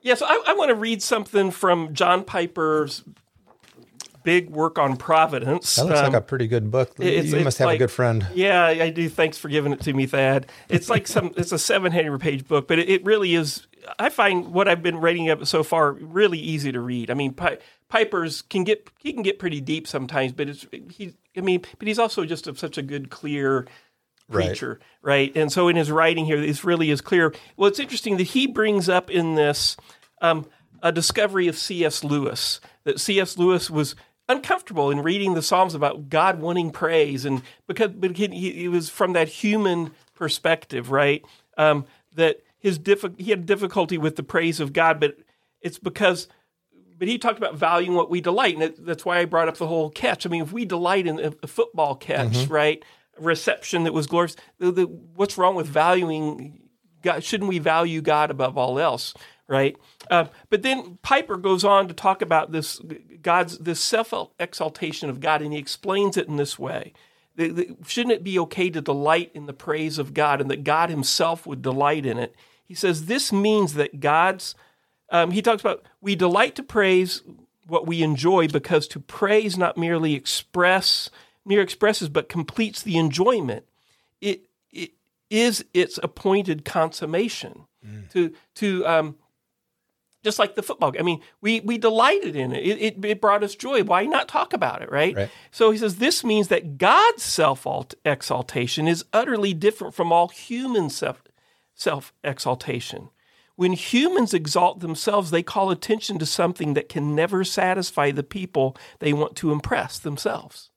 yeah, 0.02 0.14
so 0.14 0.26
I, 0.26 0.42
I 0.48 0.54
want 0.54 0.70
to 0.70 0.74
read 0.74 1.02
something 1.02 1.50
from 1.50 1.94
John 1.94 2.24
Piper's 2.24 3.04
big 4.22 4.50
work 4.50 4.78
on 4.78 4.96
Providence. 4.96 5.76
That 5.76 5.86
looks 5.86 5.98
um, 5.98 6.06
like 6.06 6.14
a 6.14 6.20
pretty 6.20 6.46
good 6.46 6.70
book. 6.70 6.92
you 6.98 7.44
must 7.44 7.58
have 7.58 7.66
like, 7.66 7.76
a 7.76 7.78
good 7.78 7.90
friend. 7.90 8.26
Yeah, 8.34 8.64
I 8.64 8.90
do. 8.90 9.08
Thanks 9.08 9.38
for 9.38 9.48
giving 9.48 9.72
it 9.72 9.80
to 9.82 9.92
me, 9.92 10.06
Thad. 10.06 10.46
It's 10.68 10.88
like 10.88 11.06
some. 11.06 11.32
it's 11.36 11.52
a 11.52 11.58
seven 11.58 11.92
hundred 11.92 12.20
page 12.20 12.46
book, 12.46 12.68
but 12.68 12.78
it, 12.78 12.88
it, 12.88 13.04
really 13.04 13.34
is. 13.34 13.66
I 13.98 14.08
find 14.10 14.52
what 14.52 14.68
I've 14.68 14.82
been 14.82 14.98
reading 14.98 15.30
up 15.30 15.46
so 15.46 15.62
far 15.62 15.92
really 15.92 16.38
easy 16.38 16.72
to 16.72 16.80
read. 16.80 17.10
I 17.10 17.14
mean, 17.14 17.32
Pi- 17.32 17.58
Piper's 17.88 18.42
can 18.42 18.64
get 18.64 18.90
he 18.98 19.12
can 19.12 19.22
get 19.22 19.38
pretty 19.38 19.60
deep 19.60 19.86
sometimes, 19.86 20.32
but 20.32 20.48
it's 20.48 20.66
he. 20.90 21.14
I 21.36 21.40
mean, 21.40 21.62
but 21.78 21.86
he's 21.86 21.98
also 21.98 22.24
just 22.24 22.46
a, 22.46 22.56
such 22.56 22.76
a 22.76 22.82
good, 22.82 23.10
clear 23.10 23.66
preacher, 24.30 24.80
right. 25.02 25.34
right. 25.34 25.36
And 25.36 25.52
so 25.52 25.68
in 25.68 25.76
his 25.76 25.90
writing 25.90 26.24
here, 26.24 26.40
this 26.40 26.64
really 26.64 26.90
is 26.90 27.00
clear. 27.00 27.34
Well, 27.56 27.68
it's 27.68 27.78
interesting 27.78 28.16
that 28.16 28.28
he 28.28 28.46
brings 28.46 28.88
up 28.88 29.10
in 29.10 29.34
this 29.34 29.76
um, 30.20 30.46
a 30.82 30.92
discovery 30.92 31.48
of 31.48 31.56
C.S. 31.56 32.04
Lewis. 32.04 32.60
That 32.84 33.00
C.S. 33.00 33.38
Lewis 33.38 33.70
was 33.70 33.94
uncomfortable 34.28 34.90
in 34.90 35.02
reading 35.02 35.34
the 35.34 35.42
Psalms 35.42 35.74
about 35.74 36.08
God 36.08 36.40
wanting 36.40 36.70
praise, 36.70 37.24
and 37.24 37.42
because 37.66 37.90
but 37.90 38.16
he, 38.16 38.28
he 38.28 38.68
was 38.68 38.88
from 38.88 39.12
that 39.12 39.28
human 39.28 39.92
perspective, 40.14 40.90
right? 40.90 41.24
Um, 41.56 41.86
that 42.14 42.42
his 42.60 42.78
diffi- 42.78 43.18
he 43.18 43.30
had 43.30 43.46
difficulty 43.46 43.98
with 43.98 44.16
the 44.16 44.22
praise 44.22 44.60
of 44.60 44.72
God, 44.72 45.00
but 45.00 45.16
it's 45.60 45.78
because. 45.78 46.28
But 46.98 47.08
he 47.08 47.16
talked 47.16 47.38
about 47.38 47.54
valuing 47.54 47.96
what 47.96 48.10
we 48.10 48.20
delight, 48.20 48.54
and 48.54 48.62
it, 48.62 48.84
that's 48.84 49.06
why 49.06 49.20
I 49.20 49.24
brought 49.24 49.48
up 49.48 49.56
the 49.56 49.66
whole 49.66 49.88
catch. 49.88 50.26
I 50.26 50.28
mean, 50.28 50.42
if 50.42 50.52
we 50.52 50.66
delight 50.66 51.06
in 51.06 51.18
a, 51.18 51.32
a 51.42 51.46
football 51.46 51.94
catch, 51.94 52.32
mm-hmm. 52.32 52.52
right, 52.52 52.84
reception 53.18 53.84
that 53.84 53.94
was 53.94 54.06
glorious, 54.06 54.36
the, 54.58 54.70
the, 54.70 54.84
what's 54.84 55.38
wrong 55.38 55.54
with 55.54 55.66
valuing 55.66 56.68
God? 57.02 57.24
Shouldn't 57.24 57.48
we 57.48 57.58
value 57.58 58.02
God 58.02 58.30
above 58.30 58.58
all 58.58 58.78
else, 58.78 59.14
right? 59.48 59.76
Uh, 60.10 60.26
but 60.50 60.60
then 60.60 60.98
Piper 61.00 61.38
goes 61.38 61.64
on 61.64 61.88
to 61.88 61.94
talk 61.94 62.20
about 62.20 62.52
this 62.52 62.80
God's 63.22 63.56
this 63.58 63.80
self 63.80 64.12
exaltation 64.38 65.08
of 65.08 65.20
God, 65.20 65.40
and 65.40 65.54
he 65.54 65.58
explains 65.58 66.18
it 66.18 66.28
in 66.28 66.36
this 66.36 66.58
way. 66.58 66.92
The, 67.36 67.76
shouldn't 67.86 68.12
it 68.12 68.24
be 68.24 68.38
okay 68.40 68.68
to 68.68 68.82
delight 68.82 69.30
in 69.34 69.46
the 69.46 69.54
praise 69.54 69.98
of 69.98 70.12
God, 70.12 70.40
and 70.42 70.50
that 70.50 70.64
God 70.64 70.90
Himself 70.90 71.46
would 71.46 71.62
delight 71.62 72.04
in 72.04 72.18
it? 72.18 72.34
He 72.70 72.76
says 72.76 73.06
this 73.06 73.32
means 73.32 73.74
that 73.74 73.98
God's. 73.98 74.54
Um, 75.08 75.32
he 75.32 75.42
talks 75.42 75.60
about 75.60 75.84
we 76.00 76.14
delight 76.14 76.54
to 76.54 76.62
praise 76.62 77.20
what 77.66 77.84
we 77.84 78.04
enjoy 78.04 78.46
because 78.46 78.86
to 78.86 79.00
praise 79.00 79.58
not 79.58 79.76
merely 79.76 80.14
express 80.14 81.10
mere 81.44 81.62
expresses 81.62 82.08
but 82.08 82.28
completes 82.28 82.80
the 82.80 82.96
enjoyment. 82.96 83.64
It 84.20 84.42
it 84.70 84.92
is 85.30 85.64
its 85.74 85.98
appointed 86.00 86.64
consummation. 86.64 87.64
Mm. 87.84 88.08
To 88.10 88.32
to 88.54 88.86
um, 88.86 89.16
just 90.22 90.38
like 90.38 90.54
the 90.54 90.62
football. 90.62 90.92
I 90.96 91.02
mean, 91.02 91.20
we 91.40 91.58
we 91.58 91.76
delighted 91.76 92.36
in 92.36 92.52
it. 92.52 92.64
It, 92.64 92.80
it. 92.80 93.04
it, 93.04 93.20
brought 93.20 93.42
us 93.42 93.56
joy. 93.56 93.82
Why 93.82 94.04
not 94.06 94.28
talk 94.28 94.52
about 94.52 94.80
it, 94.80 94.92
right? 94.92 95.16
right. 95.16 95.30
So 95.50 95.72
he 95.72 95.78
says 95.78 95.96
this 95.96 96.22
means 96.22 96.46
that 96.48 96.78
God's 96.78 97.24
self 97.24 97.66
exaltation 98.04 98.86
is 98.86 99.04
utterly 99.12 99.54
different 99.54 99.92
from 99.92 100.12
all 100.12 100.28
human 100.28 100.88
self 100.88 101.20
self 101.80 102.12
exaltation. 102.22 103.10
When 103.56 103.72
humans 103.72 104.32
exalt 104.32 104.80
themselves, 104.80 105.30
they 105.30 105.42
call 105.42 105.70
attention 105.70 106.18
to 106.18 106.26
something 106.26 106.74
that 106.74 106.88
can 106.88 107.14
never 107.14 107.44
satisfy 107.44 108.10
the 108.10 108.22
people 108.22 108.76
they 109.00 109.12
want 109.12 109.36
to 109.36 109.52
impress 109.52 109.98
themselves. 109.98 110.70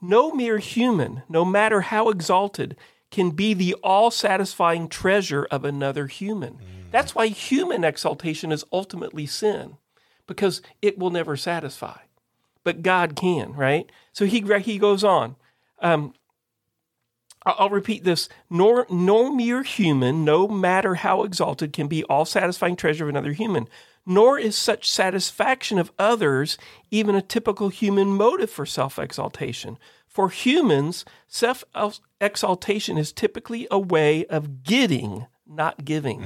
No 0.00 0.32
mere 0.32 0.58
human, 0.58 1.22
no 1.28 1.44
matter 1.44 1.82
how 1.82 2.08
exalted, 2.10 2.76
can 3.10 3.30
be 3.30 3.54
the 3.54 3.74
all 3.82 4.10
satisfying 4.10 4.88
treasure 4.88 5.46
of 5.50 5.64
another 5.64 6.06
human. 6.06 6.54
Mm. 6.54 6.90
That's 6.90 7.14
why 7.14 7.28
human 7.28 7.84
exaltation 7.84 8.52
is 8.52 8.64
ultimately 8.72 9.26
sin, 9.26 9.76
because 10.26 10.62
it 10.80 10.98
will 10.98 11.10
never 11.10 11.36
satisfy. 11.36 11.98
But 12.64 12.82
God 12.82 13.16
can, 13.16 13.52
right? 13.54 13.90
So 14.12 14.26
he, 14.26 14.44
he 14.60 14.78
goes 14.78 15.04
on. 15.04 15.36
Um, 15.80 16.14
I'll 17.44 17.70
repeat 17.70 18.04
this. 18.04 18.28
Nor, 18.48 18.86
no 18.88 19.32
mere 19.34 19.62
human, 19.62 20.24
no 20.24 20.46
matter 20.46 20.96
how 20.96 21.22
exalted, 21.24 21.72
can 21.72 21.88
be 21.88 22.04
all 22.04 22.24
satisfying 22.24 22.76
treasure 22.76 23.04
of 23.04 23.10
another 23.10 23.32
human. 23.32 23.68
Nor 24.04 24.38
is 24.38 24.56
such 24.56 24.90
satisfaction 24.90 25.78
of 25.78 25.92
others 25.98 26.58
even 26.90 27.14
a 27.14 27.22
typical 27.22 27.68
human 27.68 28.08
motive 28.08 28.50
for 28.50 28.66
self 28.66 28.98
exaltation. 28.98 29.78
For 30.06 30.28
humans, 30.28 31.04
self 31.28 31.64
exaltation 32.20 32.98
is 32.98 33.12
typically 33.12 33.66
a 33.70 33.78
way 33.78 34.26
of 34.26 34.62
getting 34.64 35.26
not 35.46 35.84
giving, 35.84 36.22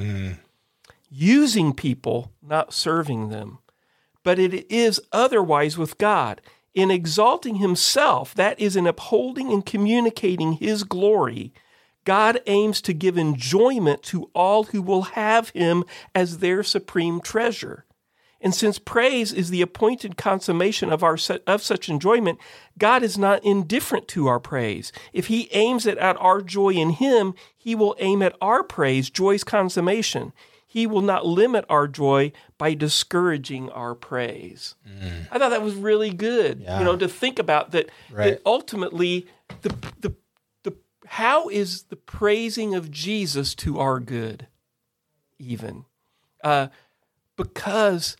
using 1.10 1.72
people, 1.72 2.32
not 2.42 2.72
serving 2.72 3.28
them. 3.28 3.58
But 4.22 4.38
it 4.38 4.70
is 4.70 5.00
otherwise 5.12 5.78
with 5.78 5.98
God. 5.98 6.40
In 6.76 6.90
exalting 6.90 7.54
himself, 7.54 8.34
that 8.34 8.60
is, 8.60 8.76
in 8.76 8.86
upholding 8.86 9.50
and 9.50 9.64
communicating 9.64 10.52
his 10.52 10.84
glory, 10.84 11.54
God 12.04 12.42
aims 12.46 12.82
to 12.82 12.92
give 12.92 13.16
enjoyment 13.16 14.02
to 14.04 14.30
all 14.34 14.64
who 14.64 14.82
will 14.82 15.02
have 15.02 15.48
him 15.48 15.84
as 16.14 16.38
their 16.38 16.62
supreme 16.62 17.22
treasure. 17.22 17.86
And 18.42 18.54
since 18.54 18.78
praise 18.78 19.32
is 19.32 19.48
the 19.48 19.62
appointed 19.62 20.18
consummation 20.18 20.92
of 20.92 21.02
our 21.02 21.16
of 21.46 21.62
such 21.62 21.88
enjoyment, 21.88 22.38
God 22.76 23.02
is 23.02 23.16
not 23.16 23.42
indifferent 23.42 24.06
to 24.08 24.26
our 24.26 24.38
praise. 24.38 24.92
If 25.14 25.28
he 25.28 25.48
aims 25.52 25.86
it 25.86 25.96
at 25.96 26.20
our 26.20 26.42
joy 26.42 26.74
in 26.74 26.90
him, 26.90 27.32
he 27.56 27.74
will 27.74 27.96
aim 27.98 28.20
at 28.20 28.36
our 28.42 28.62
praise, 28.62 29.08
joy's 29.08 29.44
consummation. 29.44 30.34
He 30.76 30.86
will 30.86 31.00
not 31.00 31.24
limit 31.24 31.64
our 31.70 31.88
joy 31.88 32.32
by 32.58 32.74
discouraging 32.74 33.70
our 33.70 33.94
praise. 33.94 34.74
Mm. 34.86 35.26
I 35.30 35.38
thought 35.38 35.48
that 35.48 35.62
was 35.62 35.74
really 35.74 36.10
good. 36.10 36.60
Yeah. 36.60 36.80
You 36.80 36.84
know, 36.84 36.98
to 36.98 37.08
think 37.08 37.38
about 37.38 37.70
that 37.70 37.88
right. 38.12 38.32
that 38.32 38.42
ultimately 38.44 39.26
the 39.62 39.70
the 40.02 40.14
the 40.64 40.76
how 41.06 41.48
is 41.48 41.84
the 41.84 41.96
praising 41.96 42.74
of 42.74 42.90
Jesus 42.90 43.54
to 43.54 43.80
our 43.80 43.98
good 44.00 44.48
even? 45.38 45.86
Uh, 46.44 46.66
because 47.36 48.18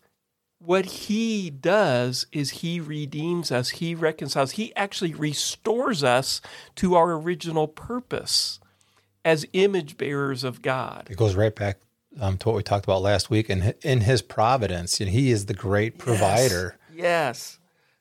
what 0.57 0.85
he 0.85 1.51
does 1.51 2.25
is 2.31 2.49
he 2.49 2.79
redeems 2.79 3.51
us, 3.51 3.69
he 3.69 3.93
reconciles, 3.93 4.53
he 4.53 4.75
actually 4.75 5.13
restores 5.13 6.03
us 6.03 6.41
to 6.73 6.95
our 6.95 7.11
original 7.11 7.67
purpose 7.67 8.59
as 9.23 9.45
image 9.53 9.95
bearers 9.95 10.43
of 10.43 10.63
God. 10.63 11.07
It 11.11 11.17
goes 11.17 11.35
right 11.35 11.55
back 11.55 11.77
um, 12.19 12.37
to 12.39 12.49
what 12.49 12.55
we 12.55 12.63
talked 12.63 12.85
about 12.85 13.01
last 13.01 13.29
week. 13.29 13.49
And 13.49 13.73
in 13.81 14.01
his 14.01 14.21
providence, 14.21 14.99
and 14.99 15.09
he 15.09 15.31
is 15.31 15.45
the 15.45 15.53
great 15.53 15.97
provider. 15.97 16.77
Yes. 16.91 16.97
yes. 16.97 17.59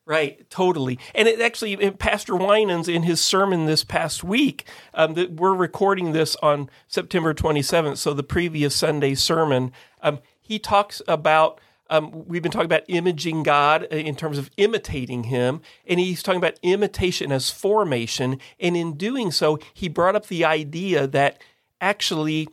Right, 0.08 0.48
totally. 0.50 1.00
And 1.16 1.26
it 1.26 1.40
actually, 1.40 1.90
Pastor 1.90 2.36
Winans 2.36 2.88
in 2.88 3.02
his 3.02 3.20
sermon 3.20 3.66
this 3.66 3.82
past 3.82 4.22
week, 4.22 4.64
um, 4.94 5.14
that 5.14 5.32
we're 5.32 5.52
recording 5.52 6.12
this 6.12 6.36
on 6.36 6.70
September 6.86 7.34
27th, 7.34 7.96
so 7.96 8.14
the 8.14 8.22
previous 8.22 8.76
Sunday 8.76 9.16
sermon, 9.16 9.72
um, 10.02 10.20
he 10.40 10.60
talks 10.60 11.02
about 11.08 11.60
um, 11.88 12.24
we've 12.26 12.42
been 12.42 12.52
talking 12.52 12.66
about 12.66 12.82
imaging 12.88 13.42
God 13.42 13.86
uh, 13.92 13.96
in 13.96 14.16
terms 14.16 14.38
of 14.38 14.50
imitating 14.56 15.24
Him, 15.24 15.60
and 15.86 16.00
he's 16.00 16.22
talking 16.22 16.40
about 16.40 16.58
imitation 16.62 17.30
as 17.30 17.50
formation. 17.50 18.40
And 18.58 18.76
in 18.76 18.96
doing 18.96 19.30
so, 19.30 19.58
he 19.72 19.88
brought 19.88 20.16
up 20.16 20.26
the 20.26 20.44
idea 20.44 21.06
that 21.06 21.40
actually, 21.80 22.48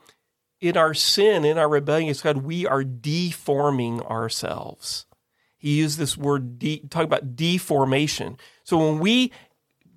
in 0.63 0.77
our 0.77 0.93
sin, 0.93 1.43
in 1.43 1.57
our 1.57 1.67
rebellion 1.67 2.05
against 2.05 2.23
God, 2.23 2.37
we 2.37 2.65
are 2.65 2.85
deforming 2.85 4.01
ourselves. 4.01 5.05
He 5.57 5.77
used 5.77 5.97
this 5.97 6.17
word, 6.17 6.57
de- 6.57 6.79
talk 6.89 7.03
about 7.03 7.35
deformation. 7.35 8.37
So 8.63 8.77
when 8.77 8.99
we 8.99 9.33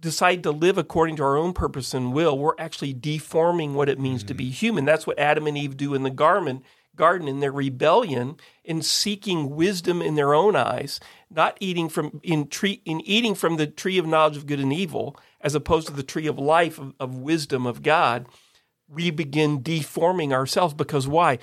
decide 0.01 0.43
to 0.43 0.51
live 0.51 0.77
according 0.77 1.17
to 1.17 1.23
our 1.23 1.37
own 1.37 1.53
purpose 1.53 1.95
and 1.95 2.13
will, 2.13 2.37
we're 2.37 2.59
actually 2.59 2.95
deforming 2.95 3.75
what 3.75 3.89
it 3.89 4.01
means 4.01 4.23
mm-hmm. 4.23 4.29
to 4.29 4.35
be 4.35 4.51
human. 4.51 4.85
That's 4.85 5.07
what 5.07 5.21
Adam 5.21 5.47
and 5.47 5.57
Eve 5.57 5.77
do 5.77 5.95
in 5.95 6.03
the 6.03 6.11
garden 6.11 6.65
garden 6.97 7.29
in 7.29 7.41
their 7.41 7.53
rebellion 7.53 8.37
in 8.65 8.81
seeking 8.81 9.55
wisdom 9.55 10.01
in 10.01 10.15
their 10.15 10.33
own 10.33 10.57
eyes, 10.57 10.99
not 11.31 11.57
eating 11.61 11.91
from 11.91 12.21
in 12.23 12.49
tree 12.49 12.81
in 12.87 13.03
eating 13.03 13.35
from 13.35 13.57
the 13.57 13.67
tree 13.67 13.99
of 13.99 14.07
knowledge 14.07 14.37
of 14.37 14.47
good 14.47 14.61
and 14.61 14.73
evil, 14.73 15.15
as 15.43 15.55
opposed 15.55 15.87
to 15.87 15.93
the 15.93 16.03
tree 16.03 16.27
of 16.27 16.39
life 16.39 16.79
of, 16.79 16.95
of 16.99 17.15
wisdom 17.15 17.67
of 17.67 17.83
God, 17.83 18.27
we 18.89 19.11
begin 19.11 19.63
deforming 19.63 20.33
ourselves 20.33 20.75
because 20.75 21.09
why? 21.09 21.39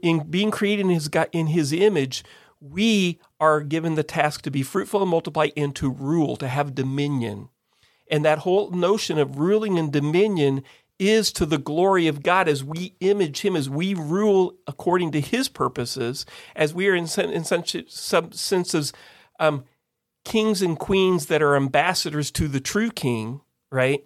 In 0.00 0.28
being 0.30 0.50
created 0.50 0.86
in 0.86 0.90
his 0.90 1.08
in 1.32 1.48
his 1.48 1.72
image, 1.72 2.24
we 2.60 3.20
are 3.40 3.60
given 3.60 3.94
the 3.94 4.02
task 4.02 4.42
to 4.42 4.50
be 4.50 4.62
fruitful 4.62 5.02
and 5.02 5.10
multiply 5.10 5.48
and 5.56 5.74
to 5.76 5.90
rule, 5.90 6.36
to 6.36 6.48
have 6.48 6.74
dominion. 6.74 7.48
And 8.10 8.24
that 8.24 8.40
whole 8.40 8.70
notion 8.70 9.18
of 9.18 9.38
ruling 9.38 9.78
and 9.78 9.92
dominion 9.92 10.62
is 10.98 11.32
to 11.32 11.46
the 11.46 11.58
glory 11.58 12.06
of 12.06 12.22
God 12.22 12.48
as 12.48 12.62
we 12.62 12.94
image 13.00 13.40
Him, 13.40 13.56
as 13.56 13.68
we 13.68 13.94
rule 13.94 14.54
according 14.66 15.12
to 15.12 15.20
His 15.20 15.48
purposes, 15.48 16.24
as 16.54 16.72
we 16.72 16.88
are 16.88 16.94
in, 16.94 17.08
in 17.18 17.44
some 17.44 18.32
senses 18.32 18.92
um, 19.40 19.64
kings 20.24 20.62
and 20.62 20.78
queens 20.78 21.26
that 21.26 21.42
are 21.42 21.56
ambassadors 21.56 22.30
to 22.32 22.46
the 22.46 22.60
true 22.60 22.90
King, 22.90 23.40
right? 23.70 24.04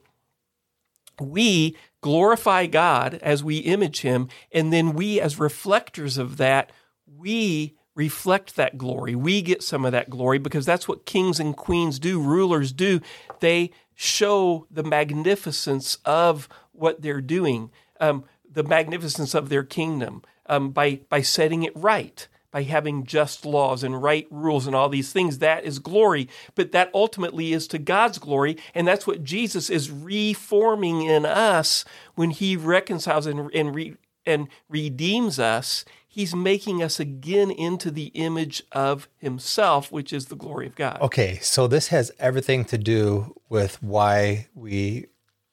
We 1.21 1.77
glorify 2.07 2.67
God 2.67 3.19
as 3.21 3.43
we 3.43 3.57
image 3.57 4.03
Him, 4.03 4.29
and 4.53 4.73
then 4.73 4.93
we, 4.93 5.21
as 5.21 5.41
reflectors 5.41 6.19
of 6.19 6.37
that, 6.37 6.71
we 7.05 7.75
reflect 7.97 8.55
that 8.55 8.79
glory. 8.79 9.17
We 9.17 9.43
get 9.43 9.61
some 9.61 9.85
of 9.85 9.91
that 9.91 10.09
glory 10.09 10.39
because 10.39 10.65
that's 10.65 10.87
what 10.87 11.05
kings 11.05 11.41
and 11.41 11.57
queens 11.57 11.99
do, 11.99 12.21
rulers 12.21 12.71
do. 12.71 13.01
They 13.41 13.73
show 13.97 14.69
the 14.71 14.85
magnificence 14.85 15.99
of 16.05 16.49
what 16.71 17.03
they're 17.03 17.21
doing, 17.21 17.73
um, 17.99 18.23
the 18.49 18.63
magnificence 18.63 19.35
of 19.35 19.49
their 19.49 19.65
kingdom 19.65 20.23
um, 20.49 20.71
by 20.71 21.01
by 21.09 21.23
setting 21.23 21.65
it 21.65 21.73
right, 21.75 22.29
by 22.51 22.63
having 22.63 23.05
just 23.05 23.45
laws 23.45 23.83
and 23.83 24.03
right 24.03 24.27
rules 24.31 24.67
and 24.67 24.75
all 24.75 24.89
these 24.89 25.13
things. 25.13 25.39
That 25.39 25.65
is 25.65 25.79
glory, 25.79 26.29
but 26.55 26.73
that 26.73 26.91
ultimately 26.95 27.53
is 27.53 27.67
to 27.69 27.79
God's 27.79 28.19
glory, 28.19 28.57
and 28.75 28.87
that's 28.87 29.07
what 29.07 29.25
Jesus 29.25 29.71
is 29.71 29.91
reforming 29.91 31.03
in 31.03 31.27
us 31.27 31.85
when 32.15 32.31
He 32.31 32.57
reconciles 32.57 33.27
and 33.27 33.51
and, 33.53 33.75
re, 33.75 33.97
and 34.25 34.49
redeems 34.69 35.39
us. 35.39 35.85
He's 36.09 36.35
making 36.35 36.83
us 36.83 36.99
again 36.99 37.51
into 37.51 37.91
the 37.91 38.07
image 38.15 38.63
of 38.73 39.07
Himself, 39.19 39.93
which 39.93 40.15
is 40.15 40.27
the 40.27 40.35
glory 40.37 40.67
of 40.67 40.75
God. 40.75 40.99
Okay, 41.03 41.39
so 41.43 41.67
this 41.67 41.89
has 41.89 42.11
everything 42.19 42.65
to 42.67 42.79
do 42.79 43.35
with 43.51 43.83
why 43.83 44.49
we 44.55 45.09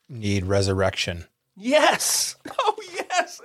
need 0.08 0.46
resurrection. 0.46 1.26
Yes. 1.56 2.36
Oh, 2.66 2.73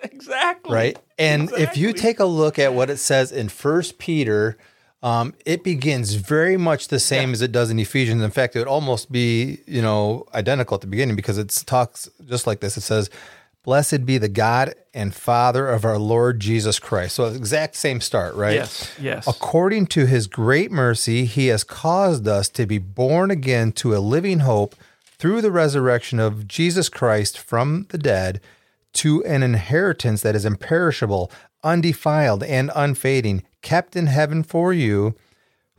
Exactly. 0.18 0.74
Right. 0.74 0.98
And 1.18 1.44
exactly. 1.44 1.64
if 1.64 1.76
you 1.76 1.92
take 1.92 2.20
a 2.20 2.24
look 2.24 2.58
at 2.58 2.74
what 2.74 2.90
it 2.90 2.98
says 2.98 3.32
in 3.32 3.48
First 3.48 3.98
Peter, 3.98 4.58
um, 5.02 5.34
it 5.46 5.62
begins 5.62 6.14
very 6.14 6.56
much 6.56 6.88
the 6.88 6.98
same 6.98 7.30
yeah. 7.30 7.34
as 7.34 7.42
it 7.42 7.52
does 7.52 7.70
in 7.70 7.78
Ephesians. 7.78 8.22
In 8.22 8.30
fact, 8.30 8.56
it 8.56 8.58
would 8.58 8.68
almost 8.68 9.10
be, 9.12 9.60
you 9.66 9.80
know, 9.80 10.26
identical 10.34 10.74
at 10.74 10.80
the 10.80 10.86
beginning 10.86 11.16
because 11.16 11.38
it 11.38 11.48
talks 11.66 12.08
just 12.26 12.46
like 12.46 12.60
this. 12.60 12.76
It 12.76 12.82
says, 12.82 13.10
Blessed 13.64 14.06
be 14.06 14.16
the 14.18 14.28
God 14.28 14.74
and 14.94 15.14
Father 15.14 15.68
of 15.68 15.84
our 15.84 15.98
Lord 15.98 16.40
Jesus 16.40 16.78
Christ. 16.78 17.16
So 17.16 17.26
exact 17.26 17.76
same 17.76 18.00
start, 18.00 18.34
right? 18.34 18.54
Yes, 18.54 18.90
yes. 18.98 19.26
According 19.26 19.88
to 19.88 20.06
his 20.06 20.26
great 20.26 20.70
mercy, 20.70 21.26
he 21.26 21.48
has 21.48 21.64
caused 21.64 22.26
us 22.26 22.48
to 22.50 22.66
be 22.66 22.78
born 22.78 23.30
again 23.30 23.72
to 23.72 23.94
a 23.94 23.98
living 23.98 24.40
hope 24.40 24.74
through 25.04 25.42
the 25.42 25.50
resurrection 25.50 26.18
of 26.18 26.48
Jesus 26.48 26.88
Christ 26.88 27.38
from 27.38 27.86
the 27.90 27.98
dead 27.98 28.40
to 28.94 29.24
an 29.24 29.42
inheritance 29.42 30.22
that 30.22 30.34
is 30.34 30.44
imperishable, 30.44 31.30
undefiled, 31.62 32.42
and 32.42 32.70
unfading, 32.74 33.42
kept 33.62 33.96
in 33.96 34.06
heaven 34.06 34.42
for 34.42 34.72
you, 34.72 35.14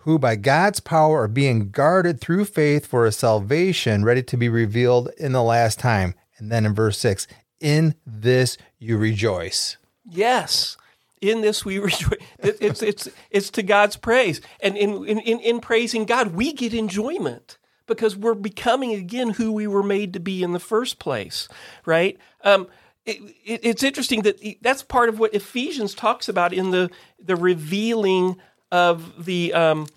who 0.04 0.18
by 0.18 0.36
God's 0.36 0.80
power 0.80 1.22
are 1.22 1.28
being 1.28 1.72
guarded 1.72 2.22
through 2.22 2.46
faith 2.46 2.86
for 2.86 3.06
a 3.06 3.12
salvation 3.12 4.04
ready 4.04 4.24
to 4.24 4.38
be 4.38 4.50
revealed 4.50 5.10
in 5.18 5.34
the 5.34 5.44
last 5.44 5.80
time. 5.80 6.16
And 6.38 6.52
then 6.52 6.66
in 6.66 6.74
verse 6.74 6.98
6, 7.00 7.28
in 7.60 7.96
this 8.06 8.58
you 8.78 8.98
rejoice. 8.98 9.78
Yes. 10.10 10.78
In 11.22 11.42
this 11.42 11.66
we 11.66 11.80
rejoice. 11.80 12.20
It's, 12.40 12.82
it's, 12.82 13.10
it's 13.30 13.50
to 13.52 13.64
God's 13.64 13.98
praise. 13.98 14.40
And 14.62 14.78
in, 14.78 15.06
in, 15.06 15.20
in 15.20 15.60
praising 15.60 16.06
God, 16.06 16.34
we 16.34 16.54
get 16.54 16.74
enjoyment 16.74 17.58
because 17.86 18.16
we're 18.16 18.36
becoming 18.36 18.94
again 18.94 19.32
who 19.32 19.52
we 19.52 19.68
were 19.68 19.84
made 19.84 20.14
to 20.14 20.20
be 20.20 20.44
in 20.44 20.54
the 20.54 20.60
first 20.60 21.00
place, 21.00 21.50
right? 21.86 22.18
Um, 22.44 22.68
it, 23.10 23.36
it, 23.46 23.60
it's 23.64 23.84
interesting 23.84 24.22
that 24.24 24.40
that's 24.62 24.84
part 24.84 25.10
of 25.10 25.20
what 25.20 25.34
Ephesians 25.34 25.94
talks 25.94 26.30
about 26.30 26.54
in 26.54 26.72
the 26.72 26.90
the 27.24 27.36
revealing 27.36 28.38
of 28.72 29.26
the 29.26 29.54
um, 29.54 29.88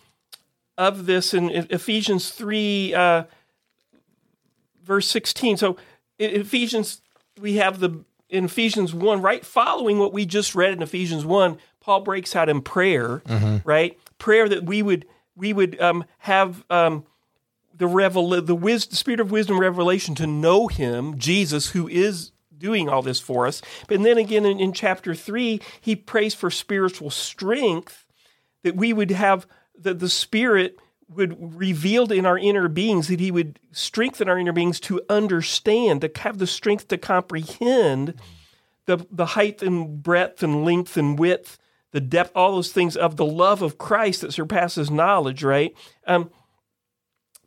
of 0.79 1.07
this 1.07 1.35
in 1.35 1.51
Ephesians 1.71 2.31
three 2.31 2.95
uh, 2.95 3.25
verse 4.83 5.07
sixteen. 5.09 5.57
So 5.57 5.77
in 6.19 6.41
Ephesians 6.41 7.03
we 7.41 7.57
have 7.57 7.81
the 7.81 8.05
in 8.29 8.47
Ephesians 8.47 8.95
one 8.95 9.21
right 9.21 9.45
following 9.45 9.99
what 9.99 10.13
we 10.13 10.25
just 10.25 10.55
read 10.55 10.73
in 10.73 10.83
Ephesians 10.83 11.25
one. 11.25 11.59
Paul 11.81 12.01
breaks 12.01 12.37
out 12.37 12.49
in 12.49 12.61
prayer, 12.61 13.23
mm-hmm. 13.27 13.57
right? 13.69 13.99
Prayer 14.19 14.49
that 14.49 14.65
we 14.65 14.83
would 14.83 15.05
we 15.35 15.53
would 15.53 15.81
um, 15.81 16.05
have 16.19 16.65
um, 16.71 17.05
the 17.75 17.87
revel 17.87 18.29
the 18.41 18.55
wisdom, 18.55 18.91
the 18.91 18.97
spirit 18.97 19.21
of 19.21 19.31
wisdom 19.31 19.59
revelation 19.59 20.15
to 20.15 20.27
know 20.27 20.69
him 20.69 21.19
jesus 21.19 21.71
who 21.71 21.89
is 21.89 22.32
doing 22.63 22.89
all 22.89 23.03
this 23.03 23.21
for 23.21 23.47
us 23.47 23.61
but 23.89 24.03
then 24.03 24.17
again 24.17 24.47
in, 24.47 24.59
in 24.61 24.73
chapter 24.73 25.15
3 25.15 25.61
he 25.81 25.97
prays 25.97 26.35
for 26.35 26.51
spiritual 26.51 27.11
strength 27.11 28.07
that 28.63 28.77
we 28.77 28.93
would 28.93 29.11
have 29.11 29.47
that 29.79 29.99
the 29.99 30.09
spirit 30.09 30.79
would 31.09 31.59
revealed 31.59 32.13
in 32.13 32.25
our 32.25 32.39
inner 32.39 32.69
beings 32.69 33.09
that 33.09 33.21
he 33.21 33.31
would 33.31 33.59
strengthen 33.73 34.29
our 34.29 34.39
inner 34.39 34.53
beings 34.53 34.81
to 34.81 35.03
understand 35.11 36.01
to 36.01 36.11
have 36.21 36.39
the 36.39 36.47
strength 36.47 36.89
to 36.89 36.97
comprehend 36.97 38.15
the, 38.87 39.07
the 39.11 39.27
height 39.27 39.63
and 39.63 40.03
breadth 40.03 40.43
and 40.43 40.65
length 40.65 40.97
and 40.97 41.19
width, 41.19 41.59
the 41.93 42.01
depth, 42.01 42.33
all 42.35 42.53
those 42.53 42.73
things 42.73 42.97
of 42.97 43.17
the 43.17 43.25
love 43.25 43.63
of 43.63 43.79
Christ 43.79 44.23
that 44.23 44.33
surpasses 44.33 44.91
knowledge, 44.91 45.45
right? 45.45 45.75
Um, 46.07 46.31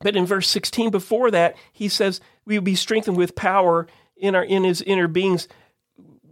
but 0.02 0.16
in 0.16 0.26
verse 0.26 0.50
16 0.50 0.92
before 0.92 1.32
that, 1.32 1.56
he 1.74 1.90
says, 1.90 2.22
We 2.46 2.58
would 2.58 2.66
be 2.66 2.76
strengthened 2.76 3.18
with 3.18 3.36
power 3.36 3.88
in 4.18 4.36
our 4.36 4.44
in 4.44 4.64
his 4.64 4.82
inner 4.82 5.08
beings. 5.08 5.48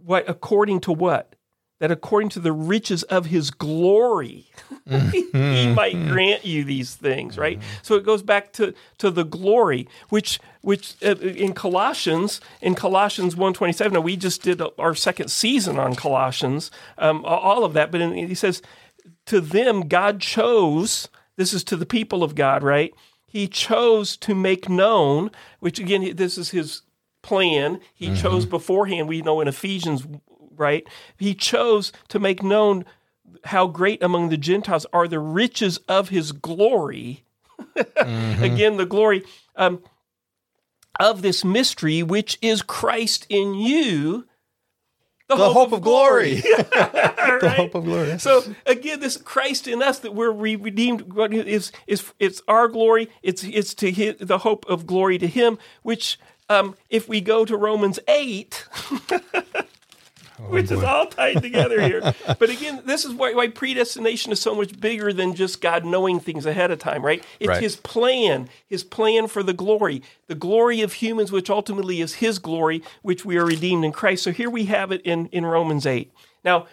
What 0.04 0.28
according 0.28 0.80
to 0.80 0.92
what? 0.92 1.34
That 1.80 1.90
according 1.90 2.30
to 2.30 2.40
the 2.40 2.52
riches 2.52 3.02
of 3.04 3.26
his 3.26 3.50
glory, 3.50 4.46
he 4.88 5.72
might 5.74 6.06
grant 6.06 6.44
you 6.44 6.64
these 6.64 6.94
things, 6.94 7.36
right? 7.36 7.60
So 7.82 7.96
it 7.96 8.04
goes 8.04 8.22
back 8.22 8.52
to, 8.54 8.74
to 8.98 9.10
the 9.10 9.24
glory, 9.24 9.88
which 10.08 10.38
which 10.62 10.94
uh, 11.04 11.16
in 11.16 11.52
Colossians, 11.52 12.40
in 12.62 12.74
Colossians 12.74 13.34
1.27, 13.34 13.92
now 13.92 14.00
we 14.00 14.16
just 14.16 14.42
did 14.42 14.62
our 14.78 14.94
second 14.94 15.30
season 15.30 15.78
on 15.78 15.94
Colossians, 15.94 16.70
um, 16.96 17.24
all 17.24 17.64
of 17.64 17.72
that, 17.74 17.90
but 17.90 18.00
in, 18.00 18.12
he 18.12 18.34
says, 18.34 18.62
to 19.26 19.40
them 19.40 19.88
God 19.88 20.20
chose, 20.20 21.08
this 21.36 21.52
is 21.52 21.64
to 21.64 21.76
the 21.76 21.86
people 21.86 22.22
of 22.22 22.34
God, 22.34 22.62
right? 22.62 22.94
He 23.26 23.48
chose 23.48 24.16
to 24.18 24.34
make 24.34 24.68
known, 24.68 25.30
which 25.58 25.78
again, 25.78 26.14
this 26.14 26.38
is 26.38 26.50
his 26.50 26.82
plan. 27.24 27.80
He 27.94 28.08
mm-hmm. 28.08 28.16
chose 28.16 28.46
beforehand, 28.46 29.08
we 29.08 29.22
know 29.22 29.40
in 29.40 29.48
Ephesians, 29.48 30.06
right? 30.56 30.86
He 31.16 31.34
chose 31.34 31.90
to 32.08 32.20
make 32.20 32.42
known 32.42 32.84
how 33.44 33.66
great 33.66 34.02
among 34.02 34.28
the 34.28 34.36
Gentiles 34.36 34.86
are 34.92 35.08
the 35.08 35.18
riches 35.18 35.78
of 35.88 36.10
his 36.10 36.30
glory. 36.30 37.24
mm-hmm. 37.76 38.44
Again, 38.44 38.76
the 38.76 38.86
glory 38.86 39.24
um, 39.56 39.82
of 41.00 41.22
this 41.22 41.44
mystery, 41.44 42.02
which 42.02 42.38
is 42.42 42.62
Christ 42.62 43.26
in 43.28 43.54
you. 43.54 44.26
The, 45.28 45.36
the 45.36 45.44
hope, 45.44 45.54
hope, 45.54 45.72
of 45.72 45.80
glory. 45.80 46.42
glory. 46.42 46.66
right? 46.76 47.40
The 47.40 47.50
hope 47.56 47.74
of 47.74 47.84
glory. 47.84 48.18
So 48.18 48.44
again, 48.66 49.00
this 49.00 49.16
Christ 49.16 49.66
in 49.66 49.82
us 49.82 50.00
that 50.00 50.14
we're 50.14 50.30
redeemed 50.30 51.10
is 51.32 51.72
is 51.86 52.12
it's 52.18 52.42
our 52.46 52.68
glory. 52.68 53.08
It's 53.22 53.42
it's 53.42 53.72
to 53.74 53.90
his, 53.90 54.16
the 54.20 54.38
hope 54.38 54.66
of 54.68 54.86
glory 54.86 55.16
to 55.16 55.26
Him. 55.26 55.58
Which, 55.82 56.18
um, 56.48 56.76
if 56.90 57.08
we 57.08 57.20
go 57.20 57.44
to 57.44 57.56
Romans 57.56 57.98
8, 58.06 58.66
which 60.48 60.70
is 60.70 60.82
all 60.82 61.06
tied 61.06 61.42
together 61.42 61.80
here. 61.80 62.14
but 62.38 62.50
again, 62.50 62.82
this 62.84 63.04
is 63.04 63.12
why, 63.12 63.32
why, 63.32 63.48
predestination 63.48 64.32
is 64.32 64.40
so 64.40 64.54
much 64.54 64.78
bigger 64.78 65.12
than 65.12 65.34
just 65.34 65.60
God 65.60 65.84
knowing 65.84 66.20
things 66.20 66.46
ahead 66.46 66.70
of 66.70 66.78
time, 66.78 67.04
right? 67.04 67.24
It's 67.40 67.48
right. 67.48 67.62
His 67.62 67.76
plan, 67.76 68.48
His 68.66 68.84
plan 68.84 69.28
for 69.28 69.42
the 69.42 69.52
glory, 69.52 70.02
the 70.26 70.34
glory 70.34 70.80
of 70.82 70.94
humans, 70.94 71.32
which 71.32 71.50
ultimately 71.50 72.00
is 72.00 72.14
His 72.14 72.38
glory, 72.38 72.82
which 73.02 73.24
we 73.24 73.36
are 73.36 73.46
redeemed 73.46 73.84
in 73.84 73.92
Christ. 73.92 74.22
So 74.22 74.32
here 74.32 74.50
we 74.50 74.66
have 74.66 74.92
it 74.92 75.02
in, 75.02 75.26
in 75.26 75.46
Romans 75.46 75.86
8. 75.86 76.12
Now, 76.44 76.66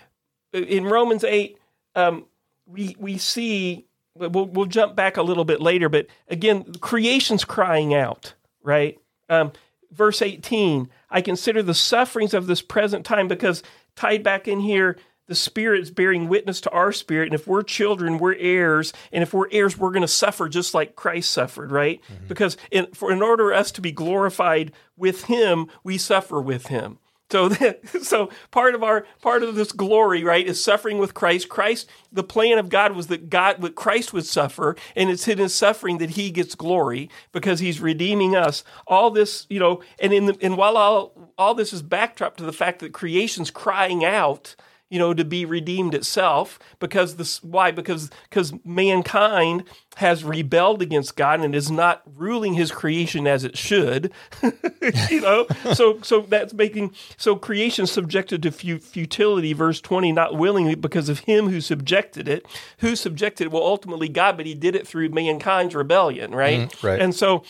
in 0.54 0.86
Romans 0.86 1.24
8, 1.24 1.58
um, 1.96 2.26
we, 2.66 2.96
we 3.00 3.18
see, 3.18 3.86
we'll, 4.16 4.46
we'll 4.46 4.66
jump 4.66 4.96
back 4.96 5.18
a 5.18 5.24
little 5.24 5.46
bit 5.46 5.62
later, 5.62 5.90
but 5.90 6.08
again, 6.28 6.74
creation's 6.82 7.46
crying 7.46 7.94
out, 7.94 8.34
right? 8.64 8.98
Um, 9.32 9.54
verse 9.92 10.22
18 10.22 10.90
I 11.10 11.22
consider 11.22 11.64
the 11.64 11.74
sufferings 11.74 12.34
of 12.34 12.48
this 12.48 12.62
present 12.62 13.06
time 13.06 13.28
because 13.28 13.64
tied 13.96 14.24
back 14.24 14.48
in 14.48 14.60
here, 14.60 14.98
the 15.28 15.36
Spirit 15.36 15.82
is 15.82 15.92
bearing 15.92 16.28
witness 16.28 16.60
to 16.62 16.70
our 16.72 16.92
spirit. 16.92 17.28
And 17.28 17.36
if 17.36 17.48
we're 17.48 17.64
children, 17.64 18.18
we're 18.18 18.36
heirs. 18.36 18.92
And 19.12 19.24
if 19.24 19.34
we're 19.34 19.50
heirs, 19.52 19.78
we're 19.78 19.92
going 19.92 20.02
to 20.02 20.08
suffer 20.08 20.50
just 20.50 20.74
like 20.74 20.96
Christ 20.96 21.32
suffered, 21.32 21.72
right? 21.72 22.02
Mm-hmm. 22.04 22.28
Because 22.28 22.58
in, 22.70 22.88
for, 22.94 23.12
in 23.12 23.22
order 23.22 23.46
for 23.46 23.54
us 23.54 23.72
to 23.74 23.82
be 23.82 23.92
glorified 23.92 24.74
with 24.98 25.26
Him, 25.26 25.68
we 25.84 25.98
suffer 25.98 26.42
with 26.42 26.68
Him. 26.68 27.00
So, 27.32 27.50
so 28.02 28.30
part 28.52 28.76
of 28.76 28.84
our 28.84 29.06
part 29.22 29.44
of 29.44 29.56
this 29.56 29.72
glory, 29.72 30.24
right, 30.24 30.46
is 30.46 30.64
suffering 30.64 30.98
with 30.98 31.14
Christ. 31.14 31.50
Christ, 31.50 31.90
the 32.12 32.24
plan 32.24 32.58
of 32.58 32.70
God 32.70 32.96
was 32.96 33.08
that 33.08 33.30
God, 33.30 33.62
that 33.62 33.76
Christ 33.76 34.14
would 34.14 34.26
suffer, 34.26 34.76
and 34.96 35.10
it's 35.10 35.28
in 35.28 35.38
His 35.38 35.56
suffering 35.56 35.98
that 36.00 36.12
He 36.12 36.32
gets 36.32 36.56
glory 36.56 37.10
because 37.32 37.60
He's 37.60 37.80
redeeming 37.80 38.36
us. 38.36 38.64
All 38.86 39.12
this, 39.12 39.48
you 39.50 39.60
know, 39.60 39.82
and 40.00 40.14
in 40.14 40.26
the, 40.26 40.38
and 40.42 40.58
while 40.58 40.78
all 40.78 41.34
all 41.38 41.56
this 41.56 41.74
is 41.74 41.82
backdrop 41.82 42.38
to 42.38 42.44
the 42.44 42.54
fact 42.54 42.80
that 42.80 42.94
creation's 42.94 43.52
crying 43.52 44.04
out 44.04 44.56
you 44.92 45.00
know, 45.00 45.14
to 45.14 45.24
be 45.24 45.46
redeemed 45.46 45.96
itself 45.96 46.60
because 46.80 47.16
this 47.16 47.42
why 47.42 47.72
because 47.72 48.12
because 48.30 48.54
mankind 48.66 49.64
has 49.96 50.26
rebelled 50.26 50.82
against 50.82 51.16
God 51.16 51.40
and 51.40 51.56
is 51.56 51.72
not 51.72 52.02
ruling 52.06 52.56
his 52.56 52.72
creation 52.72 53.26
as 53.26 53.46
it 53.46 53.58
should. 53.58 54.12
you 55.10 55.22
know, 55.22 55.48
so 55.74 56.00
so 56.02 56.22
that's 56.22 56.54
making 56.54 56.94
so 57.16 57.38
creation 57.38 57.88
subjected 57.88 58.44
to 58.44 58.52
futility. 58.52 59.54
Verse 59.54 59.80
twenty, 59.80 60.12
not 60.12 60.36
willingly 60.36 60.76
because 60.76 61.08
of 61.08 61.20
him 61.20 61.48
who 61.48 61.62
subjected 61.62 62.28
it. 62.28 62.46
Who 62.80 62.98
subjected 62.98 63.46
it? 63.46 63.52
Well, 63.52 63.64
ultimately 63.64 64.10
God, 64.10 64.36
but 64.36 64.46
he 64.46 64.54
did 64.54 64.76
it 64.76 64.86
through 64.86 65.08
mankind's 65.08 65.74
rebellion, 65.74 66.36
right? 66.36 66.70
Mm, 66.70 66.84
right. 66.84 67.02
And 67.02 67.16
so, 67.16 67.44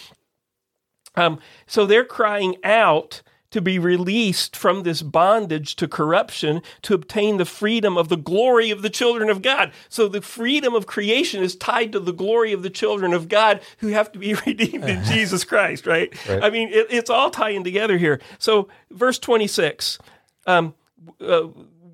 um, 1.16 1.39
so 1.66 1.88
they're 1.88 2.06
crying 2.06 2.56
out 2.64 3.24
to 3.52 3.62
be 3.62 3.78
released 3.78 4.56
from 4.56 4.84
this 4.84 5.02
bondage 5.02 5.76
to 5.76 5.88
corruption 5.88 6.62
to 6.82 6.93
obtain 6.93 7.38
the 7.38 7.45
freedom 7.45 7.97
of 7.97 8.10
the 8.10 8.18
glory 8.18 8.72
of 8.72 8.82
the 8.82 8.89
children 8.89 9.30
of 9.30 9.41
God. 9.41 9.72
So 9.89 10.08
the 10.08 10.22
freedom 10.22 10.74
of 10.74 10.88
creation 10.88 11.43
is 11.43 11.56
tied 11.56 11.91
to 11.91 11.99
the 11.99 12.14
glory 12.14 12.54
of 12.54 12.64
the 12.64 12.70
children 12.70 13.14
of 13.14 13.30
God 13.30 13.62
who 13.80 13.88
have 13.89 14.12
to 14.14 14.20
be 14.20 14.34
redeemed 14.45 14.86
in 14.86 15.04
Jesus 15.06 15.43
Christ, 15.43 15.86
right? 15.86 16.14
right. 16.28 16.43
I 16.43 16.49
mean, 16.49 16.70
it, 16.70 16.88
it's 16.89 17.10
all 17.10 17.30
tying 17.30 17.64
together 17.64 17.97
here. 17.97 18.20
So, 18.39 18.70
verse 18.89 19.20
26. 19.20 19.99
Um, 20.47 20.74
uh, 21.20 21.47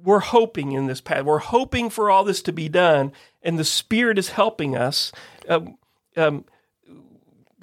we're 0.03 0.19
hoping 0.19 0.71
in 0.71 0.87
this 0.87 1.01
path. 1.01 1.25
We're 1.25 1.39
hoping 1.39 1.89
for 1.89 2.09
all 2.09 2.23
this 2.23 2.41
to 2.43 2.53
be 2.53 2.69
done, 2.69 3.11
and 3.43 3.59
the 3.59 3.65
Spirit 3.65 4.17
is 4.17 4.29
helping 4.29 4.75
us. 4.75 5.11
Um, 5.49 5.77
um, 6.15 6.45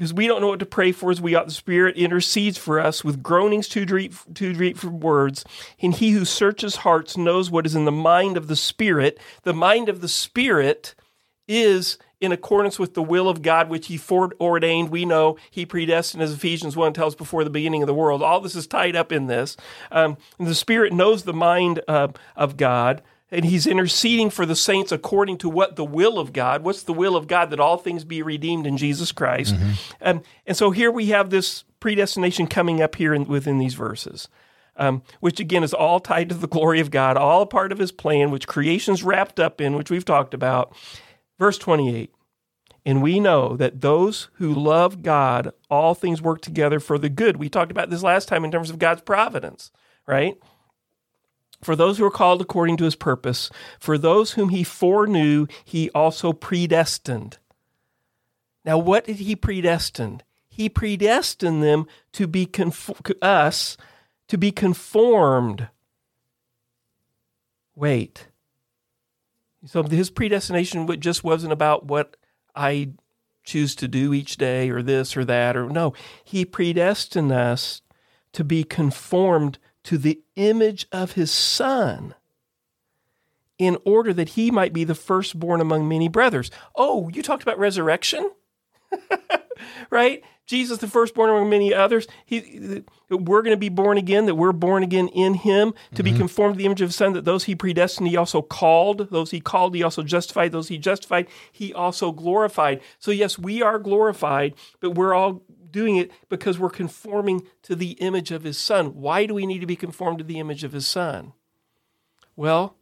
because 0.05 0.13
we 0.13 0.27
don't 0.27 0.43
know 0.43 0.49
what 0.49 0.59
to 0.59 0.67
pray 0.67 0.93
for 0.93 1.11
as 1.11 1.19
we 1.19 1.35
ought. 1.35 1.47
The 1.47 1.53
Spirit 1.53 1.97
intercedes 1.97 2.59
for 2.59 2.79
us 2.79 3.03
with 3.03 3.23
groanings 3.23 3.71
too 3.71 3.87
deep, 3.87 4.13
too 4.35 4.53
deep 4.53 4.77
for 4.77 4.91
words. 4.91 5.47
And 5.81 5.95
He 5.95 6.11
who 6.11 6.27
searches 6.27 6.77
hearts 6.77 7.17
knows 7.17 7.51
what 7.51 7.65
is 7.65 7.75
in 7.75 7.87
the 7.87 7.91
mind 7.91 8.37
of 8.37 8.47
the 8.47 8.55
Spirit. 8.55 9.19
The 9.45 9.55
mind 9.55 9.89
of 9.89 10.03
the 10.03 10.09
Spirit 10.09 10.95
is 11.49 11.97
in 12.21 12.33
accordance 12.33 12.79
with 12.79 12.93
the 12.93 13.03
will 13.03 13.31
of 13.31 13.41
God, 13.41 13.71
which 13.71 13.87
He 13.87 13.97
foreordained. 13.97 14.91
We 14.91 15.07
know 15.07 15.39
He 15.51 15.65
predestined, 15.65 16.23
as 16.23 16.35
Ephesians 16.35 16.77
1 16.77 16.93
tells, 16.93 17.15
before 17.15 17.43
the 17.43 17.49
beginning 17.49 17.83
of 17.83 17.87
the 17.87 17.95
world. 17.95 18.23
All 18.23 18.43
this 18.43 18.55
is 18.55 18.67
tied 18.67 18.97
up 18.97 19.11
in 19.11 19.27
this. 19.27 19.57
Um, 19.91 20.19
the 20.39 20.55
Spirit 20.55 20.93
knows 20.93 21.23
the 21.23 21.33
mind 21.33 21.81
uh, 21.89 22.09
of 22.37 22.59
God 22.59 23.01
and 23.31 23.45
he's 23.45 23.67
interceding 23.67 24.31
for 24.31 24.47
the 24.47 24.57
saints 24.57 24.93
according 24.93 25.39
to 25.39 25.49
what 25.49 25.77
the 25.77 25.85
will 25.85 26.19
of 26.19 26.33
God. 26.33 26.63
What's 26.63 26.83
the 26.83 26.93
will 26.93 27.17
of 27.17 27.27
God? 27.27 27.51
That 27.51 27.61
all 27.61 27.79
things 27.79 28.05
be 28.05 28.23
redeemed 28.23 28.67
in 28.67 28.77
Jesus 28.77 29.13
Christ. 29.13 29.55
Mm-hmm. 29.55 29.73
Um, 30.03 30.23
and 30.47 30.57
so 30.57 30.71
here 30.71 30.91
we 30.91 31.07
have 31.07 31.31
this 31.31 31.65
predestination 31.81 32.47
coming 32.47 32.81
up 32.81 32.95
here 32.97 33.15
in, 33.15 33.25
within 33.25 33.59
these 33.59 33.75
verses, 33.75 34.29
um, 34.77 35.03
which 35.21 35.41
again 35.41 35.63
is 35.65 35.75
all 35.75 36.01
tied 36.01 36.29
to 36.29 36.35
the 36.35 36.47
glory 36.47 36.81
of 36.81 36.91
God, 36.91 37.17
all 37.17 37.47
part 37.47 37.73
of 37.73 37.79
his 37.79 37.93
plan, 37.93 38.31
which 38.31 38.47
creation's 38.47 39.03
wrapped 39.03 39.41
up 39.41 39.61
in, 39.61 39.75
which 39.75 39.91
we've 39.91 40.05
talked 40.05 40.35
about. 40.35 40.75
Verse 41.39 41.59
28. 41.59 42.11
And 42.87 43.03
we 43.03 43.19
know 43.19 43.57
that 43.57 43.81
those 43.81 44.29
who 44.35 44.53
love 44.53 45.03
God, 45.03 45.53
all 45.71 45.95
things 45.95 46.21
work 46.21 46.43
together 46.43 46.79
for 46.81 46.99
the 46.99 47.09
good. 47.09 47.39
We 47.39 47.49
talked 47.49 47.71
about 47.71 47.89
this 47.89 48.03
last 48.03 48.29
time 48.29 48.45
in 48.45 48.51
terms 48.51 48.69
of 48.69 48.79
God's 48.79 49.01
providence, 49.01 49.71
right? 50.07 50.37
For 51.65 51.75
those 51.75 51.97
who 51.97 52.05
are 52.05 52.11
called 52.11 52.43
according 52.43 52.77
to 52.77 52.85
his 52.85 52.95
purpose, 52.95 53.51
for 53.81 53.97
those 53.97 54.33
whom 54.33 54.51
he 54.51 54.63
foreknew, 54.63 55.47
he 55.65 55.91
also 55.91 56.35
predestined. 56.35 57.39
Now, 58.65 58.77
what 58.77 59.07
did 59.07 59.17
he 59.17 59.35
predestine? 59.35 60.21
He 60.49 60.69
predestined 60.69 61.63
them 61.63 61.87
to 62.13 62.27
be 62.27 62.45
conf- 62.45 63.01
us 63.23 63.77
to 64.29 64.37
be 64.37 64.53
conformed. 64.53 65.69
Wait. 67.75 68.29
So 69.67 69.83
his 69.83 70.11
predestination 70.11 71.01
just 71.01 71.25
wasn't 71.25 71.53
about 71.53 71.87
what 71.87 72.17
I 72.55 72.91
choose 73.43 73.75
to 73.77 73.89
do 73.89 74.13
each 74.13 74.37
day 74.37 74.71
or 74.71 74.83
this 74.83 75.17
or 75.17 75.25
that 75.25 75.57
or 75.57 75.69
no. 75.69 75.95
He 76.23 76.45
predestined 76.45 77.33
us 77.33 77.81
to 78.33 78.45
be 78.45 78.65
conformed 78.65 79.59
to 79.85 79.99
the 79.99 80.21
image 80.37 80.87
of 80.93 81.13
his 81.13 81.31
son 81.31 82.15
in 83.59 83.79
order 83.85 84.13
that 84.13 84.31
he 84.31 84.51
might 84.51 84.73
be 84.73 84.85
the 84.85 84.95
firstborn 84.95 85.61
among 85.61 85.89
many 85.89 86.09
brothers. 86.09 86.51
Oh, 86.75 87.09
you 87.11 87.23
talked 87.23 87.43
about 87.43 87.59
resurrection? 87.59 88.31
right? 89.91 90.23
Jesus, 90.47 90.79
the 90.79 90.89
firstborn 90.89 91.31
among 91.31 91.49
many 91.49 91.73
others. 91.73 92.07
He, 92.27 92.83
we're 93.09 93.43
going 93.43 93.55
to 93.55 93.61
be 93.61 93.71
born 93.71 93.97
again, 93.97 94.27
that 94.27 94.35
we're 94.35 94.53
born 94.53 94.83
again 94.83 95.09
in 95.09 95.35
him 95.35 95.73
to 95.95 96.03
mm-hmm. 96.03 96.13
be 96.13 96.19
conformed 96.19 96.55
to 96.55 96.59
the 96.59 96.67
image 96.67 96.83
of 96.83 96.89
his 96.89 96.97
Son, 96.97 97.15
that 97.15 97.25
those 97.25 97.45
he 97.45 97.55
predestined, 97.55 98.09
he 98.09 98.17
also 98.17 98.43
called. 98.43 99.11
Those 99.11 99.31
he 99.31 99.41
called, 99.41 99.75
he 99.75 99.83
also 99.83 100.03
justified. 100.03 100.53
Those 100.53 100.69
he 100.69 100.77
justified, 100.77 101.29
he 101.51 101.73
also 101.73 102.13
glorified. 102.13 102.83
So, 102.99 103.11
yes, 103.11 103.39
we 103.39 103.63
are 103.63 103.79
glorified, 103.79 104.55
but 104.81 104.91
we're 104.91 105.15
all 105.15 105.43
doing 105.75 105.97
it 105.97 106.13
because 106.29 106.59
we're 106.59 106.71
conforming 106.71 107.43
to 107.63 107.75
the 107.75 107.93
image 107.93 108.31
of 108.31 108.45
his 108.45 108.57
son. 108.57 108.95
Why 108.95 109.27
do 109.27 109.35
we 109.35 109.45
need 109.45 109.59
to 109.59 109.67
be 109.67 109.77
conformed 109.77 110.19
to 110.19 110.25
the 110.25 110.39
image 110.39 110.63
of 110.63 110.73
his 110.73 110.87
son? 110.87 111.33
Well, 112.37 112.77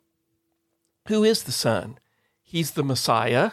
who 1.08 1.24
is 1.24 1.42
the 1.42 1.52
son? 1.52 1.98
He's 2.42 2.72
the 2.72 2.84
Messiah. 2.84 3.52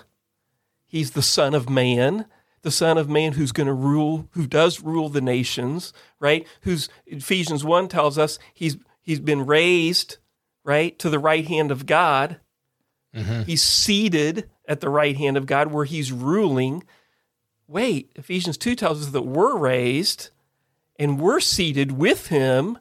He's 0.85 1.11
the 1.11 1.21
son 1.21 1.53
of 1.53 1.69
man, 1.69 2.25
the 2.63 2.71
son 2.71 2.97
of 2.97 3.09
man 3.09 3.33
who's 3.33 3.53
going 3.53 3.67
to 3.67 3.73
rule, 3.73 4.27
who 4.31 4.45
does 4.45 4.81
rule 4.81 5.07
the 5.07 5.21
nations, 5.21 5.93
right? 6.19 6.45
Who's 6.61 6.89
Ephesians 7.05 7.63
1 7.63 7.87
tells 7.87 8.17
us 8.17 8.39
he's 8.53 8.77
he's 9.01 9.21
been 9.21 9.45
raised, 9.45 10.17
right, 10.65 10.99
to 10.99 11.09
the 11.09 11.19
right 11.19 11.47
hand 11.47 11.71
of 11.71 11.85
God. 11.85 12.41
Mm-hmm. 13.15 13.43
He's 13.43 13.63
seated 13.63 14.49
at 14.67 14.81
the 14.81 14.89
right 14.89 15.15
hand 15.15 15.37
of 15.37 15.45
God 15.45 15.71
where 15.71 15.85
he's 15.85 16.11
ruling 16.11 16.83
wait, 17.69 18.11
Ephesians 18.15 18.57
2 18.57 18.75
tells 18.75 19.01
us 19.01 19.11
that 19.11 19.21
we're 19.21 19.55
raised 19.55 20.29
and 20.97 21.19
we're 21.19 21.39
seated 21.39 21.93
with 21.93 22.27
him. 22.27 22.79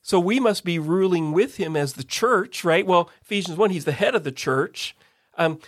So 0.00 0.20
we 0.20 0.38
must 0.38 0.64
be 0.64 0.78
ruling 0.78 1.32
with 1.32 1.56
him 1.56 1.76
as 1.76 1.94
the 1.94 2.04
church, 2.04 2.64
right? 2.64 2.86
Well, 2.86 3.10
Ephesians 3.22 3.58
1, 3.58 3.70
he's 3.70 3.84
the 3.84 3.92
head 3.92 4.14
of 4.14 4.22
the 4.22 4.30
church. 4.30 4.96
Um, 5.36 5.58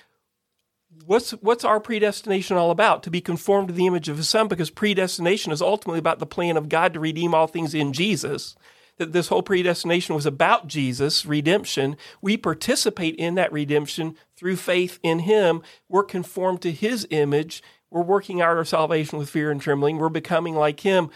what's, 1.05 1.33
what's 1.33 1.65
our 1.65 1.81
predestination 1.81 2.57
all 2.57 2.71
about? 2.71 3.03
To 3.03 3.11
be 3.11 3.21
conformed 3.21 3.69
to 3.69 3.75
the 3.75 3.89
image 3.89 4.09
of 4.09 4.17
his 4.17 4.29
son, 4.29 4.47
because 4.47 4.71
predestination 4.71 5.51
is 5.51 5.61
ultimately 5.61 5.99
about 5.99 6.21
the 6.21 6.27
plan 6.27 6.57
of 6.57 6.69
God 6.69 6.95
to 6.95 7.01
redeem 7.01 7.35
all 7.35 7.49
things 7.49 7.75
in 7.75 7.93
Jesus. 7.93 8.55
That 8.99 9.13
this 9.13 9.29
whole 9.29 9.43
predestination 9.43 10.15
was 10.15 10.27
about 10.27 10.69
Jesus, 10.69 11.27
redemption. 11.27 11.97
We 12.23 12.37
participate 12.37 13.17
in 13.17 13.35
that 13.35 13.53
redemption 13.53 14.17
through 14.37 14.57
faith 14.57 15.01
in 15.03 15.21
him. 15.21 15.63
We're 15.89 16.05
conformed 16.05 16.63
to 16.63 16.71
his 16.71 17.07
image 17.11 17.63
we're 17.91 18.03
working 18.03 18.41
out 18.41 18.57
our 18.57 18.65
salvation 18.65 19.19
with 19.19 19.31
fear 19.31 19.51
and 19.51 19.61
trembling. 19.61 19.99
We're 19.99 20.09
becoming 20.09 20.55
like 20.55 20.81
Him. 20.81 21.11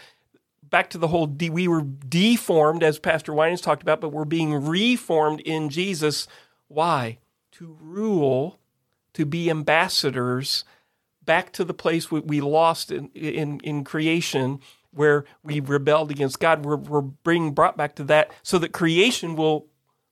Back 0.63 0.89
to 0.91 0.97
the 0.97 1.09
whole, 1.09 1.27
de- 1.27 1.49
we 1.49 1.67
were 1.67 1.83
deformed, 1.83 2.81
as 2.81 2.97
Pastor 2.97 3.33
Winans 3.33 3.61
talked 3.61 3.83
about, 3.83 4.01
but 4.01 4.09
we're 4.09 4.25
being 4.25 4.53
reformed 4.53 5.39
in 5.41 5.69
Jesus. 5.69 6.27
Why? 6.67 7.19
To 7.53 7.77
rule, 7.79 8.59
to 9.13 9.25
be 9.25 9.49
ambassadors 9.49 10.63
back 11.23 11.51
to 11.53 11.63
the 11.63 11.73
place 11.73 12.11
we, 12.11 12.19
we 12.21 12.41
lost 12.41 12.91
in, 12.91 13.09
in, 13.09 13.59
in 13.59 13.83
creation 13.83 14.59
where 14.91 15.25
we 15.43 15.59
rebelled 15.59 16.11
against 16.11 16.39
God. 16.39 16.65
We're, 16.65 16.75
we're 16.75 17.01
being 17.01 17.51
brought 17.51 17.77
back 17.77 17.95
to 17.95 18.03
that 18.05 18.31
so 18.43 18.57
that 18.59 18.71
creation 18.71 19.35
will 19.35 19.67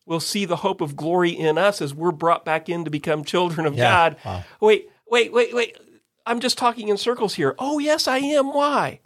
will 0.08 0.20
see 0.20 0.46
the 0.46 0.58
hope 0.58 0.82
of 0.82 0.96
glory 0.96 1.30
in 1.30 1.58
us 1.58 1.82
as 1.82 1.94
we're 1.94 2.12
brought 2.12 2.44
back 2.44 2.68
in 2.68 2.84
to 2.84 2.92
become 2.92 3.24
children 3.24 3.68
of 3.68 3.76
yeah. 3.76 3.84
God. 3.84 4.18
Wow. 4.26 4.44
Wait, 4.60 4.90
wait, 5.10 5.32
wait, 5.32 5.54
wait. 5.54 5.78
I'm 6.26 6.40
just 6.40 6.58
talking 6.58 6.88
in 6.88 6.98
circles 6.98 7.36
here. 7.36 7.56
Oh, 7.60 7.80
yes, 7.80 8.08
I 8.08 8.20
am. 8.20 8.54
Why? 8.54 9.00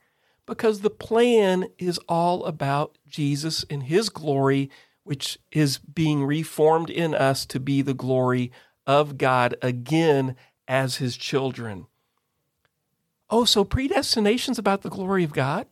Because 0.45 0.81
the 0.81 0.89
plan 0.89 1.67
is 1.77 1.97
all 2.09 2.45
about 2.45 2.97
Jesus 3.07 3.65
and 3.69 3.83
his 3.83 4.09
glory, 4.09 4.69
which 5.03 5.39
is 5.51 5.77
being 5.77 6.25
reformed 6.25 6.89
in 6.89 7.15
us 7.15 7.45
to 7.47 7.59
be 7.59 7.81
the 7.81 7.93
glory 7.93 8.51
of 8.85 9.17
God 9.17 9.55
again 9.61 10.35
as 10.67 10.97
his 10.97 11.17
children. 11.17 11.87
Oh, 13.29 13.45
so 13.45 13.63
predestination's 13.63 14.59
about 14.59 14.83
the 14.83 14.89
glory 14.89 15.23
of 15.23 15.33
God? 15.33 15.67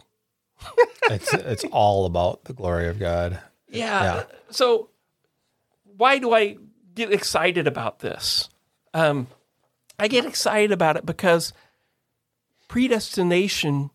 it's 1.09 1.33
it's 1.33 1.65
all 1.65 2.05
about 2.05 2.45
the 2.45 2.53
glory 2.53 2.87
of 2.87 2.99
God. 2.99 3.39
Yeah. 3.69 4.03
yeah. 4.03 4.23
So 4.51 4.91
why 5.97 6.19
do 6.19 6.31
I 6.31 6.57
get 6.93 7.11
excited 7.11 7.65
about 7.65 7.99
this? 7.99 8.47
Um, 8.93 9.25
I 10.03 10.09
get 10.09 10.25
excited 10.25 10.73
about 10.73 10.97
it 10.97 11.05
because 11.05 11.53
predestination 12.67 13.89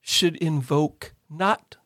should 0.00 0.34
invoke 0.38 1.14
not 1.30 1.76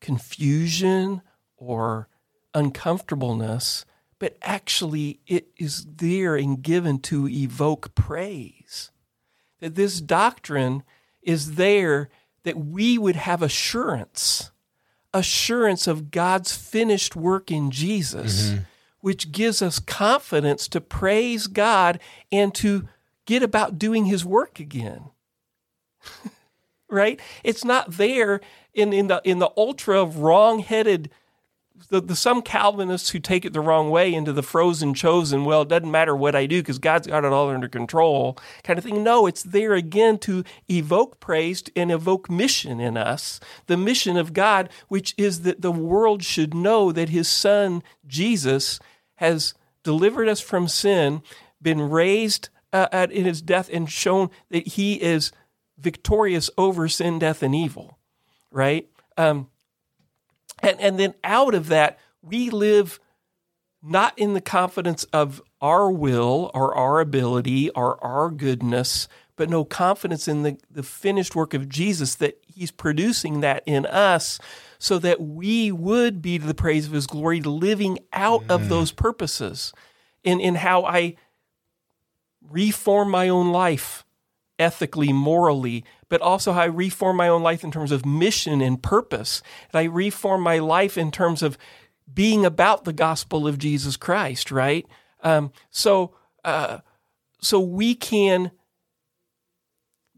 confusion 0.00 1.20
or 1.58 2.08
uncomfortableness, 2.54 3.84
but 4.18 4.38
actually 4.40 5.20
it 5.26 5.48
is 5.58 5.86
there 5.96 6.36
and 6.36 6.62
given 6.62 7.00
to 7.00 7.28
evoke 7.28 7.94
praise. 7.94 8.90
That 9.58 9.74
this 9.74 10.00
doctrine 10.00 10.82
is 11.20 11.56
there 11.56 12.08
that 12.44 12.56
we 12.56 12.96
would 12.96 13.16
have 13.16 13.42
assurance, 13.42 14.52
assurance 15.12 15.86
of 15.86 16.10
God's 16.10 16.56
finished 16.56 17.14
work 17.14 17.50
in 17.50 17.70
Jesus. 17.70 18.52
Mm-hmm 18.52 18.62
which 19.00 19.32
gives 19.32 19.62
us 19.62 19.78
confidence 19.78 20.68
to 20.68 20.80
praise 20.80 21.46
God 21.46 22.00
and 22.30 22.54
to 22.56 22.88
get 23.26 23.42
about 23.42 23.78
doing 23.78 24.06
his 24.06 24.24
work 24.24 24.60
again. 24.60 25.10
right? 26.90 27.20
It's 27.44 27.64
not 27.64 27.92
there 27.92 28.40
in, 28.74 28.92
in 28.92 29.06
the 29.08 29.20
in 29.24 29.38
the 29.38 29.50
ultra 29.56 30.04
wrong-headed 30.04 31.10
the, 31.88 32.00
the 32.00 32.16
some 32.16 32.42
Calvinists 32.42 33.10
who 33.10 33.18
take 33.18 33.44
it 33.44 33.52
the 33.52 33.60
wrong 33.60 33.90
way 33.90 34.12
into 34.12 34.32
the 34.32 34.42
frozen 34.42 34.94
chosen, 34.94 35.44
well, 35.44 35.62
it 35.62 35.68
doesn't 35.68 35.90
matter 35.90 36.14
what 36.14 36.34
I 36.34 36.46
do 36.46 36.60
because 36.60 36.78
God's 36.78 37.06
got 37.06 37.24
it 37.24 37.32
all 37.32 37.48
under 37.48 37.68
control 37.68 38.36
kind 38.64 38.78
of 38.78 38.84
thing. 38.84 39.02
No, 39.02 39.26
it's 39.26 39.42
there 39.42 39.74
again 39.74 40.18
to 40.18 40.44
evoke 40.68 41.20
praise 41.20 41.64
and 41.74 41.90
evoke 41.90 42.28
mission 42.28 42.80
in 42.80 42.96
us. 42.96 43.40
The 43.66 43.76
mission 43.76 44.16
of 44.16 44.32
God, 44.32 44.68
which 44.88 45.14
is 45.16 45.42
that 45.42 45.62
the 45.62 45.72
world 45.72 46.22
should 46.22 46.54
know 46.54 46.92
that 46.92 47.08
his 47.08 47.28
son, 47.28 47.82
Jesus, 48.06 48.78
has 49.20 49.52
delivered 49.82 50.28
us 50.28 50.40
from 50.40 50.66
sin, 50.66 51.22
been 51.60 51.90
raised 51.90 52.48
uh, 52.72 52.88
at, 52.90 53.12
in 53.12 53.26
his 53.26 53.42
death, 53.42 53.68
and 53.70 53.90
shown 53.90 54.30
that 54.50 54.66
he 54.66 54.94
is 54.94 55.30
victorious 55.78 56.48
over 56.56 56.88
sin, 56.88 57.18
death, 57.18 57.42
and 57.42 57.54
evil, 57.54 57.98
right? 58.50 58.88
Um, 59.18 59.50
and, 60.62 60.80
and 60.80 60.98
then 60.98 61.14
out 61.22 61.54
of 61.54 61.68
that, 61.68 61.98
we 62.22 62.48
live 62.48 62.98
not 63.82 64.18
in 64.18 64.32
the 64.32 64.40
confidence 64.40 65.04
of 65.12 65.42
our 65.60 65.90
will 65.90 66.50
or 66.54 66.74
our 66.74 67.00
ability 67.00 67.68
or 67.70 68.02
our 68.02 68.30
goodness, 68.30 69.06
but 69.36 69.50
no 69.50 69.66
confidence 69.66 70.28
in 70.28 70.44
the, 70.44 70.56
the 70.70 70.82
finished 70.82 71.36
work 71.36 71.52
of 71.52 71.68
Jesus 71.68 72.14
that 72.16 72.42
he's 72.46 72.70
producing 72.70 73.40
that 73.40 73.62
in 73.66 73.84
us 73.84 74.38
so 74.80 74.98
that 74.98 75.20
we 75.20 75.70
would 75.70 76.22
be 76.22 76.38
to 76.38 76.46
the 76.46 76.54
praise 76.54 76.86
of 76.86 76.92
his 76.92 77.06
glory, 77.06 77.42
living 77.42 77.98
out 78.14 78.42
mm. 78.44 78.50
of 78.50 78.70
those 78.70 78.90
purposes 78.90 79.74
in, 80.24 80.40
in 80.40 80.54
how 80.54 80.84
I 80.84 81.16
reform 82.48 83.10
my 83.10 83.28
own 83.28 83.52
life 83.52 84.06
ethically, 84.58 85.12
morally, 85.12 85.84
but 86.08 86.22
also 86.22 86.52
how 86.52 86.62
I 86.62 86.64
reform 86.64 87.18
my 87.18 87.28
own 87.28 87.42
life 87.42 87.62
in 87.62 87.70
terms 87.70 87.92
of 87.92 88.06
mission 88.06 88.62
and 88.62 88.82
purpose. 88.82 89.42
And 89.70 89.80
I 89.80 89.84
reform 89.84 90.40
my 90.40 90.58
life 90.58 90.96
in 90.96 91.10
terms 91.10 91.42
of 91.42 91.58
being 92.12 92.46
about 92.46 92.84
the 92.84 92.94
gospel 92.94 93.46
of 93.46 93.58
Jesus 93.58 93.98
Christ, 93.98 94.50
right? 94.50 94.86
Um, 95.22 95.52
so, 95.70 96.14
uh, 96.42 96.78
so 97.42 97.60
we 97.60 97.94
can 97.94 98.50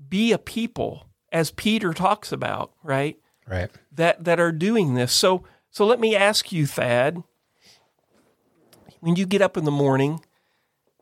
be 0.08 0.30
a 0.30 0.38
people, 0.38 1.08
as 1.32 1.50
Peter 1.50 1.92
talks 1.92 2.30
about, 2.30 2.72
right? 2.84 3.16
Right. 3.46 3.70
that 3.92 4.24
that 4.24 4.40
are 4.40 4.52
doing 4.52 4.94
this. 4.94 5.12
So 5.12 5.44
so 5.70 5.86
let 5.86 6.00
me 6.00 6.14
ask 6.16 6.52
you 6.52 6.66
thad 6.66 7.22
when 9.00 9.16
you 9.16 9.26
get 9.26 9.42
up 9.42 9.56
in 9.56 9.64
the 9.64 9.70
morning 9.70 10.20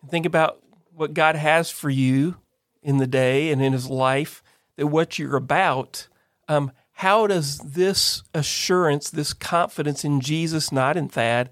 and 0.01 0.11
think 0.11 0.27
about 0.27 0.63
what 0.95 1.15
god 1.15 1.37
has 1.37 1.71
for 1.71 1.91
you 1.91 2.37
in 2.83 2.99
the 2.99 3.07
day 3.07 3.51
and 3.51 3.63
in 3.63 3.73
his 3.73 3.89
life 3.89 4.43
that 4.77 4.87
what 4.87 5.19
you're 5.19 5.37
about 5.37 6.09
um, 6.49 6.73
how 6.93 7.27
does 7.27 7.59
this 7.59 8.23
assurance 8.35 9.11
this 9.11 9.33
confidence 9.33 10.05
in 10.05 10.21
jesus 10.21 10.73
not 10.73 10.97
in 10.97 11.09
thad 11.09 11.51